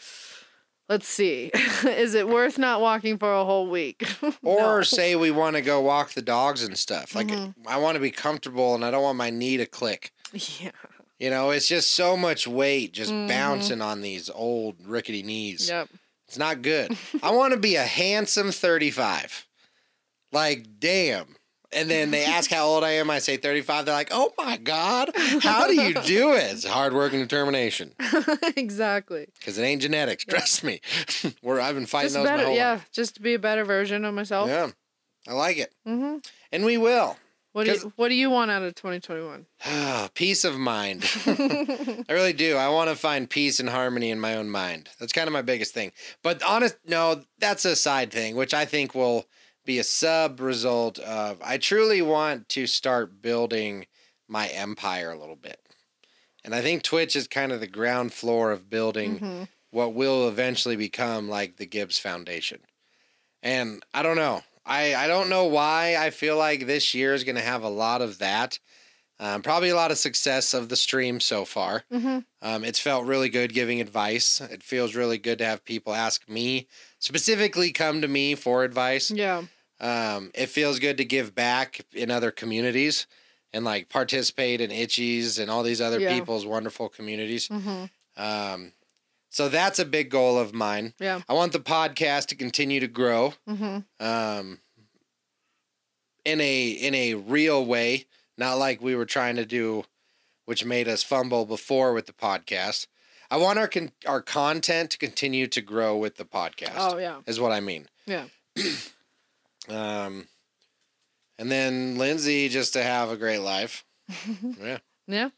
let's 0.90 1.08
see. 1.08 1.50
Is 1.84 2.14
it 2.14 2.28
worth 2.28 2.58
not 2.58 2.82
walking 2.82 3.16
for 3.16 3.32
a 3.32 3.44
whole 3.46 3.68
week? 3.70 4.06
or 4.42 4.78
No. 4.78 4.82
say 4.82 5.16
we 5.16 5.30
want 5.30 5.56
to 5.56 5.62
go 5.62 5.80
walk 5.80 6.10
the 6.12 6.20
dogs 6.20 6.62
and 6.62 6.76
stuff. 6.76 7.14
Like 7.14 7.28
Mhm. 7.28 7.54
I 7.66 7.78
want 7.78 7.94
to 7.94 8.00
be 8.00 8.10
comfortable 8.10 8.74
and 8.74 8.84
I 8.84 8.90
don't 8.90 9.02
want 9.02 9.16
my 9.16 9.30
knee 9.30 9.56
to 9.56 9.64
click. 9.66 10.12
yeah. 10.32 10.72
You 11.18 11.28
know, 11.30 11.50
it's 11.50 11.68
just 11.68 11.92
so 11.92 12.16
much 12.16 12.46
weight 12.46 12.92
just 12.92 13.12
Mhm. 13.12 13.28
bouncing 13.28 13.80
on 13.82 14.00
these 14.02 14.28
old 14.30 14.76
rickety 14.84 15.22
knees. 15.22 15.68
Yep. 15.68 15.88
It's 16.28 16.38
not 16.38 16.62
good. 16.62 16.96
I 17.22 17.30
want 17.30 17.52
to 17.54 17.58
be 17.58 17.76
a 17.76 17.84
handsome 17.84 18.52
35. 18.52 19.46
Like, 20.32 20.78
damn. 20.78 21.36
And 21.72 21.88
then 21.88 22.10
they 22.10 22.24
ask 22.24 22.50
how 22.50 22.66
old 22.66 22.82
I 22.82 22.92
am. 22.92 23.10
I 23.10 23.20
say 23.20 23.36
35. 23.36 23.84
They're 23.84 23.94
like, 23.94 24.08
oh 24.10 24.32
my 24.36 24.56
God, 24.56 25.10
how 25.40 25.66
do 25.66 25.80
you 25.80 25.94
do 25.94 26.32
it? 26.32 26.52
It's 26.52 26.64
hard 26.64 26.92
work 26.92 27.12
and 27.12 27.22
determination 27.22 27.94
exactly. 28.56 29.28
because 29.38 29.56
it 29.56 29.62
ain't 29.62 29.82
genetics. 29.82 30.24
Trust 30.24 30.64
me. 30.64 30.80
Where 31.42 31.60
I've 31.60 31.76
been 31.76 31.86
fighting 31.86 32.06
Just 32.06 32.14
those 32.16 32.24
my 32.24 32.36
better, 32.36 32.46
whole 32.46 32.56
yeah. 32.56 32.72
life. 32.72 32.88
Just 32.92 33.14
to 33.16 33.22
be 33.22 33.34
a 33.34 33.38
better 33.38 33.64
version 33.64 34.04
of 34.04 34.14
myself. 34.14 34.48
Yeah. 34.48 34.70
I 35.28 35.34
like 35.34 35.58
it. 35.58 35.72
Mm-hmm. 35.86 36.18
And 36.50 36.64
we 36.64 36.76
will. 36.76 37.16
What 37.52 37.66
do 37.66 37.72
you 37.72 37.92
What 37.96 38.08
do 38.08 38.14
you 38.14 38.30
want 38.30 38.50
out 38.50 38.62
of 38.62 38.74
2021? 38.76 39.46
peace 40.14 40.44
of 40.44 40.56
mind. 40.56 41.04
I 41.26 42.04
really 42.08 42.32
do. 42.32 42.56
I 42.56 42.68
want 42.68 42.90
to 42.90 42.96
find 42.96 43.28
peace 43.28 43.58
and 43.58 43.68
harmony 43.68 44.10
in 44.10 44.20
my 44.20 44.36
own 44.36 44.50
mind. 44.50 44.88
That's 44.98 45.12
kind 45.12 45.26
of 45.26 45.32
my 45.32 45.42
biggest 45.42 45.74
thing. 45.74 45.90
But 46.22 46.42
honest, 46.44 46.76
no, 46.86 47.22
that's 47.38 47.64
a 47.64 47.74
side 47.74 48.12
thing, 48.12 48.36
which 48.36 48.54
I 48.54 48.64
think 48.66 48.94
will 48.94 49.26
be 49.70 49.78
a 49.78 49.84
sub 49.84 50.40
result 50.40 50.98
of. 50.98 51.40
I 51.42 51.56
truly 51.56 52.02
want 52.02 52.48
to 52.50 52.66
start 52.66 53.22
building 53.22 53.86
my 54.26 54.48
empire 54.48 55.12
a 55.12 55.18
little 55.18 55.36
bit, 55.36 55.60
and 56.44 56.52
I 56.56 56.60
think 56.60 56.82
Twitch 56.82 57.14
is 57.14 57.28
kind 57.28 57.52
of 57.52 57.60
the 57.60 57.68
ground 57.68 58.12
floor 58.12 58.50
of 58.50 58.68
building 58.68 59.20
Mhm. 59.20 59.48
what 59.70 59.94
will 59.94 60.26
eventually 60.28 60.74
become 60.74 61.28
like 61.28 61.56
the 61.56 61.66
Gibbs 61.66 62.00
Foundation. 62.00 62.60
And 63.44 63.84
I 63.94 64.02
don't 64.02 64.16
know. 64.16 64.42
I, 64.66 64.94
I 64.96 65.06
don't 65.06 65.28
know 65.28 65.44
why 65.44 65.96
I 65.96 66.10
feel 66.10 66.36
like 66.36 66.66
this 66.66 66.92
year 66.94 67.14
is 67.14 67.22
going 67.24 67.36
to 67.36 67.40
have 67.42 67.62
a 67.62 67.68
lot 67.68 68.02
of 68.02 68.18
that. 68.18 68.58
Um, 69.20 69.42
probably 69.42 69.68
a 69.68 69.76
lot 69.76 69.90
of 69.92 69.98
success 69.98 70.52
of 70.54 70.68
the 70.68 70.76
stream 70.76 71.20
so 71.20 71.44
far. 71.44 71.84
Mhm. 71.92 72.24
Um, 72.42 72.64
it's 72.64 72.80
felt 72.80 73.04
really 73.06 73.28
good 73.28 73.52
giving 73.52 73.80
advice. 73.80 74.40
It 74.40 74.62
feels 74.62 74.94
really 74.94 75.18
good 75.18 75.38
to 75.38 75.44
have 75.44 75.64
people 75.64 75.94
ask 75.94 76.28
me, 76.28 76.66
specifically 76.98 77.70
come 77.70 78.00
to 78.00 78.08
me 78.08 78.34
for 78.34 78.64
advice. 78.64 79.10
Yeah. 79.10 79.44
Um, 79.80 80.30
it 80.34 80.46
feels 80.46 80.78
good 80.78 80.98
to 80.98 81.04
give 81.04 81.34
back 81.34 81.80
in 81.92 82.10
other 82.10 82.30
communities 82.30 83.06
and 83.52 83.64
like 83.64 83.88
participate 83.88 84.60
in 84.60 84.70
Itchy's 84.70 85.38
and 85.38 85.50
all 85.50 85.62
these 85.62 85.80
other 85.80 85.98
Yeah. 86.00 86.12
people's 86.14 86.44
wonderful 86.46 86.88
communities. 86.88 87.48
hmm 87.48 87.84
Um, 88.16 88.72
so 89.30 89.48
that's 89.48 89.78
a 89.78 89.84
big 89.84 90.10
goal 90.10 90.38
of 90.38 90.52
mine. 90.52 90.92
Yeah. 90.98 91.20
I 91.28 91.32
want 91.32 91.52
the 91.52 91.60
podcast 91.60 92.26
to 92.26 92.34
continue 92.36 92.80
to 92.80 92.88
grow 92.88 93.34
hmm 93.46 93.78
um, 94.00 94.60
in 96.24 96.40
a 96.40 96.68
in 96.70 96.94
a 96.94 97.14
real 97.14 97.64
way, 97.64 98.06
not 98.36 98.58
like 98.58 98.82
we 98.82 98.94
were 98.94 99.06
trying 99.06 99.36
to 99.36 99.46
do, 99.46 99.84
which 100.44 100.64
made 100.64 100.88
us 100.88 101.02
fumble 101.02 101.46
before 101.46 101.92
with 101.94 102.06
the 102.06 102.12
podcast. 102.12 102.86
I 103.30 103.36
want 103.38 103.58
our 103.58 103.68
con- 103.68 103.92
our 104.06 104.20
content 104.20 104.90
to 104.90 104.98
continue 104.98 105.46
to 105.46 105.60
grow 105.62 105.96
with 105.96 106.16
the 106.16 106.24
podcast. 106.24 106.74
Oh 106.76 106.98
yeah. 106.98 107.20
is 107.26 107.40
what 107.40 107.52
I 107.52 107.60
mean. 107.60 107.88
Yeah. 108.06 108.24
Um, 109.70 110.26
and 111.38 111.50
then 111.50 111.96
Lindsay 111.96 112.48
just 112.48 112.72
to 112.74 112.82
have 112.82 113.10
a 113.10 113.16
great 113.16 113.38
life. 113.38 113.84
yeah, 114.60 114.78
Yeah. 115.06 115.30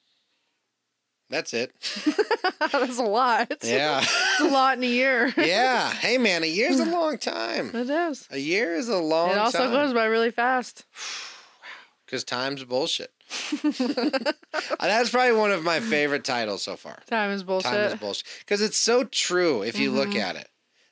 that's 1.30 1.52
it. 1.54 1.72
That's 2.72 2.98
a 2.98 3.02
lot. 3.02 3.52
Yeah, 3.64 4.00
It's 4.02 4.40
a 4.40 4.44
lot 4.44 4.78
in 4.78 4.84
a 4.84 4.86
year. 4.86 5.32
yeah. 5.36 5.90
Hey 5.92 6.16
man, 6.18 6.42
a 6.42 6.46
year's 6.46 6.78
a 6.80 6.84
long 6.84 7.18
time. 7.18 7.70
It 7.74 7.90
is. 7.90 8.26
A 8.30 8.38
year 8.38 8.74
is 8.74 8.88
a 8.88 8.98
long 8.98 9.30
It 9.32 9.38
also 9.38 9.58
time. 9.58 9.72
goes 9.72 9.92
by 9.92 10.04
really 10.06 10.30
fast. 10.30 10.84
because 12.06 12.24
time's 12.24 12.64
bullshit. 12.64 13.10
That's 14.80 15.10
probably 15.10 15.32
one 15.32 15.50
of 15.52 15.64
my 15.64 15.80
favorite 15.80 16.24
titles 16.24 16.62
so 16.62 16.76
far. 16.76 16.98
Time 17.06 17.30
is 17.30 17.42
bullshit. 17.42 17.70
Time 17.70 17.80
is 17.80 17.94
bullshit. 17.94 18.26
Because 18.40 18.60
it's 18.62 18.76
so 18.76 19.04
true 19.04 19.62
if 19.62 19.78
you 19.78 19.90
look 19.90 20.10
Mhm. 20.10 20.20
at 20.20 20.36
it. 20.36 20.48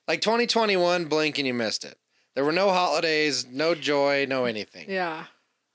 Like 0.09 0.21
2021, 0.23 1.05
blink 1.07 1.39
and 1.39 1.47
you 1.47 1.55
missed 1.55 1.85
it. 1.85 1.97
There 2.41 2.47
were 2.47 2.53
no 2.53 2.71
holidays, 2.71 3.45
no 3.53 3.75
joy, 3.75 4.25
no 4.27 4.47
anything. 4.47 4.87
yeah. 4.89 5.27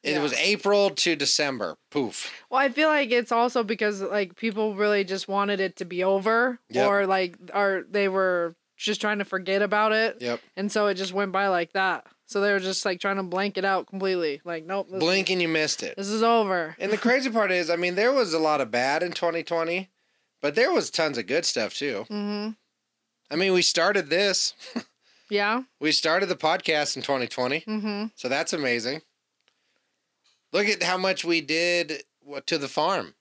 It 0.02 0.14
yeah. 0.14 0.20
was 0.20 0.34
April 0.34 0.90
to 0.90 1.16
December. 1.16 1.78
Poof. 1.92 2.32
Well, 2.50 2.60
I 2.60 2.70
feel 2.70 2.90
like 2.90 3.12
it's 3.12 3.32
also 3.32 3.62
because 3.64 4.02
like 4.02 4.36
people 4.36 4.74
really 4.74 5.04
just 5.04 5.28
wanted 5.28 5.60
it 5.60 5.76
to 5.76 5.86
be 5.86 6.04
over, 6.04 6.58
Yep. 6.72 6.90
or 6.90 7.06
like, 7.06 7.38
are 7.54 7.84
they 7.88 8.08
were 8.08 8.56
just 8.78 9.00
trying 9.00 9.20
to 9.20 9.26
forget 9.26 9.62
about 9.62 9.92
it, 9.92 10.18
Yep. 10.22 10.42
and 10.58 10.72
so 10.72 10.88
it 10.88 10.96
just 10.96 11.14
went 11.14 11.32
by 11.32 11.50
like 11.50 11.74
that. 11.74 12.08
So 12.26 12.42
they 12.42 12.52
were 12.52 12.60
just 12.60 12.84
like 12.84 13.00
trying 13.00 13.18
to 13.18 13.24
blank 13.24 13.60
it 13.60 13.66
out 13.66 13.86
completely. 13.86 14.42
Like, 14.44 14.66
nope, 14.66 14.90
Blink 14.90 15.30
and 15.30 15.40
you 15.40 15.48
missed 15.48 15.84
it. 15.84 15.96
This 15.98 16.08
is 16.10 16.24
over. 16.24 16.76
And 16.80 16.92
the 16.92 16.98
crazy 16.98 17.30
part 17.30 17.52
is, 17.52 17.70
I 17.70 17.76
mean, 17.76 17.94
there 17.94 18.12
was 18.12 18.34
a 18.34 18.40
lot 18.40 18.60
of 18.60 18.72
bad 18.72 19.04
in 19.04 19.12
2020, 19.12 19.88
but 20.42 20.56
there 20.56 20.74
was 20.74 20.90
tons 20.90 21.20
of 21.20 21.28
good 21.28 21.46
stuff 21.46 21.76
too. 21.76 22.08
Mm-hmm. 22.10 22.50
I 23.30 23.36
mean, 23.36 23.54
we 23.54 23.62
started 23.62 24.10
this. 24.10 24.56
Yeah. 25.30 25.64
We 25.80 25.92
started 25.92 26.28
the 26.28 26.36
podcast 26.36 26.96
in 26.96 27.02
2020, 27.02 27.62
Mm-hmm. 27.62 28.06
so 28.16 28.30
that's 28.30 28.54
amazing. 28.54 29.02
Look 30.54 30.68
at 30.68 30.84
how 30.84 30.98
much 30.98 31.26
we 31.26 31.42
did 31.42 32.04
to 32.46 32.58
the 32.58 32.68
farm. 32.68 33.16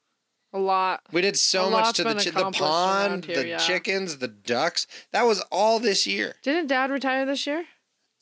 A 0.53 0.59
lot. 0.59 1.01
We 1.11 1.21
did 1.21 1.37
so 1.37 1.67
A 1.67 1.71
much 1.71 1.97
to 1.97 2.05
the 2.05 2.15
chi- 2.15 2.31
the 2.31 2.51
pond, 2.53 3.25
here, 3.25 3.37
the 3.43 3.49
yeah. 3.49 3.59
chickens, 3.59 4.19
the 4.19 4.29
ducks. 4.29 4.87
That 5.13 5.25
was 5.25 5.41
all 5.51 5.81
this 5.81 6.07
year. 6.07 6.37
Didn't 6.43 6.69
Dad 6.69 6.93
retire 6.93 7.27
this 7.27 7.45
year? 7.47 7.65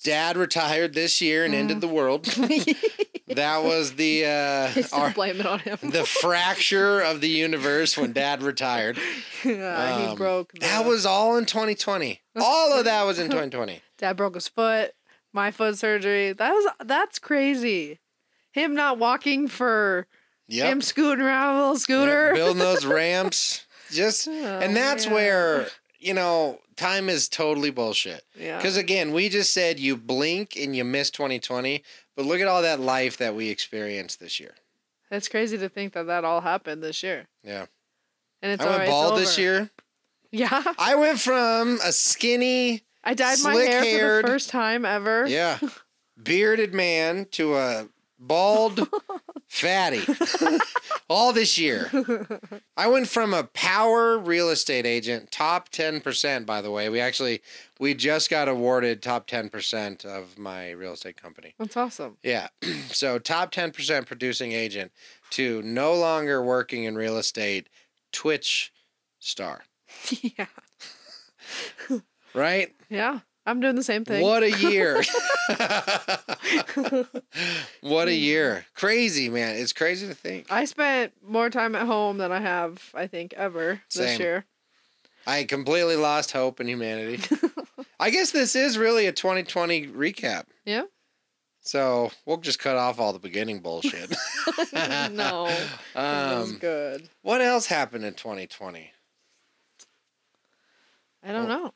Dad 0.03 0.37
retired 0.37 0.95
this 0.95 1.21
year 1.21 1.45
and 1.45 1.55
ended 1.55 1.81
the 1.81 1.89
world. 1.89 2.25
that 3.29 3.63
was 3.65 3.95
the 3.95 4.27
uh, 4.27 4.83
our, 4.93 5.11
blame 5.13 5.41
it 5.41 5.47
on 5.47 5.61
him. 5.61 5.79
the 5.83 6.05
fracture 6.05 7.01
of 7.01 7.21
the 7.21 7.29
universe 7.29 7.97
when 7.97 8.13
Dad 8.13 8.43
retired. 8.43 8.99
yeah, 9.45 9.99
he 9.99 10.05
Um, 10.09 10.17
broke. 10.17 10.53
That 10.55 10.85
was 10.85 11.07
all 11.07 11.37
in 11.37 11.47
2020. 11.47 12.21
All 12.37 12.73
of 12.79 12.85
that 12.85 13.05
was 13.05 13.19
in 13.19 13.27
2020. 13.27 13.81
Dad 13.99 14.17
broke 14.17 14.35
his 14.35 14.49
foot. 14.49 14.93
My 15.33 15.51
foot 15.51 15.79
surgery. 15.79 16.33
That 16.33 16.53
was 16.53 16.67
that's 16.85 17.19
crazy. 17.19 18.01
Him 18.53 18.75
not 18.75 18.99
walking 18.99 19.49
for 19.49 20.07
Yep. 20.49 20.67
him 20.67 20.81
scooting 20.83 21.25
around 21.25 21.55
a 21.55 21.59
little 21.59 21.73
Yep, 21.75 21.81
scooter. 21.81 22.33
building 22.35 22.59
those 22.59 22.85
ramps. 22.85 23.65
Just 23.91 24.29
Oh, 24.29 24.33
and 24.33 24.77
that's 24.77 25.07
where 25.07 25.69
you 26.03 26.15
know 26.15 26.59
time 26.77 27.09
is 27.09 27.29
totally 27.29 27.71
bullshit. 27.71 28.23
yeah. 28.39 28.57
Because 28.57 28.77
again, 28.77 29.13
we 29.13 29.29
just 29.29 29.53
said 29.53 29.79
you 29.79 29.97
blink 29.97 30.57
and 30.57 30.75
you 30.75 30.85
miss 30.85 31.11
2020, 31.11 31.83
but 32.17 32.27
look 32.27 32.41
at 32.41 32.49
all 32.49 32.63
that 32.63 32.81
life 32.81 33.17
that 33.19 33.35
we 33.35 33.49
experienced 33.49 34.21
this 34.21 34.41
year. 34.41 34.55
It's 35.11 35.29
crazy 35.29 35.59
to 35.59 35.69
think 35.69 35.93
that 35.93 36.07
that 36.07 36.25
all 36.25 36.41
happened 36.41 36.83
this 36.83 37.03
year. 37.03 37.27
Yeah. 37.45 37.67
And 38.41 38.53
it's 38.53 38.65
I 38.65 38.79
went 38.79 38.91
bald 38.91 39.19
this 39.21 39.39
year. 39.39 39.71
Yeah. 40.31 40.63
I 40.79 40.95
went 40.95 41.21
from 41.21 41.79
a 41.85 41.93
skinny, 41.93 42.83
I 43.05 43.15
dyed 43.15 43.39
my 43.43 43.55
hair 43.55 44.21
for 44.21 44.27
the 44.27 44.33
first 44.33 44.51
time 44.51 44.85
ever. 44.85 45.27
yeah, 45.27 45.59
bearded 46.23 46.73
man 46.73 47.27
to 47.33 47.57
a 47.57 47.89
bald 48.27 48.89
fatty. 49.49 50.03
all 51.13 51.33
this 51.33 51.59
year. 51.59 51.91
I 52.77 52.89
went 52.89 53.07
from 53.07 53.35
a 53.35 53.45
power 53.45 54.19
real 54.19 54.49
estate 54.49 54.87
agent, 54.87 55.31
top 55.31 55.69
10%, 55.71 56.47
by 56.47 56.63
the 56.63 56.71
way. 56.71 56.89
We 56.89 57.01
actually, 57.01 57.43
we 57.79 57.95
just 57.95 58.31
got 58.31 58.49
awarded 58.49 59.03
top 59.03 59.27
10% 59.27 60.05
of 60.07 60.39
my 60.39 60.71
real 60.71 60.95
estate 60.95 61.21
company. 61.21 61.55
That's 61.59 61.77
awesome. 61.77 62.17
Yeah. 62.23 62.49
so 62.89 63.19
top 63.19 63.53
10% 63.53 64.07
producing 64.07 64.53
agent 64.53 64.93
to 65.31 65.61
no 65.63 65.95
longer 65.95 66.43
working 66.43 66.85
in 66.85 66.95
real 66.95 67.19
estate, 67.19 67.69
Twitch 68.13 68.73
star, 69.19 69.65
yeah. 70.23 70.47
right? 72.35 72.75
Yeah. 72.89 73.21
I'm 73.45 73.59
doing 73.61 73.75
the 73.75 73.83
same 73.83 74.05
thing. 74.05 74.23
What 74.23 74.45
a 74.45 74.53
year. 74.53 75.03
what 77.81 78.09
a 78.09 78.15
year. 78.15 78.65
Crazy, 78.75 79.29
man. 79.29 79.57
It's 79.57 79.73
crazy 79.73 80.07
to 80.07 80.15
think. 80.15 80.47
I 80.51 80.65
spent 80.65 81.13
more 81.27 81.51
time 81.51 81.75
at 81.75 81.87
home 81.87 82.19
than 82.19 82.33
I 82.33 82.41
have, 82.41 82.91
I 82.95 83.07
think, 83.07 83.33
ever 83.35 83.81
this 83.95 84.19
year. 84.19 84.45
I 85.27 85.45
completely 85.45 85.97
lost 85.97 86.33
hope 86.33 86.61
in 86.61 86.69
humanity. 86.69 87.23
I 88.01 88.11
guess 88.11 88.33
this 88.33 88.57
is 88.57 88.77
really 88.79 89.07
a 89.07 89.13
2020 89.13 89.89
recap. 89.89 90.45
Yeah. 90.65 90.85
So 91.61 92.11
we'll 92.27 92.39
just 92.39 92.59
cut 92.59 92.77
off 92.77 92.99
all 92.99 93.13
the 93.13 93.21
beginning 93.21 93.61
bullshit. 93.61 94.11
no. 94.73 95.47
That 95.95 95.95
was 95.95 96.53
Um, 96.53 96.59
good. 96.59 97.09
what 97.23 97.41
else 97.41 97.67
happened 97.67 98.05
in 98.05 98.15
2020? 98.15 98.91
I 101.25 101.31
don't 101.33 101.73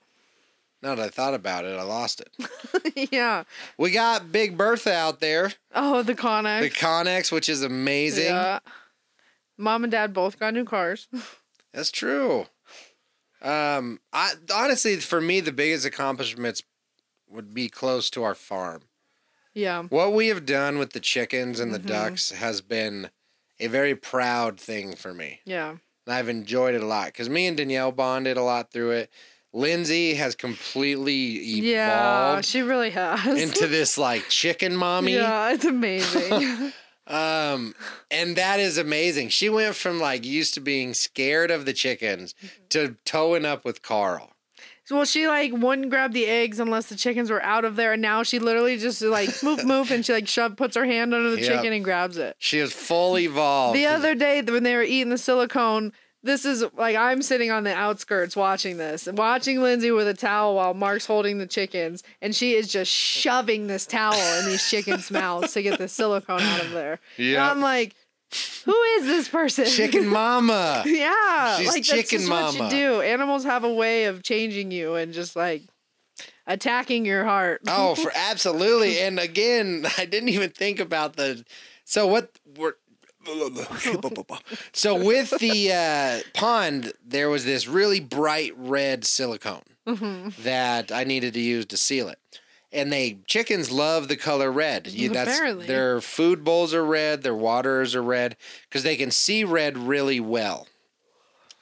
Now 0.83 0.95
that 0.95 1.05
I 1.05 1.09
thought 1.09 1.35
about 1.35 1.65
it, 1.65 1.77
I 1.79 1.83
lost 1.83 2.21
it. 2.21 3.09
yeah. 3.13 3.45
We 3.79 3.91
got 3.91 4.31
Big 4.31 4.57
Bertha 4.57 4.93
out 4.93 5.21
there, 5.21 5.53
Oh, 5.75 6.03
the 6.03 6.15
Connex. 6.15 6.61
the 6.61 6.71
Connex, 6.71 7.33
which 7.33 7.49
is 7.49 7.63
amazing. 7.63 8.27
Yeah. 8.27 8.59
Mom 9.59 9.85
and 9.85 9.91
dad 9.91 10.13
both 10.13 10.39
got 10.39 10.53
new 10.55 10.65
cars. 10.65 11.09
That's 11.73 11.91
true. 11.91 12.47
Um, 13.43 14.01
I 14.13 14.33
honestly, 14.55 14.97
for 14.97 15.21
me, 15.21 15.41
the 15.41 15.53
biggest 15.53 15.85
accomplishments 15.87 16.63
would 17.29 17.53
be 17.55 17.69
close 17.69 18.09
to 18.11 18.23
our 18.23 18.35
farm. 18.35 18.83
yeah. 19.55 19.83
What 19.85 20.13
we 20.13 20.29
have 20.29 20.45
done 20.47 20.79
with 20.79 20.93
the 20.93 21.01
chickens 21.01 21.59
and 21.61 21.73
the 21.73 21.79
Mhm. 21.81 21.87
ducks 21.87 22.31
has 22.31 22.61
been 22.61 23.11
a 23.59 23.67
very 23.69 23.95
proud 23.97 24.61
thing 24.61 24.95
for 24.95 25.15
me. 25.15 25.41
Yeah. 25.47 25.71
And 25.71 26.15
I've 26.15 26.29
enjoyed 26.29 26.75
it 26.75 26.83
a 26.83 26.87
lot 26.87 27.07
because 27.07 27.29
me 27.31 27.47
and 27.47 27.57
Danielle 27.57 27.91
bonded 27.93 28.37
a 28.37 28.43
lot 28.43 28.71
through 28.71 28.91
it. 28.93 29.11
Lindsay 29.53 30.15
has 30.15 30.35
completely 30.35 31.37
evolved. 31.37 31.65
Yeah. 31.67 32.41
She 32.43 32.63
really 32.63 32.91
has. 32.91 33.41
into 33.41 33.67
this 33.69 33.97
like 33.97 34.29
chicken 34.29 34.77
mommy. 34.77 35.15
Yeah, 35.15 35.53
it's 35.53 35.65
amazing. 35.65 36.73
Um, 37.09 37.77
and 38.11 38.35
that 38.35 38.59
is 38.59 38.79
amazing. 38.79 39.29
She 39.29 39.49
went 39.49 39.77
from 39.77 40.01
like 40.01 40.25
used 40.27 40.55
to 40.55 40.61
being 40.61 40.93
scared 40.93 41.53
of 41.53 41.65
the 41.65 41.73
chickens 41.73 42.35
to 42.71 42.97
towing 43.05 43.45
up 43.45 43.65
with 43.65 43.81
Carl. 43.81 44.33
well, 44.91 45.05
she 45.05 45.29
like 45.29 45.53
wouldn't 45.53 45.91
grab 45.91 46.13
the 46.13 46.27
eggs 46.27 46.59
unless 46.59 46.89
the 46.89 46.97
chickens 46.97 47.31
were 47.31 47.41
out 47.45 47.65
of 47.65 47.77
there, 47.77 47.93
and 47.93 48.03
now 48.03 48.25
she 48.25 48.41
literally 48.41 48.77
just 48.77 49.01
like 49.03 49.31
move, 49.45 49.65
move, 49.65 49.93
and 49.93 50.05
she 50.05 50.15
like 50.15 50.27
shove, 50.27 50.57
puts 50.57 50.75
her 50.75 50.85
hand 50.85 51.15
under 51.15 51.31
the 51.31 51.41
Yep. 51.41 51.47
chicken 51.53 51.73
and 51.73 51.85
grabs 51.85 52.17
it. 52.17 52.35
She 52.41 52.59
is 52.59 52.73
full 52.73 53.17
evolved. 53.17 53.77
The 53.77 53.87
other 53.87 54.17
day 54.17 54.43
when 54.43 54.65
they 54.65 54.75
were 54.75 54.83
eating 54.83 55.11
the 55.11 55.19
silicone, 55.19 55.93
this 56.27 56.45
is 56.45 56.65
like 56.77 56.97
I'm 56.97 57.23
sitting 57.23 57.51
on 57.51 57.65
the 57.65 57.73
outskirts 57.75 58.37
watching 58.37 58.77
this 58.77 59.07
watching 59.11 59.63
Lindsay 59.63 59.91
with 59.91 60.07
a 60.09 60.15
towel 60.15 60.57
while 60.57 60.75
Mark's 60.75 61.07
holding 61.07 61.39
the 61.39 61.47
chickens, 61.47 62.03
and 62.21 62.35
she 62.35 62.55
is 62.55 62.69
just 62.69 62.91
shoving 62.93 63.67
this 63.67 63.87
towel 63.87 64.21
in 64.41 64.47
these 64.47 64.65
chickens' 64.71 65.11
mouths 65.11 65.53
to 65.55 65.63
get 65.63 65.79
the 65.79 65.89
silicone 65.89 66.43
out 66.43 66.63
of 66.65 66.73
there. 66.73 66.99
And 67.17 67.27
Yeah. 67.27 67.51
I'm 67.51 67.61
like, 67.61 67.95
who 68.65 68.75
is 68.99 69.07
this 69.07 69.29
person? 69.29 69.65
Chicken 69.67 70.09
mama. 70.09 70.83
yeah, 70.87 71.57
She's 71.59 71.69
like 71.69 71.85
chicken 71.85 72.19
just 72.21 72.31
what 72.31 72.55
mama. 72.55 72.65
you 72.65 72.71
do. 72.71 73.01
Animals 73.01 73.45
have 73.45 73.65
a 73.65 73.73
way 73.73 74.05
of 74.07 74.23
changing 74.23 74.71
you 74.73 74.97
and 74.97 75.15
just 75.15 75.37
like 75.37 75.63
attacking 76.47 77.05
your 77.07 77.25
heart. 77.25 77.61
Oh, 77.69 77.95
for 77.95 78.11
absolutely. 78.17 78.99
And 79.01 79.19
again, 79.19 79.87
I 79.99 80.05
didn't 80.05 80.29
even 80.31 80.51
think 80.51 80.81
about 80.81 81.17
the. 81.17 81.45
So 81.85 82.07
what 82.07 82.39
we're. 82.57 82.75
So 84.73 84.95
with 85.03 85.31
the 85.39 85.73
uh, 85.73 86.21
pond, 86.35 86.93
there 87.05 87.29
was 87.29 87.45
this 87.45 87.67
really 87.67 88.01
bright 88.01 88.53
red 88.57 89.05
silicone 89.05 89.63
Mhm. 89.87 90.35
that 90.43 90.91
I 90.93 91.05
needed 91.05 91.35
to 91.35 91.41
use 91.41 91.67
to 91.67 91.77
seal 91.77 92.09
it. 92.09 92.19
And 92.73 92.93
they 92.93 93.19
chickens 93.27 93.71
love 93.71 94.09
the 94.09 94.17
color 94.17 94.51
red. 94.53 94.89
You, 94.89 95.09
that's, 95.11 95.31
Apparently. 95.37 95.67
their 95.67 96.01
food 96.01 96.45
bowls 96.45 96.75
are 96.75 96.85
red, 96.85 97.23
their 97.23 97.35
waters 97.35 97.95
are 97.95 98.03
red 98.03 98.37
because 98.69 98.83
they 98.83 98.97
can 98.97 99.11
see 99.11 99.45
red 99.45 99.79
really 99.79 100.21
well. 100.21 100.67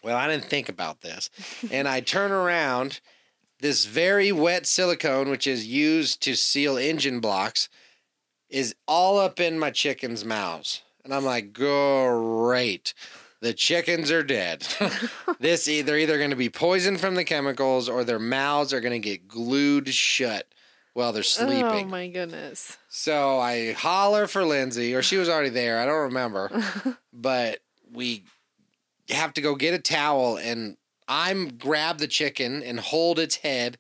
Well, 0.03 0.17
I 0.17 0.27
didn't 0.27 0.47
think 0.47 0.69
about 0.69 1.01
this, 1.03 1.31
and 1.71 1.87
I 1.89 2.01
turn 2.01 2.31
around. 2.33 3.01
This 3.61 3.87
very 3.87 4.33
wet 4.33 4.67
silicone, 4.67 5.31
which 5.31 5.47
is 5.47 5.67
used 5.67 6.21
to 6.23 6.35
seal 6.35 6.77
engine 6.77 7.21
blocks, 7.21 7.69
is 8.51 8.75
all 8.87 9.19
up 9.19 9.41
in 9.41 9.59
my 9.59 9.71
chickens' 9.71 10.25
mouths, 10.25 10.83
and 11.05 11.15
I'm 11.15 11.25
like, 11.25 11.53
great. 11.53 12.95
The 13.41 13.53
chickens 13.53 14.11
are 14.11 14.23
dead. 14.23 14.67
this 15.39 15.69
e- 15.69 15.83
they're 15.83 15.99
either 15.99 16.17
going 16.17 16.31
to 16.31 16.37
be 16.37 16.49
poisoned 16.49 17.01
from 17.01 17.15
the 17.15 17.25
chemicals 17.25 17.89
or 17.89 18.03
their 18.03 18.19
mouths 18.19 18.73
are 18.73 18.81
going 18.81 19.01
to 19.01 19.07
get 19.09 19.29
glued 19.29 19.89
shut 19.89 20.47
while 20.95 21.13
they're 21.13 21.21
oh 21.21 21.23
sleeping. 21.23 21.87
Oh 21.87 21.91
my 21.91 22.09
goodness. 22.09 22.79
so 22.89 23.39
I 23.39 23.73
holler 23.73 24.27
for 24.27 24.45
Lindsay, 24.45 24.95
or 24.95 25.03
she 25.03 25.17
was 25.19 25.29
already 25.29 25.51
there. 25.51 25.79
I 25.79 25.87
don't 25.87 26.05
remember, 26.05 26.51
but 27.13 27.59
we 27.93 28.25
have 29.11 29.35
to 29.35 29.41
go 29.43 29.55
get 29.55 29.75
a 29.75 29.79
towel 29.79 30.39
and 30.39 30.77
I'm 31.07 31.59
grab 31.59 31.99
the 31.99 32.09
chicken 32.09 32.63
and 32.63 32.81
hold 32.81 33.19
its 33.19 33.37
head 33.37 33.77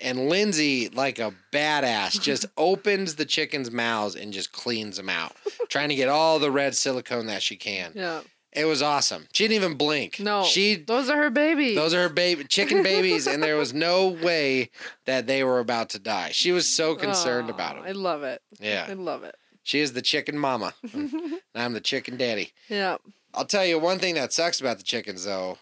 And 0.00 0.28
Lindsay, 0.28 0.88
like 0.88 1.18
a 1.18 1.34
badass, 1.52 2.20
just 2.20 2.46
opens 2.56 3.16
the 3.16 3.24
chickens' 3.24 3.70
mouths 3.70 4.14
and 4.14 4.32
just 4.32 4.52
cleans 4.52 4.96
them 4.96 5.08
out, 5.08 5.32
trying 5.68 5.88
to 5.88 5.94
get 5.94 6.08
all 6.08 6.38
the 6.38 6.50
red 6.50 6.76
silicone 6.76 7.26
that 7.26 7.42
she 7.42 7.56
can. 7.56 7.92
Yeah. 7.94 8.20
It 8.52 8.64
was 8.64 8.80
awesome. 8.80 9.26
She 9.32 9.44
didn't 9.44 9.62
even 9.62 9.76
blink. 9.76 10.20
No. 10.20 10.42
she. 10.42 10.76
Those 10.76 11.10
are 11.10 11.16
her 11.16 11.30
babies. 11.30 11.76
Those 11.76 11.92
are 11.94 12.02
her 12.02 12.08
baby 12.08 12.44
chicken 12.44 12.82
babies, 12.82 13.26
and 13.26 13.42
there 13.42 13.56
was 13.56 13.74
no 13.74 14.08
way 14.22 14.70
that 15.04 15.26
they 15.26 15.44
were 15.44 15.58
about 15.58 15.90
to 15.90 15.98
die. 15.98 16.30
She 16.32 16.50
was 16.50 16.68
so 16.68 16.94
concerned 16.94 17.50
Aw, 17.50 17.54
about 17.54 17.76
oh, 17.76 17.82
them. 17.82 17.88
I 17.88 17.92
love 17.92 18.22
it. 18.22 18.40
Yeah, 18.58 18.86
I 18.88 18.94
love 18.94 19.22
it. 19.22 19.36
she 19.64 19.80
is 19.80 19.92
the 19.92 20.02
chicken 20.02 20.38
mama, 20.38 20.74
and 20.92 21.12
I'm 21.54 21.74
the 21.74 21.80
chicken 21.80 22.16
daddy. 22.16 22.52
Yeah. 22.68 22.96
I'll 23.34 23.44
tell 23.44 23.66
you 23.66 23.78
one 23.78 23.98
thing 23.98 24.14
that 24.14 24.32
sucks 24.32 24.60
about 24.60 24.78
the 24.78 24.84
chickens 24.84 25.24
though 25.24 25.58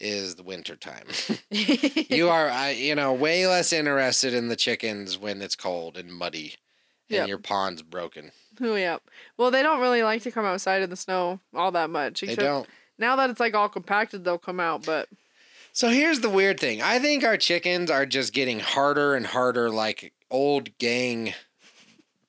is 0.00 0.34
the 0.36 0.42
winter 0.42 0.76
time. 0.76 1.06
you 1.50 2.28
are 2.28 2.48
I 2.48 2.70
you 2.70 2.94
know 2.94 3.12
way 3.12 3.46
less 3.46 3.72
interested 3.72 4.34
in 4.34 4.48
the 4.48 4.56
chickens 4.56 5.18
when 5.18 5.42
it's 5.42 5.56
cold 5.56 5.96
and 5.96 6.12
muddy 6.12 6.54
and 7.08 7.16
Yep. 7.18 7.28
your 7.28 7.38
pond's 7.38 7.82
broken. 7.82 8.32
Oh 8.60 8.74
yeah. 8.76 8.98
Well, 9.36 9.50
they 9.50 9.62
don't 9.62 9.80
really 9.80 10.02
like 10.02 10.22
to 10.22 10.30
come 10.30 10.44
outside 10.44 10.82
in 10.82 10.90
the 10.90 10.96
snow 10.96 11.40
all 11.54 11.72
that 11.72 11.90
much. 11.90 12.20
They 12.20 12.34
don't. 12.36 12.68
Now 12.98 13.16
that 13.16 13.30
it's 13.30 13.40
like 13.40 13.54
all 13.54 13.68
compacted, 13.68 14.24
they'll 14.24 14.38
come 14.38 14.60
out. 14.60 14.84
But 14.84 15.08
So 15.72 15.88
here's 15.88 16.20
the 16.20 16.30
weird 16.30 16.60
thing. 16.60 16.82
I 16.82 16.98
think 16.98 17.24
our 17.24 17.36
chickens 17.36 17.90
are 17.90 18.06
just 18.06 18.32
getting 18.32 18.60
harder 18.60 19.14
and 19.14 19.26
harder 19.26 19.70
like 19.70 20.12
old 20.30 20.76
gang 20.78 21.34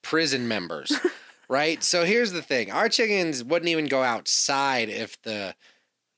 prison 0.01 0.47
members. 0.47 0.91
right? 1.49 1.83
So 1.83 2.05
here's 2.05 2.31
the 2.31 2.41
thing. 2.41 2.71
Our 2.71 2.89
chickens 2.89 3.43
wouldn't 3.43 3.69
even 3.69 3.87
go 3.87 4.01
outside 4.03 4.89
if 4.89 5.21
the 5.23 5.53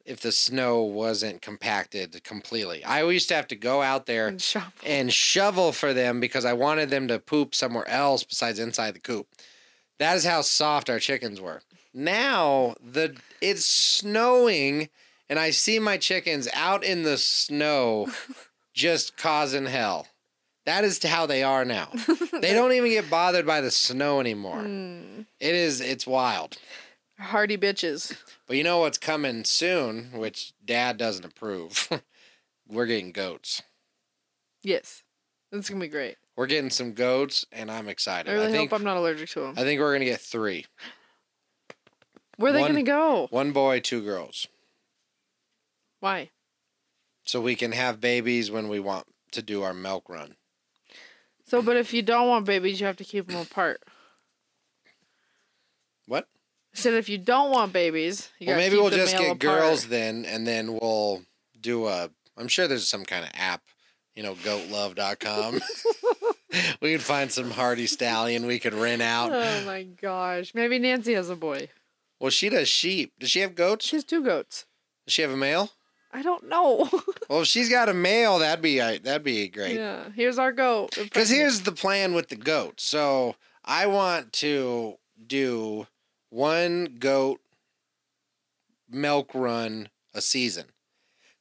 if 0.06 0.20
the 0.20 0.32
snow 0.32 0.82
wasn't 0.82 1.42
compacted 1.42 2.24
completely. 2.24 2.84
I 2.84 3.04
used 3.10 3.30
to 3.30 3.36
have 3.36 3.48
to 3.48 3.56
go 3.56 3.82
out 3.82 4.06
there 4.06 4.28
and 4.28 4.42
shovel. 4.42 4.72
and 4.86 5.14
shovel 5.14 5.72
for 5.72 5.94
them 5.94 6.20
because 6.20 6.46
I 6.46 6.54
wanted 6.54 6.90
them 6.90 7.08
to 7.08 7.20
poop 7.20 7.56
somewhere 7.56 7.88
else 7.88 8.24
besides 8.24 8.60
inside 8.60 8.96
the 8.96 9.00
coop. 9.00 9.28
That 10.00 10.16
is 10.18 10.26
how 10.26 10.42
soft 10.42 10.90
our 10.90 11.00
chickens 11.00 11.40
were. 11.40 11.62
Now 11.94 12.76
the 12.84 13.16
it's 13.40 13.66
snowing 13.66 14.90
and 15.30 15.40
I 15.40 15.52
see 15.52 15.80
my 15.80 15.98
chickens 15.98 16.48
out 16.54 16.84
in 16.84 17.04
the 17.04 17.18
snow 17.18 18.10
just 18.74 19.16
causing 19.18 19.68
hell. 19.68 20.08
That 20.66 20.84
is 20.84 21.02
how 21.04 21.26
they 21.26 21.44
are 21.44 21.66
now. 21.66 21.90
They 22.42 22.54
don't 22.54 22.74
even 22.74 22.90
get 22.90 23.10
bothered 23.10 23.46
by 23.46 23.62
the 23.62 23.72
snow 23.72 24.20
anymore. 24.20 24.58
Mm, 24.58 25.26
It 25.40 25.56
is 25.56 25.80
it's 25.80 26.06
wild. 26.06 26.58
Hardy 27.20 27.58
bitches. 27.58 28.16
But 28.48 28.58
you 28.58 28.64
know 28.64 28.80
what's 28.80 28.98
coming 28.98 29.44
soon, 29.44 30.12
which 30.14 30.54
dad 30.64 30.98
doesn't 30.98 31.26
approve. 31.26 31.90
We're 32.68 32.86
getting 32.86 33.12
goats. 33.12 33.62
Yes, 34.62 35.04
it's 35.52 35.70
gonna 35.70 35.82
be 35.82 35.88
great. 35.90 36.16
We're 36.36 36.48
getting 36.48 36.70
some 36.70 36.94
goats 36.94 37.46
and 37.52 37.70
I'm 37.70 37.88
excited. 37.90 38.30
I 38.30 38.34
really 38.34 38.52
think 38.52 38.72
hope 38.72 38.80
I'm 38.80 38.86
not 38.86 38.98
allergic 38.98 39.30
to 39.32 39.42
them. 39.42 39.54
I 39.58 39.62
think 39.64 39.80
we're 39.80 39.94
gonna 39.94 40.06
get 40.06 40.22
three. 40.22 40.66
Where 42.38 42.50
are 42.50 42.54
they 42.54 42.62
one- 42.62 42.72
gonna 42.72 42.84
go? 42.84 43.28
One 43.30 43.52
boy, 43.52 43.80
two 43.82 44.02
girls. 44.02 44.48
Why? 46.00 46.32
So 47.26 47.40
we 47.40 47.56
can 47.56 47.72
have 47.74 48.02
babies 48.02 48.50
when 48.50 48.68
we 48.68 48.80
want 48.80 49.06
to 49.32 49.42
do 49.42 49.62
our 49.64 49.74
milk 49.74 50.10
run. 50.10 50.36
So, 51.46 51.62
but 51.62 51.78
if 51.78 51.94
you 51.94 52.02
don't 52.02 52.28
want 52.28 52.46
babies, 52.46 52.80
you 52.80 52.88
have 52.88 52.98
to 52.98 53.04
keep 53.04 53.28
them 53.28 53.38
apart. 53.40 53.82
Said 56.74 56.96
if 56.96 57.08
you 57.08 57.18
don't 57.18 57.52
want 57.52 57.72
babies, 57.72 58.30
you 58.40 58.48
well, 58.48 58.56
gotta 58.56 58.64
maybe 58.66 58.76
keep 58.76 58.82
we'll 58.82 58.90
the 58.92 58.98
just 58.98 59.14
male 59.14 59.36
get 59.36 59.44
apart. 59.46 59.62
girls 59.62 59.88
then, 59.88 60.26
and 60.26 60.48
then 60.48 60.74
we'll 60.74 61.22
do 61.60 61.88
a. 61.88 62.10
I'm 62.36 62.48
sure 62.48 62.68
there's 62.68 62.88
some 62.88 63.06
kind 63.06 63.24
of 63.24 63.32
app, 63.36 63.62
you 64.16 64.24
know, 64.24 64.34
goatlove.com. 64.36 65.62
we 66.82 66.92
could 66.94 67.04
find 67.04 67.32
some 67.32 67.52
hardy 67.52 67.86
stallion 67.86 68.48
we 68.48 68.58
could 68.60 68.74
rent 68.74 69.02
out. 69.04 69.32
Oh 69.32 69.66
my 69.66 69.84
gosh! 69.84 70.54
Maybe 70.56 70.80
Nancy 70.80 71.14
has 71.14 71.30
a 71.30 71.36
boy. 71.36 71.70
Well, 72.20 72.32
she 72.32 72.50
does 72.50 72.68
sheep. 72.70 73.14
Does 73.20 73.30
she 73.30 73.42
have 73.42 73.54
goats? 73.54 73.86
She 73.88 73.96
has 73.98 74.04
two 74.04 74.24
goats. 74.24 74.66
Does 75.06 75.14
she 75.14 75.22
have 75.22 75.32
a 75.32 75.38
male? 75.38 75.70
I 76.12 76.22
don't 76.22 76.48
know. 76.48 76.90
Well, 77.30 77.42
if 77.42 77.48
she's 77.48 77.70
got 77.70 77.90
a 77.90 77.94
male, 77.96 78.40
that'd 78.40 78.62
be 78.62 78.80
uh, 78.80 79.00
that'd 79.02 79.24
be 79.24 79.48
great. 79.48 79.76
Yeah. 79.76 80.10
Here's 80.14 80.38
our 80.38 80.52
goat. 80.52 80.96
Because 81.02 81.30
here's 81.30 81.62
the 81.62 81.72
plan 81.72 82.14
with 82.14 82.30
the 82.30 82.36
goat. 82.36 82.80
So 82.80 83.36
I 83.66 83.88
want 83.88 84.34
to 84.34 84.96
do 85.26 85.88
one 86.34 86.98
goat 87.00 87.40
milk 88.90 89.32
run 89.36 89.90
a 90.16 90.22
season. 90.22 90.66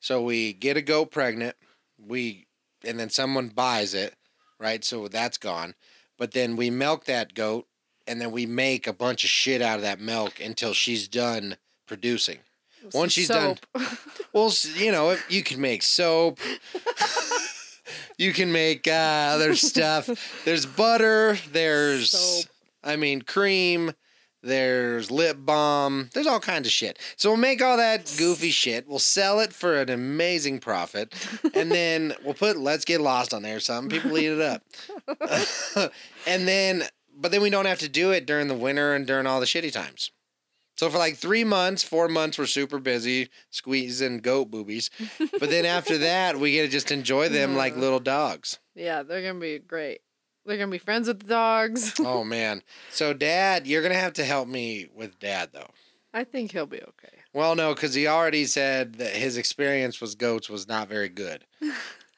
So 0.00 0.20
we 0.22 0.52
get 0.52 0.76
a 0.76 0.82
goat 0.82 1.10
pregnant, 1.10 1.56
we 1.98 2.46
and 2.84 3.00
then 3.00 3.08
someone 3.08 3.48
buys 3.48 3.94
it, 3.94 4.14
right? 4.60 4.84
So 4.84 5.08
that's 5.08 5.38
gone. 5.38 5.74
But 6.18 6.32
then 6.32 6.56
we 6.56 6.68
milk 6.70 7.06
that 7.06 7.34
goat 7.34 7.66
and 8.06 8.20
then 8.20 8.32
we 8.32 8.44
make 8.44 8.86
a 8.86 8.92
bunch 8.92 9.24
of 9.24 9.30
shit 9.30 9.62
out 9.62 9.76
of 9.76 9.82
that 9.82 10.00
milk 10.00 10.40
until 10.40 10.74
she's 10.74 11.08
done 11.08 11.56
producing. 11.86 12.38
once 12.92 13.12
she's 13.12 13.28
done- 13.28 13.58
Well, 14.32 14.52
you 14.76 14.92
know, 14.92 15.16
you 15.28 15.42
can 15.42 15.60
make 15.60 15.82
soap. 15.82 16.38
you 18.18 18.32
can 18.32 18.50
make 18.50 18.88
uh, 18.88 18.90
other 19.34 19.54
stuff. 19.54 20.08
There's 20.44 20.66
butter. 20.66 21.36
There's, 21.52 22.10
Soap. 22.10 22.46
I 22.82 22.96
mean, 22.96 23.22
cream. 23.22 23.92
There's 24.42 25.10
lip 25.10 25.36
balm. 25.40 26.10
There's 26.12 26.26
all 26.26 26.40
kinds 26.40 26.66
of 26.66 26.72
shit. 26.72 26.98
So 27.16 27.30
we'll 27.30 27.36
make 27.38 27.62
all 27.62 27.76
that 27.76 28.12
goofy 28.18 28.50
shit. 28.50 28.88
We'll 28.88 28.98
sell 28.98 29.38
it 29.40 29.52
for 29.52 29.76
an 29.80 29.88
amazing 29.88 30.58
profit, 30.58 31.14
and 31.54 31.70
then 31.72 32.14
we'll 32.24 32.34
put 32.34 32.56
"Let's 32.56 32.84
Get 32.84 33.00
Lost" 33.00 33.32
on 33.32 33.42
there. 33.42 33.56
or 33.56 33.60
something 33.60 34.00
people 34.00 34.18
eat 34.18 34.26
it 34.26 34.40
up, 34.40 34.62
and 36.26 36.48
then, 36.48 36.84
but 37.16 37.30
then 37.30 37.40
we 37.42 37.50
don't 37.50 37.66
have 37.66 37.78
to 37.80 37.88
do 37.88 38.10
it 38.10 38.26
during 38.26 38.48
the 38.48 38.54
winter 38.54 38.94
and 38.94 39.06
during 39.06 39.26
all 39.26 39.40
the 39.40 39.46
shitty 39.46 39.72
times. 39.72 40.10
So 40.74 40.88
for 40.90 40.98
like 40.98 41.16
three 41.16 41.44
months, 41.44 41.84
four 41.84 42.08
months, 42.08 42.38
we're 42.38 42.46
super 42.46 42.78
busy 42.80 43.28
squeezing 43.50 44.18
goat 44.18 44.50
boobies. 44.50 44.90
But 45.38 45.50
then 45.50 45.64
after 45.66 45.98
that, 45.98 46.40
we 46.40 46.52
get 46.52 46.62
to 46.62 46.68
just 46.68 46.90
enjoy 46.90 47.28
them 47.28 47.54
like 47.56 47.76
little 47.76 48.00
dogs. 48.00 48.58
Yeah, 48.74 49.02
they're 49.02 49.22
gonna 49.22 49.38
be 49.38 49.58
great. 49.60 50.00
They're 50.44 50.56
gonna 50.58 50.70
be 50.70 50.78
friends 50.78 51.08
with 51.08 51.20
the 51.20 51.26
dogs. 51.26 51.94
Oh 52.00 52.24
man. 52.24 52.62
So 52.90 53.12
dad, 53.12 53.66
you're 53.66 53.82
gonna 53.82 53.94
have 53.94 54.14
to 54.14 54.24
help 54.24 54.48
me 54.48 54.88
with 54.94 55.18
dad 55.18 55.50
though. 55.52 55.70
I 56.14 56.24
think 56.24 56.52
he'll 56.52 56.66
be 56.66 56.82
okay. 56.82 57.18
Well, 57.32 57.54
no, 57.54 57.74
because 57.74 57.94
he 57.94 58.06
already 58.06 58.44
said 58.44 58.96
that 58.96 59.14
his 59.14 59.36
experience 59.38 60.00
with 60.00 60.18
goats 60.18 60.50
was 60.50 60.68
not 60.68 60.88
very 60.88 61.08
good. 61.08 61.44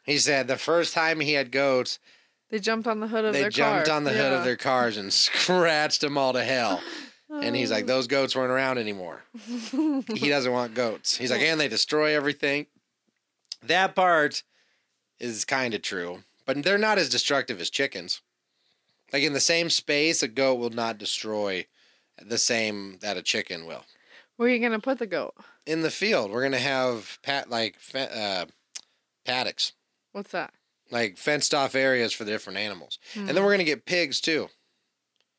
He 0.07 0.19
said 0.19 0.49
the 0.49 0.59
first 0.59 0.93
time 0.93 1.19
he 1.21 1.33
had 1.33 1.51
goats, 1.51 1.99
They 2.51 2.59
jumped 2.59 2.87
on 2.87 3.01
the 3.01 3.07
hood 3.09 3.25
of 3.25 3.33
their 3.33 3.45
cars. 3.45 3.55
they 3.55 3.61
their 3.61 3.71
jumped 3.71 3.87
car. 3.87 3.97
on 3.97 4.05
the 4.05 4.13
hood 4.13 4.33
of 4.35 4.45
their 4.45 4.57
cars 4.57 4.99
and 4.99 5.11
scratched 5.15 6.03
them 6.03 6.19
all 6.19 6.35
to 6.35 6.45
hell. 6.45 6.83
And 7.31 7.57
he's 7.57 7.71
like, 7.71 7.85
oh. 7.85 7.87
those 7.87 8.07
goats 8.07 8.37
weren't 8.37 8.51
around 8.53 8.77
anymore. 8.77 9.25
he 10.13 10.29
doesn't 10.29 10.53
want 10.53 10.75
goats. 10.75 11.17
He's 11.17 11.31
like, 11.31 11.41
and 11.41 11.59
they 11.59 11.69
destroy 11.69 12.15
everything. 12.15 12.67
That 13.63 13.95
part 13.95 14.43
is 15.19 15.47
kind 15.47 15.73
of 15.73 15.81
true, 15.81 16.23
but 16.47 16.63
they're 16.63 16.79
not 16.79 16.99
as 16.99 17.09
destructive 17.09 17.61
as 17.61 17.71
chickens. 17.71 18.21
Like 19.13 19.23
in 19.23 19.33
the 19.33 19.41
same 19.41 19.71
space, 19.71 20.23
a 20.23 20.29
goat 20.29 20.57
will 20.57 20.71
not 20.71 20.99
destroy 20.99 21.67
the 22.21 22.39
same 22.39 22.99
that 23.01 23.17
a 23.17 23.23
chicken 23.23 23.67
will. 23.67 23.85
Where 24.37 24.49
are 24.49 24.53
you 24.53 24.59
gonna 24.61 24.81
put 24.81 24.99
the 24.99 25.07
goat? 25.07 25.35
In 25.67 25.83
the 25.83 25.91
field, 25.91 26.31
we're 26.31 26.43
gonna 26.43 26.59
have 26.59 27.19
pat 27.23 27.49
like 27.51 27.77
uh, 27.95 28.47
paddocks, 29.25 29.73
What's 30.13 30.33
that? 30.33 30.53
like 30.91 31.17
fenced 31.19 31.55
off 31.55 31.75
areas 31.75 32.13
for 32.13 32.25
the 32.25 32.31
different 32.33 32.59
animals, 32.59 32.99
and 33.15 33.29
then 33.29 33.37
Hmm. 33.37 33.45
we're 33.45 33.53
gonna 33.53 33.65
get 33.65 33.87
pigs 33.87 34.21
too 34.21 34.49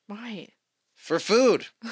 Why? 0.07 0.49
for 0.93 1.19
food. 1.19 1.67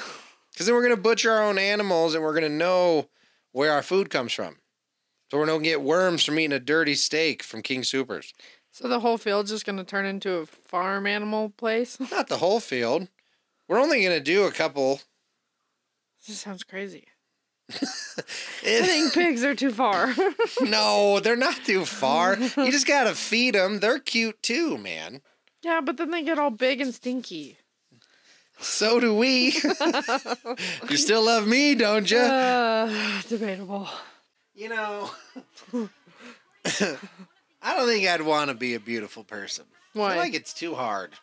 Because 0.52 0.66
then 0.66 0.76
we're 0.76 0.84
gonna 0.84 0.96
butcher 0.96 1.32
our 1.32 1.42
own 1.42 1.58
animals, 1.58 2.14
and 2.14 2.22
we're 2.22 2.32
gonna 2.32 2.48
know 2.48 3.08
where 3.50 3.72
our 3.72 3.82
food 3.82 4.08
comes 4.08 4.32
from. 4.32 4.58
So 5.28 5.36
we're 5.38 5.46
gonna 5.46 5.64
get 5.64 5.82
worms 5.82 6.22
from 6.22 6.38
eating 6.38 6.52
a 6.52 6.60
dirty 6.60 6.94
steak 6.94 7.42
from 7.42 7.60
King 7.60 7.82
Soopers. 7.82 8.32
So 8.74 8.88
the 8.88 8.98
whole 8.98 9.18
field's 9.18 9.52
just 9.52 9.64
gonna 9.64 9.84
turn 9.84 10.04
into 10.04 10.32
a 10.32 10.46
farm 10.46 11.06
animal 11.06 11.50
place? 11.50 11.96
Not 12.10 12.26
the 12.26 12.38
whole 12.38 12.58
field. 12.58 13.06
We're 13.68 13.78
only 13.78 14.02
gonna 14.02 14.18
do 14.18 14.46
a 14.46 14.50
couple. 14.50 15.00
This 16.26 16.40
sounds 16.40 16.64
crazy. 16.64 17.04
I 17.70 18.82
think 18.82 19.12
pigs 19.12 19.44
are 19.44 19.54
too 19.54 19.70
far. 19.70 20.12
no, 20.60 21.20
they're 21.20 21.36
not 21.36 21.64
too 21.64 21.84
far. 21.84 22.36
You 22.36 22.72
just 22.72 22.86
gotta 22.86 23.14
feed 23.14 23.54
them. 23.54 23.78
They're 23.78 24.00
cute 24.00 24.42
too, 24.42 24.76
man. 24.76 25.22
yeah, 25.62 25.80
but 25.80 25.96
then 25.96 26.10
they 26.10 26.24
get 26.24 26.40
all 26.40 26.50
big 26.50 26.80
and 26.80 26.92
stinky. 26.92 27.58
So 28.58 28.98
do 28.98 29.14
we. 29.14 29.54
you 30.90 30.96
still 30.96 31.24
love 31.24 31.46
me, 31.46 31.76
don't 31.76 32.10
you? 32.10 32.18
Uh, 32.18 33.22
debatable. 33.28 33.88
You 34.54 34.68
know, 34.68 35.10
I 37.64 37.74
don't 37.76 37.88
think 37.88 38.06
I'd 38.06 38.22
want 38.22 38.50
to 38.50 38.54
be 38.54 38.74
a 38.74 38.80
beautiful 38.80 39.24
person. 39.24 39.64
I 39.94 39.98
Why? 39.98 40.08
feel 40.10 40.18
like 40.18 40.34
it's 40.34 40.52
too 40.52 40.74
hard. 40.74 41.14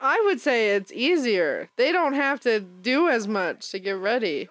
I 0.00 0.20
would 0.24 0.40
say 0.40 0.70
it's 0.74 0.90
easier. 0.92 1.68
They 1.76 1.92
don't 1.92 2.14
have 2.14 2.40
to 2.40 2.58
do 2.60 3.08
as 3.08 3.28
much 3.28 3.70
to 3.70 3.78
get 3.78 3.96
ready. 3.96 4.48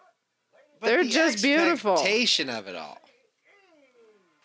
But 0.80 0.88
They're 0.88 1.04
the 1.04 1.10
just 1.10 1.44
beautiful. 1.44 1.94
Expectation 1.94 2.50
of 2.50 2.68
it 2.68 2.76
all. 2.76 3.00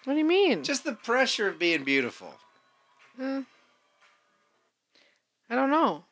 What 0.05 0.15
do 0.15 0.19
you 0.19 0.25
mean? 0.25 0.65
Just 0.65 0.85
the 0.85 0.95
pressure 0.95 1.49
of 1.49 1.59
being 1.59 1.85
beautiful. 1.85 2.35
Uh, 3.21 3.43
I 5.49 5.55
don't 5.55 5.71
know. 5.71 6.05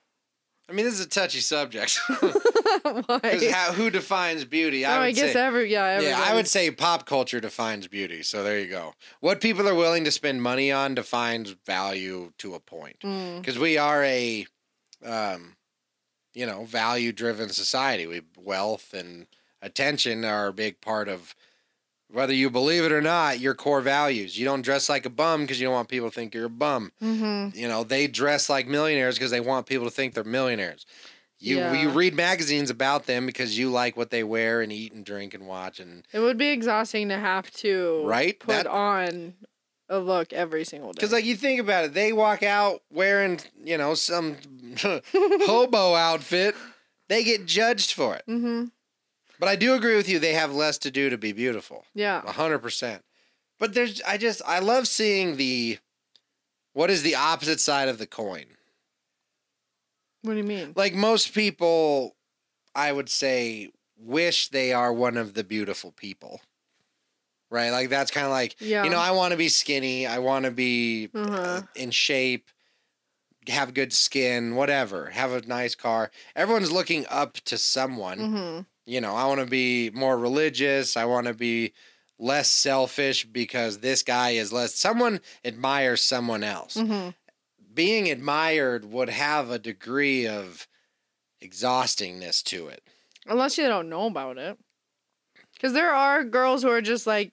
I 0.72 0.74
mean, 0.74 0.86
this 0.86 0.94
is 0.94 1.04
a 1.04 1.08
touchy 1.08 1.40
subject. 1.40 2.00
Why? 2.82 3.18
Because 3.22 3.50
how 3.50 3.72
who 3.72 3.90
defines 3.90 4.46
beauty? 4.46 4.86
I, 4.86 5.06
would 5.06 5.14
guess 5.14 5.34
say, 5.34 5.40
every 5.40 5.70
yeah. 5.70 6.00
yeah, 6.00 6.24
I 6.24 6.34
would 6.34 6.48
say 6.48 6.70
pop 6.70 7.04
culture 7.04 7.40
defines 7.40 7.86
beauty. 7.88 8.22
So 8.22 8.42
there 8.42 8.58
you 8.58 8.68
go. 8.68 8.94
What 9.20 9.42
people 9.42 9.68
are 9.68 9.74
willing 9.74 10.04
to 10.04 10.10
spend 10.10 10.42
money 10.42 10.72
on 10.72 10.94
defines 10.94 11.54
value 11.66 12.32
to 12.38 12.54
a 12.54 12.60
point. 12.60 13.00
Mm, 13.00 13.40
Because 13.40 13.58
we 13.58 13.76
are 13.76 14.02
a, 14.02 14.46
um, 15.04 15.56
you 16.32 16.46
know, 16.46 16.64
value 16.64 17.12
driven 17.12 17.50
society. 17.50 18.06
We 18.06 18.22
wealth 18.38 18.94
and 18.94 19.26
attention 19.60 20.24
are 20.24 20.48
a 20.48 20.52
big 20.54 20.80
part 20.80 21.08
of 21.08 21.34
whether 22.12 22.32
you 22.34 22.50
believe 22.50 22.84
it 22.84 22.92
or 22.92 23.00
not. 23.02 23.40
Your 23.40 23.54
core 23.54 23.80
values. 23.80 24.38
You 24.38 24.44
don't 24.44 24.62
dress 24.62 24.88
like 24.88 25.06
a 25.06 25.10
bum 25.10 25.42
because 25.42 25.60
you 25.60 25.66
don't 25.66 25.74
want 25.74 25.88
people 25.88 26.08
to 26.10 26.14
think 26.14 26.34
you're 26.34 26.44
a 26.46 26.50
bum. 26.50 26.92
mhm. 27.02 27.54
You 27.56 27.68
know, 27.68 27.84
they 27.84 28.06
dress 28.06 28.48
like 28.50 28.66
millionaires 28.68 29.16
because 29.16 29.30
they 29.30 29.40
want 29.40 29.66
people 29.66 29.86
to 29.86 29.90
think 29.90 30.14
they're 30.14 30.24
millionaires. 30.24 30.84
You 31.38 31.56
Yeah. 31.56 31.72
you 31.82 31.88
read 31.88 32.14
magazines 32.14 32.70
about 32.70 33.06
them 33.06 33.26
because 33.26 33.58
you 33.58 33.68
like 33.70 33.96
what 33.96 34.10
they 34.10 34.22
wear 34.22 34.60
and 34.60 34.70
eat 34.72 34.92
and 34.92 35.04
drink 35.04 35.34
and 35.34 35.46
watch 35.46 35.80
and 35.80 36.06
It 36.12 36.20
would 36.20 36.38
be 36.38 36.48
exhausting 36.50 37.08
to 37.08 37.18
have 37.18 37.50
to 37.62 38.02
Right? 38.04 38.38
put 38.38 38.48
That- 38.48 38.66
on 38.68 39.34
a 39.88 39.98
look 39.98 40.32
every 40.32 40.64
single 40.64 40.92
day. 40.92 40.98
because 41.00 41.12
like 41.12 41.24
you 41.24 41.34
think 41.36 41.60
about 41.60 41.84
it, 41.84 41.94
they 41.94 42.12
walk 42.12 42.42
out 42.44 42.82
wearing 42.90 43.40
you 43.64 43.76
know 43.76 43.94
some 43.94 44.36
hobo 44.82 45.94
outfit, 45.94 46.54
they 47.08 47.24
get 47.24 47.46
judged 47.46 47.92
for 47.92 48.14
it. 48.14 48.22
mm-hmm. 48.28 48.66
But 49.42 49.48
I 49.48 49.56
do 49.56 49.74
agree 49.74 49.96
with 49.96 50.08
you; 50.08 50.20
they 50.20 50.34
have 50.34 50.54
less 50.54 50.78
to 50.78 50.90
do 50.92 51.10
to 51.10 51.18
be 51.18 51.32
beautiful, 51.32 51.84
Yeah. 51.96 52.22
a 52.24 52.30
hundred 52.30 52.60
percent. 52.60 53.02
But 53.58 53.74
there's 53.74 54.00
I 54.02 54.16
just 54.16 54.40
I 54.46 54.60
love 54.60 54.86
seeing 54.86 55.34
the 55.36 55.78
what 56.74 56.90
is 56.90 57.02
the 57.02 57.16
opposite 57.16 57.58
side 57.58 57.88
of 57.88 57.98
the 57.98 58.06
coin. 58.06 58.44
What 60.22 60.34
do 60.34 60.38
you 60.38 60.44
mean? 60.44 60.74
like 60.76 60.94
most 60.94 61.34
people 61.34 62.14
i 62.76 62.92
would 62.92 63.08
say 63.08 63.68
wish 63.98 64.48
they 64.50 64.72
are 64.72 64.92
one 64.92 65.16
of 65.16 65.34
the 65.34 65.42
beautiful 65.42 65.90
people 65.90 66.40
right 67.50 67.70
like 67.70 67.88
that's 67.90 68.12
kind 68.12 68.24
of 68.26 68.30
like 68.30 68.54
Yeah. 68.60 68.84
you 68.84 68.90
know 68.90 68.98
i 69.00 69.10
want 69.10 69.32
to 69.32 69.36
be 69.36 69.48
skinny 69.48 70.06
i 70.06 70.18
want 70.20 70.44
to 70.44 70.52
be 70.52 71.10
uh, 71.12 71.18
Uh-huh. 71.18 71.62
in 71.74 71.90
shape 71.90 72.48
have 73.48 73.74
good 73.74 73.92
skin 73.92 74.54
whatever 74.54 75.10
have 75.10 75.32
a 75.32 75.42
nice 75.42 75.74
car 75.74 76.12
everyone's 76.36 76.70
looking 76.70 77.04
up 77.10 77.34
to 77.46 77.58
someone 77.58 78.18
mm-hmm. 78.20 78.60
You 78.86 79.00
know 79.00 79.14
i 79.14 79.24
want 79.26 79.40
to 79.40 79.46
be 79.46 79.90
more 79.90 80.18
religious 80.18 80.96
i 80.96 81.04
want 81.04 81.26
to 81.26 81.34
be 81.34 81.72
less 82.18 82.50
selfish 82.50 83.24
because 83.24 83.78
this 83.78 84.02
guy 84.02 84.30
is 84.30 84.52
less 84.52 84.74
someone 84.74 85.20
admires 85.44 86.02
someone 86.02 86.42
else 86.44 86.76
Mm-hmm. 86.76 87.10
being 87.74 88.10
admired 88.10 88.84
would 88.84 89.08
have 89.08 89.50
a 89.50 89.58
degree 89.58 90.26
of 90.26 90.66
exhaustingness 91.42 92.42
to 92.44 92.68
it. 92.68 92.82
Unless 93.26 93.58
you 93.58 93.66
don't 93.66 93.88
know 93.88 94.06
about 94.06 94.38
it. 94.38 94.58
Because 95.54 95.72
there 95.72 95.92
are 95.94 96.24
girls 96.24 96.62
who 96.62 96.68
are 96.70 96.80
just 96.80 97.06
like, 97.06 97.32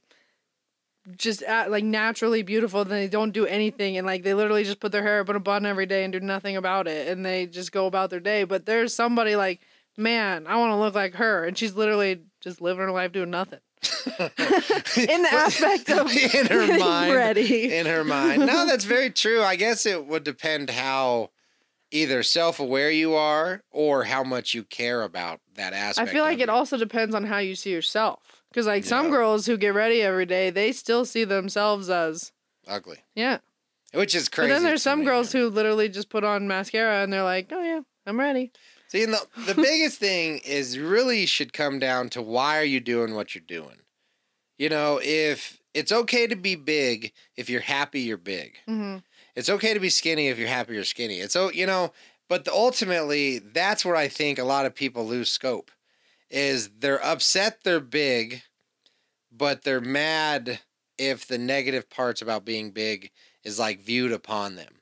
just 1.17 1.41
at, 1.43 1.71
like 1.71 1.83
naturally 1.83 2.41
beautiful. 2.41 2.81
And 2.81 2.91
they 2.91 3.07
don't 3.07 3.31
do 3.31 3.45
anything, 3.45 3.97
and 3.97 4.05
like 4.05 4.23
they 4.23 4.33
literally 4.33 4.63
just 4.63 4.79
put 4.79 4.91
their 4.91 5.03
hair 5.03 5.21
up 5.21 5.29
in 5.29 5.35
a 5.35 5.39
bun 5.39 5.65
every 5.65 5.85
day 5.85 6.03
and 6.03 6.13
do 6.13 6.19
nothing 6.19 6.57
about 6.57 6.87
it, 6.87 7.07
and 7.07 7.25
they 7.25 7.45
just 7.47 7.71
go 7.71 7.85
about 7.87 8.09
their 8.09 8.19
day. 8.19 8.43
But 8.43 8.65
there's 8.65 8.93
somebody 8.93 9.35
like, 9.35 9.61
man, 9.99 10.47
I 10.47 10.57
want 10.57 10.71
to 10.71 10.77
look 10.77 10.95
like 10.95 11.15
her, 11.15 11.45
and 11.45 11.57
she's 11.57 11.75
literally 11.75 12.21
just 12.41 12.61
living 12.61 12.83
her 12.83 12.91
life 12.91 13.11
doing 13.11 13.29
nothing. 13.29 13.59
In 14.19 15.21
the 15.21 15.29
aspect 15.31 15.89
of 15.89 16.11
in 16.35 16.47
her 16.47 16.77
mind, 16.77 17.13
ready. 17.13 17.73
in 17.73 17.85
her 17.85 18.03
mind. 18.03 18.45
No, 18.45 18.65
that's 18.65 18.83
very 18.83 19.09
true. 19.09 19.41
I 19.41 19.55
guess 19.55 19.85
it 19.85 20.05
would 20.05 20.25
depend 20.25 20.69
how 20.69 21.29
either 21.91 22.21
self-aware 22.21 22.91
you 22.91 23.15
are 23.15 23.63
or 23.71 24.03
how 24.03 24.23
much 24.23 24.53
you 24.53 24.63
care 24.63 25.01
about 25.01 25.39
that 25.55 25.73
aspect 25.73 26.09
I 26.09 26.11
feel 26.11 26.23
like 26.23 26.37
of 26.37 26.41
it 26.41 26.49
also 26.49 26.77
depends 26.77 27.15
on 27.15 27.23
how 27.23 27.37
you 27.37 27.55
see 27.55 27.71
yourself. 27.71 28.43
Because 28.49 28.67
like 28.67 28.83
some 28.83 29.09
girls 29.11 29.45
who 29.45 29.57
get 29.57 29.73
ready 29.73 30.01
every 30.01 30.25
day, 30.25 30.49
they 30.49 30.71
still 30.71 31.05
see 31.05 31.23
themselves 31.23 31.89
as 31.89 32.31
ugly, 32.67 32.97
yeah. 33.15 33.37
which 33.93 34.13
is 34.13 34.27
crazy. 34.27 34.49
But 34.49 34.55
then 34.55 34.63
there's 34.63 34.83
some 34.83 34.99
me, 34.99 35.05
girls 35.05 35.33
man. 35.33 35.43
who 35.43 35.49
literally 35.49 35.87
just 35.87 36.09
put 36.09 36.23
on 36.23 36.47
mascara 36.47 37.03
and 37.03 37.13
they're 37.13 37.23
like, 37.23 37.47
oh 37.51 37.61
yeah, 37.61 37.81
I'm 38.05 38.19
ready. 38.19 38.51
See, 38.89 39.03
and 39.03 39.13
the 39.13 39.25
the 39.47 39.55
biggest 39.61 39.99
thing 39.99 40.39
is 40.39 40.77
really 40.79 41.25
should 41.25 41.53
come 41.53 41.79
down 41.79 42.09
to 42.09 42.21
why 42.21 42.57
are 42.59 42.63
you 42.65 42.79
doing 42.79 43.15
what 43.15 43.33
you're 43.33 43.43
doing. 43.45 43.77
You 44.57 44.69
know, 44.69 44.99
if 45.01 45.59
it's 45.73 45.91
okay 45.91 46.27
to 46.27 46.35
be 46.35 46.55
big 46.55 47.13
if 47.37 47.49
you're 47.49 47.61
happy 47.61 48.01
you're 48.01 48.17
big. 48.17 48.57
hmm 48.65 48.97
It's 49.35 49.49
okay 49.49 49.73
to 49.73 49.79
be 49.79 49.89
skinny 49.89 50.27
if 50.27 50.37
you're 50.37 50.47
happy 50.47 50.73
you're 50.73 50.83
skinny. 50.83 51.19
It's 51.19 51.33
so 51.33 51.51
you 51.51 51.65
know, 51.65 51.93
but 52.27 52.45
the, 52.45 52.51
ultimately 52.51 53.39
that's 53.39 53.85
where 53.85 53.95
I 53.95 54.07
think 54.07 54.39
a 54.39 54.43
lot 54.43 54.65
of 54.65 54.75
people 54.75 55.05
lose 55.05 55.29
scope. 55.29 55.71
Is 56.29 56.69
they're 56.79 57.03
upset 57.03 57.59
they're 57.63 57.79
big, 57.79 58.43
but 59.31 59.63
they're 59.63 59.81
mad 59.81 60.59
if 60.97 61.27
the 61.27 61.37
negative 61.37 61.89
parts 61.89 62.21
about 62.21 62.45
being 62.45 62.71
big 62.71 63.11
is 63.43 63.57
like 63.59 63.79
viewed 63.81 64.11
upon 64.11 64.55
them. 64.55 64.81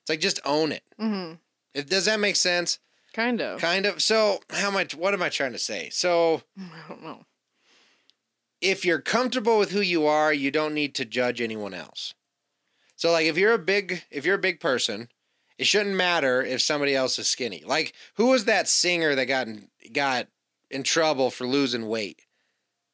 It's 0.00 0.08
like 0.08 0.20
just 0.20 0.40
own 0.44 0.72
it. 0.72 0.82
hmm 0.98 1.34
If, 1.74 1.86
does 1.88 2.06
that 2.06 2.20
make 2.20 2.36
sense? 2.36 2.78
Kind 3.14 3.40
of. 3.40 3.60
Kind 3.60 3.86
of. 3.86 4.00
So 4.02 4.40
how 4.50 4.70
much? 4.70 4.94
What 4.94 5.14
am 5.14 5.22
I 5.22 5.28
trying 5.28 5.52
to 5.52 5.58
say? 5.58 5.88
So 5.90 6.42
I 6.58 6.88
don't 6.88 7.02
know. 7.02 7.24
if 8.60 8.84
you're 8.84 9.00
comfortable 9.00 9.58
with 9.58 9.70
who 9.70 9.80
you 9.80 10.06
are, 10.06 10.32
you 10.32 10.50
don't 10.50 10.74
need 10.74 10.94
to 10.96 11.04
judge 11.04 11.40
anyone 11.40 11.74
else. 11.74 12.14
So 12.96 13.12
like 13.12 13.26
if 13.26 13.36
you're 13.38 13.54
a 13.54 13.58
big 13.58 14.02
if 14.10 14.24
you're 14.26 14.34
a 14.36 14.38
big 14.40 14.60
person, 14.60 15.08
it 15.56 15.66
shouldn't 15.66 15.94
matter 15.96 16.42
if 16.42 16.60
somebody 16.60 16.94
else 16.94 17.18
is 17.18 17.28
skinny. 17.28 17.62
Like 17.66 17.94
who 18.14 18.26
was 18.28 18.44
that 18.46 18.68
singer 18.68 19.14
that 19.14 19.26
got 19.26 19.46
in, 19.48 19.68
got 19.92 20.26
in 20.70 20.82
trouble 20.82 21.30
for 21.30 21.46
losing 21.46 21.86
weight? 21.88 22.22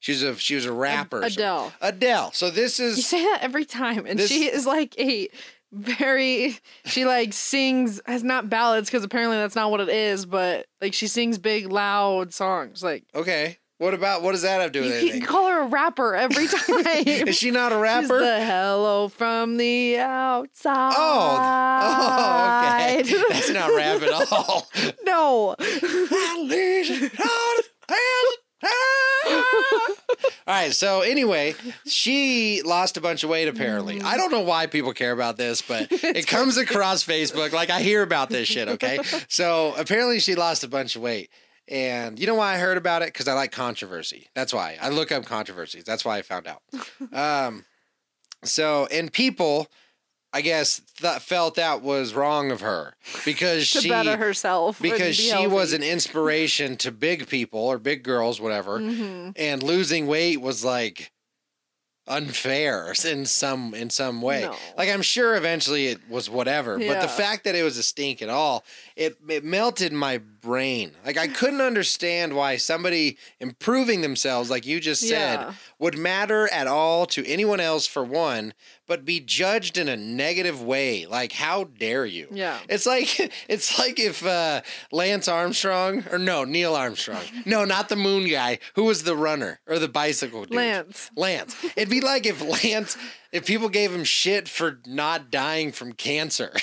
She's 0.00 0.22
a 0.22 0.36
she 0.36 0.54
was 0.54 0.66
a 0.66 0.72
rapper. 0.72 1.22
Adele. 1.22 1.72
Adele. 1.80 2.32
So 2.32 2.50
this 2.50 2.78
is 2.78 2.98
You 2.98 3.02
say 3.02 3.22
that 3.24 3.38
every 3.42 3.64
time, 3.64 4.04
and 4.06 4.18
This- 4.18 4.28
she 4.30 4.44
is 4.44 4.66
like 4.66 4.98
a 4.98 5.28
very. 5.74 6.58
She 6.86 7.04
like 7.04 7.32
sings 7.32 8.00
has 8.06 8.22
not 8.22 8.48
ballads 8.48 8.88
because 8.88 9.04
apparently 9.04 9.36
that's 9.36 9.54
not 9.56 9.70
what 9.70 9.80
it 9.80 9.88
is, 9.88 10.24
but 10.26 10.66
like 10.80 10.94
she 10.94 11.06
sings 11.06 11.38
big 11.38 11.70
loud 11.70 12.32
songs. 12.32 12.82
Like 12.82 13.04
okay. 13.14 13.58
What 13.78 13.92
about 13.92 14.22
what 14.22 14.32
does 14.32 14.42
that 14.42 14.60
have 14.60 14.70
to 14.70 14.78
do 14.80 14.84
you 14.84 14.90
with 14.90 15.00
can 15.00 15.08
anything? 15.10 15.26
call 15.26 15.48
her 15.48 15.62
a 15.62 15.66
rapper 15.66 16.14
every 16.14 16.46
time. 16.48 16.64
Is 17.28 17.36
she 17.36 17.50
not 17.50 17.72
a 17.72 17.74
She's 17.74 17.80
rapper? 17.82 18.20
the 18.20 18.44
hello 18.44 19.08
from 19.08 19.56
the 19.56 19.98
outside. 19.98 20.94
Oh, 20.96 21.34
okay. 23.02 23.02
That's 23.30 23.50
not 23.50 23.74
rap 23.74 24.00
at 24.00 24.32
all. 24.32 24.68
no. 25.04 25.56
All 25.58 27.56
right, 30.46 30.72
so 30.72 31.00
anyway, 31.00 31.54
she 31.86 32.62
lost 32.62 32.96
a 32.96 33.00
bunch 33.00 33.24
of 33.24 33.30
weight 33.30 33.48
apparently. 33.48 34.00
I 34.02 34.16
don't 34.16 34.30
know 34.30 34.40
why 34.40 34.66
people 34.66 34.92
care 34.92 35.12
about 35.12 35.36
this, 35.36 35.62
but 35.62 35.88
it 35.90 36.26
comes 36.26 36.56
across 36.56 37.04
Facebook. 37.04 37.52
Like 37.52 37.70
I 37.70 37.80
hear 37.80 38.02
about 38.02 38.28
this 38.30 38.48
shit, 38.48 38.68
okay? 38.68 38.98
So 39.28 39.74
apparently 39.76 40.20
she 40.20 40.34
lost 40.34 40.64
a 40.64 40.68
bunch 40.68 40.96
of 40.96 41.02
weight. 41.02 41.30
And 41.66 42.18
you 42.18 42.26
know 42.26 42.34
why 42.34 42.54
I 42.54 42.58
heard 42.58 42.76
about 42.76 43.02
it? 43.02 43.06
Because 43.06 43.26
I 43.26 43.32
like 43.32 43.52
controversy. 43.52 44.28
That's 44.34 44.52
why. 44.52 44.76
I 44.80 44.90
look 44.90 45.10
up 45.10 45.24
controversies. 45.24 45.84
That's 45.84 46.04
why 46.04 46.18
I 46.18 46.22
found 46.22 46.46
out. 46.46 46.62
Um, 47.12 47.64
so, 48.42 48.86
and 48.92 49.10
people, 49.12 49.68
I 50.34 50.40
guess, 50.40 50.80
th- 51.00 51.20
felt 51.20 51.54
that 51.54 51.80
was 51.80 52.12
wrong 52.12 52.50
of 52.50 52.60
her 52.60 52.96
because 53.24 53.66
she 53.68 53.88
better 53.88 54.16
herself. 54.16 54.82
because 54.82 55.16
be 55.16 55.30
she 55.30 55.46
was 55.46 55.72
an 55.72 55.82
inspiration 55.94 56.76
to 56.78 56.90
big 56.90 57.28
people 57.28 57.60
or 57.60 57.78
big 57.78 58.02
girls, 58.02 58.40
whatever. 58.40 58.80
Mhm. 58.80 59.34
And 59.36 59.62
losing 59.62 60.08
weight 60.08 60.40
was 60.40 60.64
like 60.64 61.12
unfair 62.06 62.92
in 63.06 63.26
some 63.26 63.74
in 63.74 63.90
some 63.90 64.20
way. 64.20 64.42
No. 64.42 64.56
Like 64.76 64.88
I'm 64.88 65.02
sure 65.02 65.36
eventually 65.36 65.86
it 65.86 66.00
was 66.08 66.28
whatever, 66.28 66.78
but 66.78 67.00
the 67.00 67.08
fact 67.08 67.44
that 67.44 67.54
it 67.54 67.62
was 67.62 67.78
a 67.78 67.82
stink 67.84 68.20
at 68.20 68.28
all, 68.28 68.64
it 68.96 69.16
it 69.28 69.44
melted 69.44 69.92
my 69.92 70.20
brain. 70.44 70.92
Like 71.04 71.16
I 71.16 71.26
couldn't 71.26 71.62
understand 71.62 72.36
why 72.36 72.56
somebody 72.58 73.16
improving 73.40 74.02
themselves 74.02 74.50
like 74.50 74.66
you 74.66 74.78
just 74.78 75.00
said 75.00 75.40
Yeah. 75.40 75.52
would 75.78 75.96
matter 75.98 76.48
at 76.52 76.66
all 76.66 77.06
to 77.06 77.26
anyone 77.26 77.60
else 77.60 77.86
for 77.86 78.04
one, 78.04 78.52
but 78.86 79.04
be 79.06 79.18
judged 79.20 79.78
in 79.78 79.88
a 79.88 79.96
negative 79.96 80.62
way. 80.62 81.06
Like 81.06 81.32
how 81.32 81.64
dare 81.64 82.04
you? 82.04 82.28
Yeah. 82.30 82.58
It's 82.68 82.84
like 82.86 83.18
it's 83.48 83.78
like 83.78 83.98
if 83.98 84.24
uh, 84.24 84.60
Lance 84.92 85.26
Armstrong 85.28 86.04
or 86.12 86.18
no 86.18 86.44
Neil 86.44 86.74
Armstrong, 86.76 87.22
no, 87.46 87.64
not 87.64 87.88
the 87.88 87.96
moon 87.96 88.28
guy, 88.28 88.58
who 88.74 88.84
was 88.84 89.02
the 89.04 89.16
runner 89.16 89.60
or 89.66 89.78
the 89.78 89.88
bicycle 89.88 90.44
dude. 90.44 90.54
Lance. 90.54 91.10
Lance. 91.16 91.56
It'd 91.76 91.88
be 91.88 92.02
like 92.02 92.26
if 92.26 92.42
Lance, 92.42 92.96
if 93.32 93.46
people 93.46 93.70
gave 93.70 93.92
him 93.92 94.04
shit 94.04 94.48
for 94.48 94.78
not 94.86 95.30
dying 95.30 95.72
from 95.72 95.92
cancer. 95.94 96.52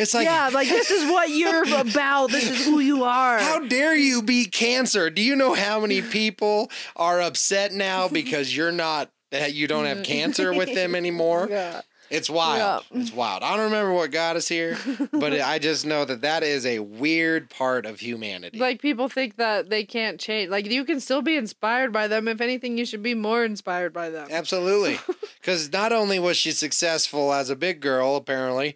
it's 0.00 0.14
like, 0.14 0.26
yeah, 0.26 0.50
like 0.52 0.68
this 0.68 0.90
is 0.90 1.10
what 1.10 1.30
you're 1.30 1.64
about. 1.80 2.30
This 2.30 2.48
is 2.48 2.64
who 2.64 2.80
you 2.80 3.04
are. 3.04 3.38
how 3.38 3.60
dare 3.60 3.96
you 3.96 4.22
beat 4.22 4.52
cancer? 4.52 5.10
Do 5.10 5.22
you 5.22 5.36
know 5.36 5.54
how 5.54 5.80
many 5.80 6.02
people 6.02 6.70
are 6.96 7.20
upset 7.20 7.72
now 7.72 8.08
because 8.20 8.56
you're 8.56 8.72
not 8.72 9.10
that 9.30 9.54
you 9.54 9.66
don't 9.68 9.84
have 9.84 10.02
cancer 10.02 10.52
with 10.52 10.74
them 10.74 10.94
anymore. 10.96 11.46
Yeah. 11.48 11.82
It's 12.10 12.28
wild. 12.28 12.84
It's 12.92 13.12
wild. 13.12 13.44
I 13.44 13.54
don't 13.54 13.66
remember 13.66 13.92
what 13.92 14.10
got 14.10 14.34
us 14.34 14.48
here, 14.48 14.76
but 15.12 15.32
I 15.32 15.60
just 15.60 15.86
know 15.86 16.04
that 16.04 16.22
that 16.22 16.42
is 16.42 16.66
a 16.66 16.80
weird 16.80 17.48
part 17.50 17.86
of 17.86 18.00
humanity. 18.00 18.58
Like 18.58 18.82
people 18.82 19.08
think 19.08 19.36
that 19.36 19.70
they 19.70 19.84
can't 19.84 20.18
change. 20.18 20.50
Like 20.50 20.66
you 20.68 20.84
can 20.84 20.98
still 20.98 21.22
be 21.22 21.36
inspired 21.36 21.92
by 21.92 22.08
them. 22.08 22.26
If 22.26 22.40
anything, 22.40 22.76
you 22.76 22.84
should 22.84 23.04
be 23.04 23.14
more 23.14 23.44
inspired 23.44 23.92
by 23.92 24.10
them. 24.10 24.26
Absolutely. 24.28 24.98
Because 25.40 25.72
not 25.72 25.92
only 25.92 26.18
was 26.18 26.36
she 26.36 26.50
successful 26.50 27.32
as 27.32 27.48
a 27.48 27.54
big 27.54 27.80
girl, 27.80 28.16
apparently, 28.16 28.74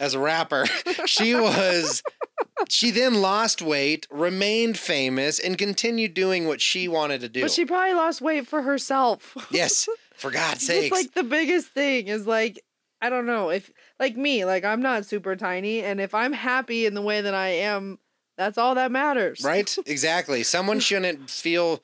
as 0.00 0.14
a 0.14 0.18
rapper, 0.18 0.66
she 1.06 1.34
was. 1.34 2.02
She 2.68 2.90
then 2.90 3.20
lost 3.20 3.60
weight, 3.60 4.06
remained 4.10 4.78
famous, 4.78 5.38
and 5.38 5.58
continued 5.58 6.14
doing 6.14 6.46
what 6.46 6.60
she 6.60 6.88
wanted 6.88 7.20
to 7.20 7.28
do. 7.28 7.42
But 7.42 7.50
she 7.50 7.64
probably 7.64 7.94
lost 7.94 8.20
weight 8.20 8.46
for 8.46 8.62
herself. 8.62 9.36
yes, 9.50 9.88
for 10.16 10.30
God's 10.30 10.64
sake. 10.64 10.84
It's 10.84 10.92
like 10.92 11.14
the 11.14 11.24
biggest 11.24 11.68
thing 11.68 12.08
is 12.08 12.26
like 12.26 12.60
I 13.00 13.10
don't 13.10 13.26
know 13.26 13.50
if 13.50 13.70
like 14.00 14.16
me 14.16 14.44
like 14.44 14.64
I'm 14.64 14.80
not 14.80 15.04
super 15.04 15.36
tiny 15.36 15.82
and 15.82 16.00
if 16.00 16.14
I'm 16.14 16.32
happy 16.32 16.86
in 16.86 16.94
the 16.94 17.02
way 17.02 17.20
that 17.20 17.34
I 17.34 17.48
am 17.48 17.98
that's 18.36 18.58
all 18.58 18.74
that 18.76 18.90
matters. 18.90 19.42
right? 19.44 19.76
Exactly. 19.86 20.42
Someone 20.42 20.80
shouldn't 20.80 21.30
feel 21.30 21.82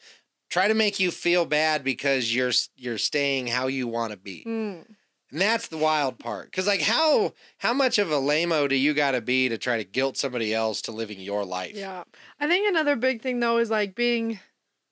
try 0.48 0.66
to 0.68 0.74
make 0.74 0.98
you 0.98 1.10
feel 1.10 1.44
bad 1.44 1.84
because 1.84 2.34
you're 2.34 2.52
you're 2.76 2.98
staying 2.98 3.48
how 3.48 3.66
you 3.66 3.86
want 3.86 4.12
to 4.12 4.16
be. 4.16 4.44
Mm. 4.46 4.86
And 5.32 5.40
that's 5.40 5.68
the 5.68 5.78
wild 5.78 6.18
part. 6.18 6.52
Cuz 6.52 6.66
like 6.66 6.82
how 6.82 7.32
how 7.58 7.72
much 7.72 7.98
of 7.98 8.10
a 8.10 8.16
lameo 8.16 8.68
do 8.68 8.74
you 8.76 8.94
got 8.94 9.12
to 9.12 9.20
be 9.20 9.48
to 9.48 9.56
try 9.58 9.76
to 9.76 9.84
guilt 9.84 10.16
somebody 10.16 10.52
else 10.54 10.82
to 10.82 10.92
living 10.92 11.20
your 11.20 11.44
life? 11.44 11.74
Yeah. 11.76 12.04
I 12.40 12.46
think 12.48 12.68
another 12.68 12.96
big 12.96 13.22
thing 13.22 13.40
though 13.40 13.58
is 13.58 13.70
like 13.70 13.94
being 13.94 14.40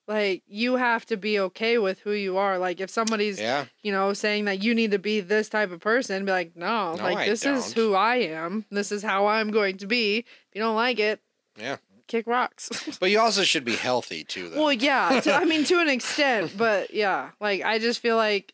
like 0.07 0.41
you 0.47 0.77
have 0.77 1.05
to 1.05 1.17
be 1.17 1.39
okay 1.39 1.77
with 1.77 1.99
who 1.99 2.11
you 2.11 2.37
are. 2.37 2.57
Like 2.57 2.79
if 2.79 2.89
somebody's 2.89 3.39
Yeah. 3.39 3.65
you 3.83 3.91
know 3.91 4.13
saying 4.13 4.45
that 4.45 4.63
you 4.63 4.73
need 4.73 4.91
to 4.91 4.99
be 4.99 5.19
this 5.19 5.49
type 5.49 5.71
of 5.71 5.79
person, 5.81 6.25
be 6.25 6.31
like, 6.31 6.55
no, 6.55 6.95
No, 6.95 7.03
like 7.03 7.17
I 7.17 7.29
this 7.29 7.45
is 7.45 7.73
don't." 7.73 7.75
who 7.75 7.93
I 7.95 8.15
am. 8.17 8.65
This 8.71 8.91
is 8.91 9.03
how 9.03 9.27
I'm 9.27 9.51
going 9.51 9.77
to 9.77 9.87
be. 9.87 10.19
If 10.19 10.25
you 10.55 10.61
don't 10.61 10.75
like 10.75 10.99
it, 10.99 11.19
Yeah. 11.59 11.77
kick 12.07 12.25
rocks. 12.25 12.69
But 12.99 13.11
you 13.11 13.19
also 13.19 13.43
should 13.43 13.65
be 13.65 13.75
healthy 13.75 14.23
too 14.23 14.49
though. 14.49 14.63
Well, 14.63 14.73
yeah. 14.73 15.19
To, 15.21 15.33
I 15.33 15.45
mean, 15.45 15.63
to 15.65 15.79
an 15.79 15.89
extent, 15.89 16.53
but 16.57 16.91
yeah. 16.93 17.29
Like, 17.39 17.61
I 17.61 17.77
just 17.77 17.99
feel 17.99 18.15
like 18.15 18.53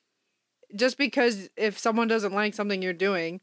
just 0.76 0.98
because 0.98 1.50
if 1.56 1.78
someone 1.78 2.08
doesn't 2.08 2.34
like 2.34 2.54
something 2.54 2.82
you're 2.82 2.94
doing, 2.94 3.42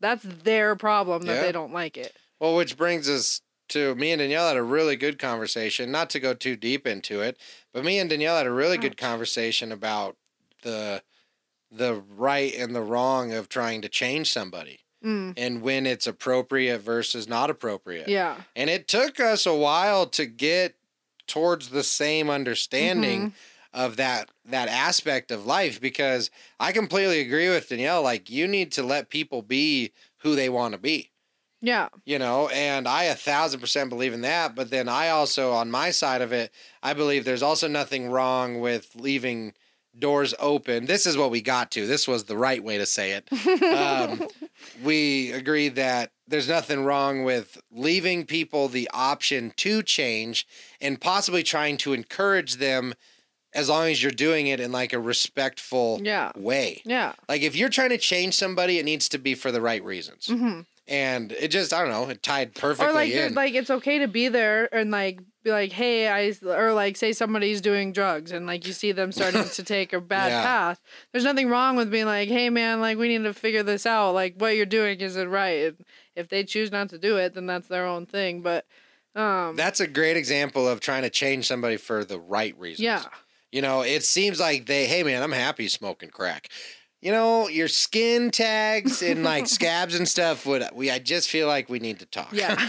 that's 0.00 0.22
their 0.22 0.76
problem 0.76 1.22
that 1.22 1.36
Yeah. 1.36 1.42
they 1.42 1.52
don't 1.52 1.72
like 1.72 1.96
it. 1.96 2.14
Well, 2.40 2.54
which 2.56 2.76
brings 2.76 3.08
us 3.08 3.40
to 3.70 3.94
me 3.94 4.12
and 4.12 4.18
Danielle 4.20 4.48
had 4.48 4.56
a 4.56 4.62
really 4.62 4.96
good 4.96 5.18
conversation. 5.18 5.90
Not 5.90 6.10
to 6.10 6.20
go 6.20 6.34
too 6.34 6.54
deep 6.56 6.86
into 6.86 7.22
it, 7.22 7.38
but 7.72 7.84
me 7.84 7.98
and 7.98 8.10
Danielle 8.10 8.36
had 8.36 8.46
a 8.46 8.52
really 8.52 8.76
good 8.76 8.96
conversation 8.96 9.72
about 9.72 10.16
the 10.62 11.02
the 11.70 11.94
right 12.16 12.54
and 12.54 12.74
the 12.74 12.82
wrong 12.82 13.32
of 13.32 13.48
trying 13.48 13.82
to 13.82 13.88
change 13.88 14.30
somebody 14.32 14.80
Mm, 15.04 15.34
and 15.36 15.60
when 15.60 15.84
it's 15.86 16.06
appropriate 16.06 16.78
versus 16.78 17.26
not 17.28 17.50
appropriate. 17.50 18.08
yeah. 18.08 18.36
And 18.56 18.70
it 18.70 18.86
took 18.88 19.18
us 19.20 19.44
a 19.44 19.54
while 19.54 20.06
to 20.08 20.24
get 20.24 20.76
towards 21.26 21.70
the 21.70 21.82
same 21.82 22.30
understanding 22.30 23.20
Mm-hmm. 23.20 23.34
Of 23.74 23.96
that 23.96 24.30
that 24.46 24.68
aspect 24.68 25.30
of 25.30 25.44
life 25.46 25.80
because 25.80 26.30
I 26.58 26.72
completely 26.72 27.20
agree 27.20 27.48
with 27.48 27.68
Danielle 27.68 28.02
like 28.02 28.30
you 28.30 28.46
need 28.46 28.72
to 28.72 28.82
let 28.82 29.10
people 29.10 29.42
be 29.42 29.92
who 30.18 30.34
they 30.34 30.48
want 30.48 30.72
to 30.72 30.78
be. 30.78 31.10
Yeah. 31.60 31.88
you 32.04 32.18
know 32.18 32.48
and 32.48 32.86
i 32.86 33.04
a 33.04 33.14
thousand 33.14 33.60
percent 33.60 33.88
believe 33.88 34.12
in 34.12 34.20
that 34.20 34.54
but 34.54 34.68
then 34.68 34.86
i 34.86 35.08
also 35.08 35.52
on 35.52 35.70
my 35.70 35.92
side 35.92 36.20
of 36.20 36.30
it 36.30 36.52
i 36.82 36.92
believe 36.92 37.24
there's 37.24 37.42
also 37.42 37.68
nothing 37.68 38.10
wrong 38.10 38.60
with 38.60 38.90
leaving 38.94 39.54
doors 39.98 40.34
open. 40.38 40.86
This 40.86 41.06
is 41.06 41.16
what 41.16 41.30
we 41.30 41.40
got 41.40 41.70
to. 41.72 41.86
This 41.86 42.08
was 42.08 42.24
the 42.24 42.36
right 42.36 42.62
way 42.62 42.78
to 42.78 42.86
say 42.86 43.12
it. 43.12 43.62
Um, 43.62 44.26
we 44.82 45.32
agreed 45.32 45.76
that 45.76 46.12
there's 46.26 46.48
nothing 46.48 46.84
wrong 46.84 47.24
with 47.24 47.60
leaving 47.70 48.24
people 48.24 48.68
the 48.68 48.88
option 48.92 49.52
to 49.58 49.82
change 49.82 50.46
and 50.80 51.00
possibly 51.00 51.42
trying 51.42 51.76
to 51.78 51.92
encourage 51.92 52.56
them 52.56 52.94
as 53.54 53.68
long 53.68 53.88
as 53.88 54.02
you're 54.02 54.12
doing 54.12 54.46
it 54.48 54.60
in 54.60 54.72
like 54.72 54.92
a 54.92 54.98
respectful 54.98 56.00
yeah. 56.02 56.32
way 56.36 56.82
Yeah. 56.84 57.12
like 57.28 57.42
if 57.42 57.56
you're 57.56 57.68
trying 57.68 57.90
to 57.90 57.98
change 57.98 58.34
somebody 58.34 58.78
it 58.78 58.84
needs 58.84 59.08
to 59.10 59.18
be 59.18 59.34
for 59.34 59.50
the 59.52 59.60
right 59.60 59.82
reasons 59.84 60.26
hmm 60.28 60.60
and 60.86 61.32
it 61.32 61.48
just 61.48 61.72
I 61.72 61.80
don't 61.80 61.90
know 61.90 62.10
it 62.10 62.22
tied 62.22 62.54
perfectly 62.54 62.86
Or 62.90 62.92
like, 62.92 63.10
in. 63.10 63.34
like 63.34 63.54
it's 63.54 63.70
okay 63.70 64.00
to 64.00 64.06
be 64.08 64.28
there 64.28 64.68
and 64.74 64.90
like 64.90 65.18
be 65.42 65.50
like, 65.50 65.72
hey, 65.72 66.08
I 66.08 66.34
or 66.46 66.74
like 66.74 66.96
say 66.98 67.12
somebody's 67.14 67.62
doing 67.62 67.92
drugs 67.92 68.32
and 68.32 68.46
like 68.46 68.66
you 68.66 68.74
see 68.74 68.92
them 68.92 69.10
starting 69.10 69.48
to 69.48 69.62
take 69.74 69.94
a 69.94 70.00
bad 70.00 70.28
Yeah. 70.28 70.42
path. 70.42 70.80
There's 71.12 71.24
nothing 71.24 71.48
wrong 71.48 71.76
with 71.76 71.90
being 71.90 72.04
like, 72.04 72.28
hey, 72.28 72.50
man, 72.50 72.82
like 72.82 72.98
we 72.98 73.08
need 73.08 73.24
to 73.24 73.32
figure 73.32 73.62
this 73.62 73.86
out. 73.86 74.12
Like 74.12 74.34
what 74.36 74.56
you're 74.56 74.66
doing 74.66 75.00
isn't 75.00 75.28
right. 75.30 75.68
And 75.68 75.76
if 76.16 76.28
they 76.28 76.44
choose 76.44 76.70
not 76.70 76.90
to 76.90 76.98
do 76.98 77.16
it, 77.16 77.32
then 77.32 77.46
that's 77.46 77.68
their 77.68 77.86
own 77.86 78.04
thing. 78.04 78.42
But 78.42 78.66
um, 79.14 79.56
That's 79.56 79.80
a 79.80 79.86
great 79.86 80.18
example 80.18 80.68
of 80.68 80.80
trying 80.80 81.02
to 81.02 81.10
change 81.10 81.46
somebody 81.46 81.78
for 81.78 82.04
the 82.04 82.18
right 82.20 82.58
reasons. 82.58 82.84
yeah, 82.84 83.04
You 83.54 83.62
know, 83.62 83.82
it 83.82 84.02
seems 84.02 84.40
like 84.40 84.66
they, 84.66 84.86
hey 84.86 85.04
man, 85.04 85.22
I'm 85.22 85.30
happy 85.30 85.68
smoking 85.68 86.10
crack. 86.10 86.48
You 87.00 87.12
know, 87.12 87.46
your 87.46 87.68
skin 87.68 88.32
tags 88.32 89.00
and 89.00 89.22
like 89.22 89.46
scabs 89.58 89.94
and 89.94 90.08
stuff 90.08 90.44
would 90.44 90.64
we 90.72 90.90
I 90.90 90.98
just 90.98 91.30
feel 91.30 91.46
like 91.46 91.68
we 91.68 91.78
need 91.78 92.00
to 92.00 92.06
talk. 92.06 92.32
yeah. 92.32 92.56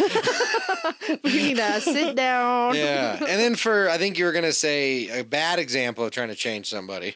we 1.24 1.38
need 1.38 1.58
to 1.58 1.82
sit 1.82 2.16
down. 2.16 2.76
yeah. 2.76 3.18
And 3.18 3.40
then 3.42 3.56
for 3.56 3.90
I 3.90 3.98
think 3.98 4.20
you 4.20 4.26
were 4.26 4.32
gonna 4.32 4.52
say 4.54 5.10
a 5.10 5.24
bad 5.24 5.58
example 5.58 6.06
of 6.06 6.12
trying 6.12 6.28
to 6.28 6.36
change 6.36 6.70
somebody. 6.70 7.16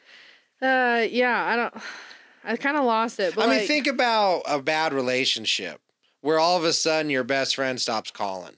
Uh, 0.59 1.05
yeah. 1.07 1.45
I 1.45 1.55
don't. 1.55 1.73
I 2.43 2.55
kind 2.55 2.75
of 2.75 2.85
lost 2.85 3.19
it. 3.19 3.35
But 3.35 3.49
I 3.49 3.57
mean, 3.59 3.67
think 3.67 3.85
about 3.85 4.41
a 4.47 4.59
bad 4.59 4.93
relationship 4.93 5.79
where 6.21 6.39
all 6.39 6.57
of 6.57 6.63
a 6.63 6.73
sudden 6.73 7.11
your 7.11 7.23
best 7.23 7.55
friend 7.55 7.79
stops 7.79 8.09
calling. 8.09 8.55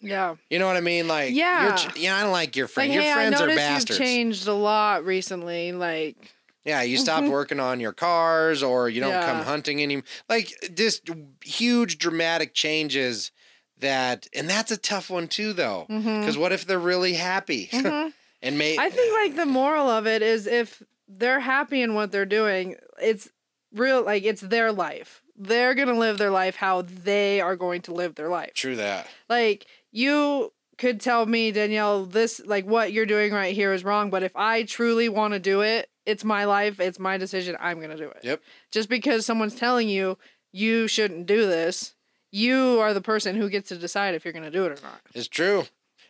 Yeah. 0.00 0.36
You 0.48 0.58
know 0.58 0.66
what 0.66 0.76
I 0.76 0.80
mean? 0.80 1.08
Like, 1.08 1.34
Yeah. 1.34 1.68
you're, 1.68 1.76
ch- 1.76 1.98
yeah, 1.98 2.16
I 2.16 2.22
don't 2.22 2.32
like 2.32 2.56
your 2.56 2.68
Like, 2.76 2.90
your 2.92 3.02
hey, 3.02 3.10
I 3.10 3.14
friends 3.14 3.36
are 3.36 3.46
noticed 3.46 3.56
bastards. 3.56 3.98
you've 3.98 4.06
changed 4.08 4.48
a 4.48 4.52
lot 4.54 5.04
recently. 5.04 5.72
Like, 5.72 6.16
Yeah, 6.64 6.82
you 6.82 6.96
stopped 7.06 7.28
working 7.28 7.60
on 7.60 7.80
your 7.80 7.92
cars, 7.92 8.62
or 8.62 8.88
you 8.88 9.00
don't 9.00 9.22
come 9.24 9.42
hunting 9.44 9.82
anymore. 9.82 10.04
Like, 10.28 10.52
just 10.74 11.08
huge 11.44 11.98
dramatic 11.98 12.54
changes. 12.54 13.30
That 13.78 14.26
and 14.34 14.46
that's 14.46 14.70
a 14.70 14.76
tough 14.76 15.08
one 15.08 15.26
too, 15.26 15.54
though, 15.54 15.86
because 15.88 16.36
what 16.36 16.52
if 16.52 16.66
they're 16.66 16.78
really 16.78 17.14
happy 17.14 17.66
Mhm. 17.72 18.12
and 18.42 18.58
may 18.58 18.76
I 18.76 18.90
think 18.90 19.14
like 19.14 19.36
the 19.36 19.46
moral 19.46 19.88
of 19.88 20.06
it 20.06 20.20
is 20.20 20.46
if 20.46 20.82
they're 21.08 21.40
happy 21.40 21.80
in 21.80 21.94
what 21.94 22.12
they're 22.12 22.26
doing, 22.26 22.76
it's 23.00 23.30
real 23.72 24.02
like 24.04 24.24
it's 24.24 24.42
their 24.42 24.70
life. 24.70 25.22
They're 25.34 25.74
going 25.74 25.88
to 25.88 25.94
live 25.94 26.18
their 26.18 26.30
life 26.30 26.56
how 26.56 26.82
they 26.82 27.40
are 27.40 27.56
going 27.56 27.80
to 27.82 27.94
live 27.94 28.16
their 28.16 28.28
life. 28.28 28.52
true 28.52 28.76
that? 28.76 29.06
Like 29.30 29.66
you 29.92 30.52
could 30.78 31.00
tell 31.00 31.26
me 31.26 31.52
Danielle 31.52 32.06
this 32.06 32.40
like 32.44 32.64
what 32.64 32.92
you're 32.92 33.06
doing 33.06 33.32
right 33.32 33.54
here 33.54 33.72
is 33.72 33.84
wrong, 33.84 34.10
but 34.10 34.22
if 34.22 34.34
I 34.34 34.62
truly 34.62 35.08
want 35.08 35.34
to 35.34 35.38
do 35.40 35.60
it, 35.60 35.90
it's 36.06 36.24
my 36.24 36.44
life, 36.44 36.80
it's 36.80 36.98
my 36.98 37.18
decision, 37.18 37.56
I'm 37.60 37.78
going 37.78 37.90
to 37.90 37.96
do 37.96 38.08
it. 38.08 38.20
Yep. 38.22 38.40
Just 38.72 38.88
because 38.88 39.26
someone's 39.26 39.54
telling 39.54 39.88
you 39.88 40.16
you 40.52 40.88
shouldn't 40.88 41.26
do 41.26 41.46
this, 41.46 41.94
you 42.32 42.78
are 42.80 42.94
the 42.94 43.00
person 43.02 43.36
who 43.36 43.50
gets 43.50 43.68
to 43.68 43.76
decide 43.76 44.14
if 44.14 44.24
you're 44.24 44.32
going 44.32 44.44
to 44.44 44.50
do 44.50 44.64
it 44.64 44.72
or 44.78 44.82
not. 44.82 45.00
It's 45.14 45.28
true. 45.28 45.64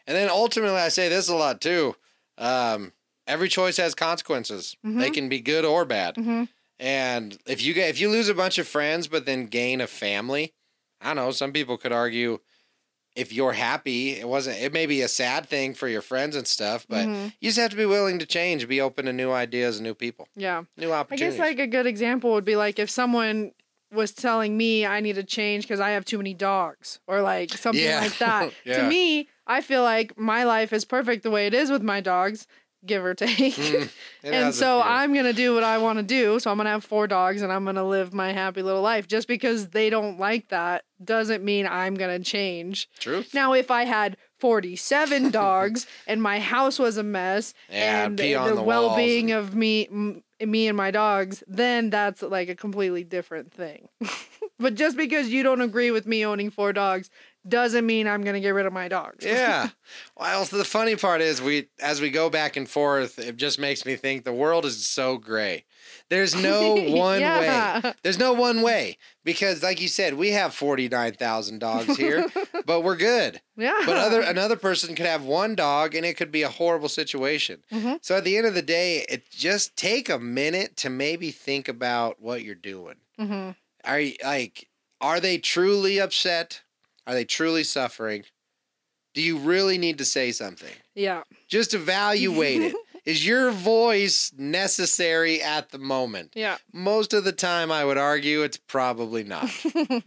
And 0.07 0.17
then 0.17 0.31
ultimately, 0.31 0.77
I 0.79 0.89
say 0.89 1.09
this 1.09 1.29
a 1.29 1.35
lot 1.35 1.61
too. 1.61 1.97
Um, 2.39 2.93
every 3.27 3.49
choice 3.49 3.77
has 3.77 3.95
consequences. 3.95 4.77
They 4.83 5.11
Mhm. 5.11 5.15
can 5.15 5.29
be 5.29 5.41
good 5.41 5.65
or 5.65 5.85
bad. 5.85 6.15
Mhm. 6.15 6.49
And 6.79 7.39
if 7.47 7.63
you 7.63 7.75
get 7.75 7.91
if 7.91 8.01
you 8.01 8.09
lose 8.09 8.29
a 8.29 8.35
bunch 8.35 8.57
of 8.59 8.67
friends 8.67 9.09
but 9.09 9.27
then 9.27 9.47
gain 9.47 9.81
a 9.81 9.87
family, 9.87 10.55
I 11.01 11.09
don't 11.09 11.17
know. 11.17 11.31
Some 11.33 11.53
people 11.53 11.77
could 11.77 11.93
argue 11.93 12.39
if 13.17 13.33
you're 13.33 13.53
happy, 13.53 14.11
it 14.13 14.29
wasn't. 14.29 14.59
It 14.61 14.73
may 14.73 14.87
be 14.87 15.03
a 15.03 15.09
sad 15.09 15.47
thing 15.47 15.75
for 15.75 15.89
your 15.89 16.03
friends 16.03 16.37
and 16.37 16.47
stuff, 16.47 16.87
but 16.89 17.07
Mhm. 17.09 17.33
you 17.41 17.49
just 17.49 17.59
have 17.59 17.71
to 17.71 17.77
be 17.77 17.87
willing 17.87 18.19
to 18.21 18.27
change, 18.27 18.67
be 18.69 18.81
open 18.81 19.07
to 19.07 19.13
new 19.13 19.31
ideas 19.33 19.79
and 19.79 19.85
new 19.87 19.95
people, 19.95 20.29
Yeah. 20.37 20.63
new 20.77 20.93
opportunities. 20.93 21.35
I 21.35 21.39
guess 21.39 21.49
like 21.51 21.59
a 21.59 21.67
good 21.67 21.87
example 21.87 22.33
would 22.33 22.45
be 22.45 22.57
like 22.57 22.79
if 22.79 22.89
someone 22.91 23.53
was 23.93 24.13
telling 24.13 24.57
me 24.57 24.87
I 24.87 25.01
need 25.01 25.17
to 25.17 25.25
change 25.25 25.65
because 25.65 25.81
I 25.81 25.91
have 25.91 26.05
too 26.05 26.17
many 26.19 26.33
dogs 26.35 27.01
or 27.09 27.21
like 27.23 27.53
something 27.55 27.83
Yeah. 27.85 28.01
like 28.01 28.17
that. 28.19 28.53
Yeah. 28.65 28.83
To 28.83 28.89
me, 28.89 29.29
I 29.49 29.61
feel 29.61 29.83
like 29.83 30.17
my 30.17 30.45
life 30.45 30.73
is 30.73 30.85
perfect 30.85 31.25
the 31.25 31.31
way 31.31 31.47
it 31.49 31.55
is 31.55 31.71
with 31.73 31.83
my 31.83 32.01
dogs, 32.01 32.47
give 32.85 33.05
or 33.05 33.15
take. 33.15 33.55
Mm, 33.55 33.91
and 34.25 34.55
so. 34.55 34.81
I'm 34.83 35.15
gonna 35.15 35.33
do 35.33 35.55
what 35.55 35.65
I 35.65 35.79
want 35.79 35.99
to 35.99 36.03
do. 36.03 36.39
So 36.41 36.51
I'm 36.51 36.57
gonna 36.57 36.71
have 36.71 36.85
four 36.85 37.07
dogs 37.07 37.43
and 37.43 37.53
I'm 37.53 37.65
gonna 37.65 37.87
live 37.87 38.13
my 38.13 38.33
happy 38.33 38.63
little 38.63 38.83
life. 38.83 39.07
Just 39.07 39.29
because 39.29 39.69
they 39.69 39.91
don't 39.91 40.19
like 40.19 40.49
that 40.49 40.85
doesn't 41.03 41.45
mean 41.45 41.67
I'm 41.67 41.95
gonna 41.95 42.19
change. 42.21 42.89
truth. 42.99 43.35
Now, 43.35 43.53
if 43.53 43.71
I 43.71 43.85
had 43.85 44.17
47 44.39 45.31
dogs 45.31 45.87
and 46.07 46.23
my 46.23 46.41
house 46.41 46.79
was 46.79 46.97
a 46.97 47.03
mess 47.03 47.55
Yeah, 47.71 48.07
and 48.07 48.19
the, 48.19 48.35
the 48.35 48.63
well-being 48.63 49.33
of 49.33 49.55
me 49.55 49.87
m- 49.87 50.23
me 50.41 50.69
and 50.69 50.77
my 50.77 50.91
dogs, 50.91 51.45
then 51.47 51.91
that's 51.91 52.23
like 52.23 52.49
a 52.49 52.55
completely 52.55 53.05
different 53.05 53.53
thing. 53.53 53.89
but 54.59 54.75
just 54.75 54.97
because 54.97 55.29
you 55.29 55.43
don't 55.43 55.61
agree 55.61 55.91
with 55.91 56.07
me 56.07 56.25
owning 56.25 56.51
four 56.51 56.73
dogs 56.73 57.11
doesn't 57.49 57.87
mean 57.87 58.07
I'm 58.07 58.23
gonna 58.23 58.41
get 58.41 58.51
rid 58.51 58.67
of 58.67 58.73
my 58.73 58.89
dogs. 58.89 59.25
Yeah. 59.25 59.69
Well, 60.17 60.45
the 60.45 60.65
funny 60.65 60.97
part 60.97 61.21
is 61.21 61.41
we 61.41 61.69
as 61.81 62.01
we 62.01 62.11
go 62.11 62.29
back 62.31 62.57
and 62.57 62.69
forth, 62.69 63.19
it 63.19 63.37
just 63.37 63.59
makes 63.59 63.85
me 63.87 63.97
think 63.97 64.25
the 64.25 64.33
world 64.33 64.65
is 64.65 64.87
so 64.87 65.17
gray. 65.17 65.65
There's 66.11 66.35
no 66.35 66.75
one 66.91 67.21
way. 67.23 67.95
There's 68.03 68.19
no 68.19 68.33
one 68.35 68.61
way 68.63 68.99
because, 69.25 69.63
like 69.63 69.81
you 69.81 69.89
said, 69.89 70.15
we 70.15 70.31
have 70.31 70.55
forty 70.55 70.89
nine 70.89 71.15
thousand 71.15 71.61
dogs 71.61 71.97
here, 71.97 72.27
but 72.67 72.83
we're 72.83 72.97
good. 72.97 73.41
Yeah. 73.57 73.81
But 73.87 73.97
other 73.97 74.21
another 74.21 74.57
person 74.57 74.95
could 74.95 75.07
have 75.07 75.25
one 75.25 75.55
dog, 75.55 75.95
and 75.95 76.05
it 76.05 76.17
could 76.17 76.31
be 76.33 76.43
a 76.43 76.49
horrible 76.51 76.89
situation. 76.91 77.63
Mhm. 77.73 77.99
So 78.03 78.17
at 78.17 78.25
the 78.25 78.37
end 78.37 78.47
of 78.47 78.55
the 78.55 78.63
day, 78.63 79.07
it 79.09 79.31
just 79.31 79.77
take 79.77 80.09
a 80.11 80.19
minute 80.19 80.77
to 80.79 80.91
maybe 80.91 81.31
think 81.31 81.69
about 81.69 82.21
what 82.21 82.43
you're 82.43 82.55
doing. 82.55 82.97
Mhm. 83.19 83.57
Are 83.85 84.01
you 84.01 84.15
like, 84.23 84.69
are 85.01 85.21
they 85.21 85.39
truly 85.39 85.99
upset? 85.99 86.61
Are 87.11 87.15
they 87.15 87.25
truly 87.25 87.65
suffering? 87.65 88.23
Do 89.15 89.21
you 89.21 89.39
really 89.39 89.79
need 89.79 89.99
to 89.99 90.05
say 90.05 90.31
something? 90.31 90.73
Yeah. 90.95 91.25
Just 91.49 91.75
evaluate 91.75 92.63
it. 92.63 92.77
Is 93.05 93.27
your 93.27 93.51
voice 93.51 94.33
necessary 94.39 95.43
at 95.43 95.71
the 95.71 95.79
moment? 95.79 96.35
Yeah. 96.37 96.59
Most 96.73 97.13
of 97.13 97.25
the 97.25 97.33
time, 97.33 97.73
I 97.73 97.85
would 97.85 97.99
argue 97.99 98.43
it's 98.43 98.59
probably 98.59 99.25
not. 99.25 99.51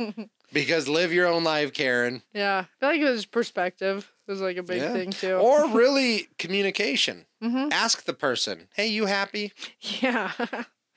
because 0.54 0.88
live 0.88 1.12
your 1.12 1.28
own 1.28 1.43
life, 1.43 1.74
Karen, 1.74 2.22
yeah. 2.34 2.60
I 2.68 2.80
feel 2.80 2.89
like 2.89 3.01
it 3.01 3.12
was 3.12 3.26
perspective. 3.26 4.10
Was 4.30 4.39
like 4.39 4.56
a 4.56 4.64
big 4.64 4.82
Yeah. 4.82 4.93
thing 4.93 5.12
too. 5.12 5.34
or 5.34 5.68
really 5.78 6.30
communication. 6.39 7.26
hmm 7.41 7.68
Ask 7.70 8.06
the 8.06 8.14
person, 8.14 8.70
hey, 8.76 8.88
you 8.88 9.08
happy? 9.08 9.51
Yeah. 9.82 10.32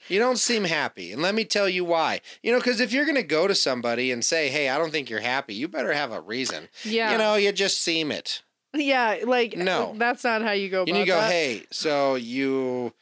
You 0.09 0.19
don't 0.19 0.39
seem 0.39 0.65
happy. 0.65 1.13
And 1.13 1.21
let 1.23 1.35
me 1.35 1.45
tell 1.45 1.69
you 1.69 1.85
why. 1.85 2.21
You 2.43 2.53
know, 2.53 2.59
because 2.59 2.81
if 2.81 2.93
you're 2.93 3.05
going 3.05 3.17
to 3.17 3.23
go 3.23 3.47
to 3.47 3.55
somebody 3.55 4.11
and 4.13 4.25
say, 4.25 4.49
hey, 4.49 4.69
I 4.69 4.79
don't 4.79 4.91
think 4.91 5.11
you're 5.11 5.21
happy, 5.21 5.55
you 5.55 5.69
better 5.69 5.93
have 5.93 6.13
a 6.13 6.21
reason. 6.21 6.69
yeah. 6.85 7.13
You 7.13 7.19
know, 7.19 7.35
you 7.37 7.53
just 7.53 7.81
seem 7.83 8.11
it. 8.13 8.43
Yeah. 8.75 9.19
Like 9.25 9.57
uh, 9.57 9.63
No. 9.65 9.95
that's 9.97 10.23
not 10.25 10.43
how 10.43 10.53
you 10.53 10.69
go 10.69 10.83
about 10.83 10.89
And 10.91 10.99
you 10.99 11.07
go, 11.07 11.21
that. 11.21 11.31
hey, 11.31 11.65
so 11.71 12.15
you, 12.17 12.93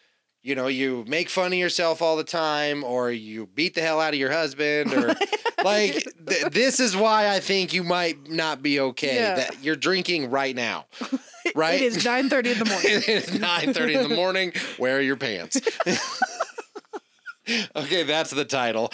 you 0.42 0.54
know, 0.54 0.66
you 0.68 1.04
make 1.08 1.28
fun 1.28 1.52
of 1.52 1.58
yourself 1.58 2.00
all 2.02 2.16
the 2.16 2.24
time, 2.24 2.84
or 2.84 3.10
you 3.10 3.46
beat 3.54 3.74
the 3.74 3.80
hell 3.80 3.98
out 4.00 4.12
of 4.12 4.20
your 4.20 4.30
husband, 4.30 4.92
or 4.92 5.14
like 5.64 5.94
th- 6.28 6.44
this 6.52 6.80
is 6.80 6.94
why 6.96 7.28
I 7.30 7.40
think 7.40 7.72
you 7.72 7.82
might 7.82 8.28
not 8.30 8.62
be 8.62 8.78
okay. 8.78 9.14
Yeah. 9.16 9.34
That 9.36 9.64
you're 9.64 9.74
drinking 9.74 10.30
right 10.30 10.54
now, 10.54 10.84
right? 11.54 11.80
It 11.80 11.82
is 11.82 12.04
9:30 12.04 12.46
in 12.52 12.58
the 12.58 12.64
morning. 12.66 12.90
it 12.92 13.08
is 13.08 13.38
nine 13.40 13.72
thirty 13.72 13.94
in 13.94 14.02
the 14.06 14.14
morning. 14.14 14.52
Wear 14.78 15.00
your 15.00 15.16
pants. 15.16 15.58
okay, 17.76 18.02
that's 18.04 18.30
the 18.30 18.44
title. 18.44 18.88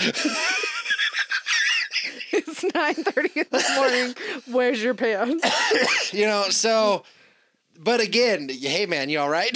it's 2.32 2.64
9:30 2.64 3.36
in 3.36 3.44
the 3.50 3.72
morning. 3.76 4.14
Where's 4.54 4.82
your 4.82 4.94
pants? 4.94 6.12
you 6.12 6.26
know, 6.26 6.44
so. 6.50 7.04
But 7.82 8.00
again, 8.00 8.50
hey 8.50 8.84
man, 8.84 9.08
you 9.08 9.20
all 9.20 9.30
right? 9.30 9.54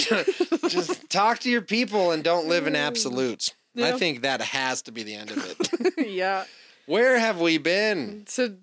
Just 0.67 1.07
talk 1.11 1.37
to 1.39 1.49
your 1.49 1.61
people 1.61 2.09
and 2.09 2.23
don't 2.23 2.47
live 2.47 2.65
in 2.65 2.75
absolutes. 2.75 3.53
I 3.77 3.91
think 3.91 4.23
that 4.23 4.41
has 4.41 4.81
to 4.83 4.91
be 4.91 5.03
the 5.03 5.13
end 5.13 5.29
of 5.29 5.37
it. 5.45 6.07
yeah. 6.07 6.45
Where 6.87 7.19
have 7.19 7.39
we 7.39 7.59
been? 7.59 8.23
To 8.35 8.57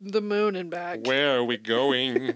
the 0.00 0.20
moon 0.20 0.54
and 0.54 0.70
back. 0.70 1.04
Where 1.04 1.36
are 1.38 1.44
we 1.44 1.56
going? 1.56 2.34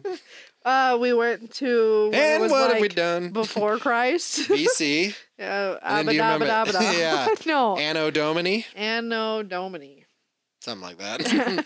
Uh, 0.66 0.98
we 1.00 1.12
went 1.12 1.52
to 1.54 2.10
when 2.10 2.14
it 2.14 2.18
and 2.18 2.42
was 2.42 2.50
what 2.50 2.62
like 2.62 2.72
have 2.72 2.80
we 2.82 2.88
done? 2.88 3.28
before 3.32 3.78
Christ. 3.78 4.48
BC, 4.48 5.14
uh, 5.38 5.76
then 6.02 6.06
do 6.06 6.12
you. 6.14 6.18
Yeah. 6.98 7.28
no. 7.46 7.76
Anno 7.76 8.10
Domini, 8.10 8.66
Anno 8.74 9.44
Domini. 9.44 10.04
something 10.60 10.82
like 10.84 10.98
that. 10.98 11.64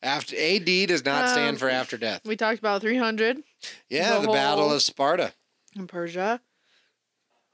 after 0.00 0.36
AD 0.38 0.64
does 0.86 1.04
not 1.04 1.28
stand 1.30 1.50
Um, 1.50 1.56
for 1.56 1.68
after 1.68 1.96
death. 1.98 2.20
We 2.24 2.36
talked 2.36 2.60
about 2.60 2.82
300 2.82 3.42
Yeah, 3.88 4.20
the 4.20 4.26
the 4.28 4.32
Battle 4.32 4.72
of 4.72 4.80
Sparta. 4.82 5.32
in 5.74 5.88
Persia. 5.88 6.40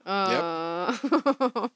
Uh, 0.05 0.97
yep. 1.03 1.71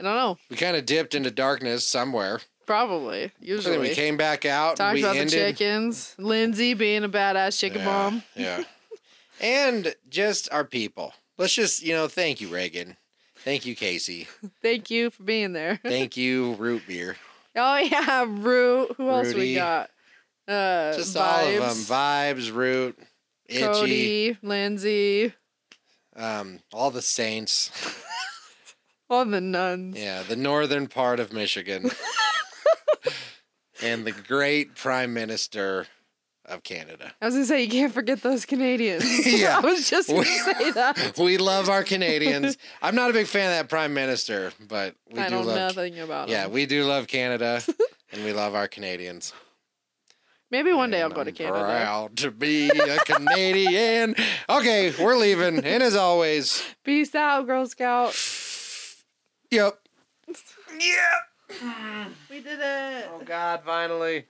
I 0.00 0.04
don't 0.04 0.14
know. 0.14 0.38
We 0.50 0.56
kind 0.56 0.76
of 0.76 0.84
dipped 0.86 1.14
into 1.14 1.30
darkness 1.30 1.86
somewhere. 1.88 2.40
Probably. 2.68 3.22
And 3.22 3.32
then 3.40 3.48
Usually. 3.48 3.78
we 3.78 3.94
came 3.94 4.18
back 4.18 4.44
out. 4.44 4.76
Talked 4.76 4.92
we 4.92 5.00
about 5.00 5.16
ended. 5.16 5.32
the 5.32 5.52
chickens. 5.52 6.14
Lindsay 6.18 6.74
being 6.74 7.02
a 7.02 7.08
badass 7.08 7.58
chicken 7.58 7.78
yeah, 7.78 7.86
mom. 7.86 8.22
Yeah. 8.36 8.64
and 9.40 9.94
just 10.10 10.52
our 10.52 10.64
people. 10.64 11.14
Let's 11.38 11.54
just, 11.54 11.82
you 11.82 11.94
know, 11.94 12.08
thank 12.08 12.42
you, 12.42 12.48
Reagan. 12.48 12.98
Thank 13.38 13.64
you, 13.64 13.74
Casey. 13.74 14.28
Thank 14.62 14.90
you 14.90 15.08
for 15.08 15.22
being 15.22 15.54
there. 15.54 15.80
Thank 15.82 16.18
you, 16.18 16.52
Root 16.56 16.82
Beer. 16.86 17.16
Oh 17.56 17.78
yeah, 17.78 18.26
Root. 18.28 18.92
Who 18.98 19.08
else 19.08 19.32
we 19.32 19.54
got? 19.54 19.88
Uh, 20.46 20.94
Just 20.94 21.16
all 21.16 21.46
of 21.46 21.46
them. 21.46 21.62
Vibes, 21.62 22.34
Vibes, 22.36 22.54
Root, 22.54 22.98
Itchy, 23.46 23.62
Cody, 23.62 24.38
Lindsay, 24.42 25.32
um, 26.16 26.60
all 26.72 26.90
the 26.90 27.00
saints. 27.00 27.70
all 29.10 29.24
the 29.24 29.40
nuns. 29.40 29.98
Yeah, 29.98 30.22
the 30.22 30.36
northern 30.36 30.86
part 30.86 31.18
of 31.18 31.32
Michigan. 31.32 31.90
And 33.82 34.04
the 34.04 34.12
great 34.12 34.74
Prime 34.74 35.12
Minister 35.14 35.86
of 36.44 36.62
Canada. 36.62 37.12
I 37.20 37.26
was 37.26 37.34
gonna 37.34 37.46
say 37.46 37.62
you 37.62 37.68
can't 37.70 37.92
forget 37.92 38.22
those 38.22 38.46
Canadians. 38.46 39.04
Yeah. 39.26 39.58
I 39.58 39.60
was 39.60 39.88
just 39.88 40.08
gonna 40.08 40.20
We- 40.20 40.24
say 40.24 40.70
that. 40.72 41.14
We 41.18 41.36
love 41.38 41.68
our 41.68 41.84
Canadians. 41.84 42.56
I'm 42.80 42.94
not 42.94 43.10
a 43.10 43.12
big 43.12 43.26
fan 43.26 43.50
of 43.50 43.56
that 43.58 43.68
Prime 43.68 43.92
Minister, 43.94 44.52
but 44.66 44.94
we 45.12 45.20
I 45.20 45.28
do 45.28 45.34
know 45.36 45.42
love 45.42 45.56
nothing 45.56 45.98
about 46.00 46.28
Yeah, 46.30 46.46
we 46.46 46.64
do 46.66 46.84
love 46.84 47.06
Canada 47.06 47.62
and 48.12 48.24
we 48.24 48.32
love 48.32 48.54
our 48.54 48.66
Canadians. 48.68 49.32
Maybe 50.50 50.72
one 50.72 50.90
day 50.90 51.02
I'll 51.02 51.10
go 51.10 51.22
to 51.24 51.28
I'm 51.30 51.36
Canada. 51.36 51.62
Proud 51.62 52.16
to 52.18 52.30
be 52.30 52.70
a 52.70 52.98
Canadian. 53.00 54.14
Okay, 54.48 54.94
we're 54.98 55.18
leaving. 55.18 55.62
And 55.62 55.82
as 55.82 55.94
always, 55.94 56.62
Peace 56.84 57.14
out, 57.14 57.46
Girl 57.46 57.66
Scout. 57.66 58.14
Yep. 59.50 59.78
Yep. 60.26 61.27
We 62.30 62.40
did 62.40 62.60
it. 62.60 63.08
Oh 63.12 63.22
God, 63.24 63.62
finally. 63.64 64.26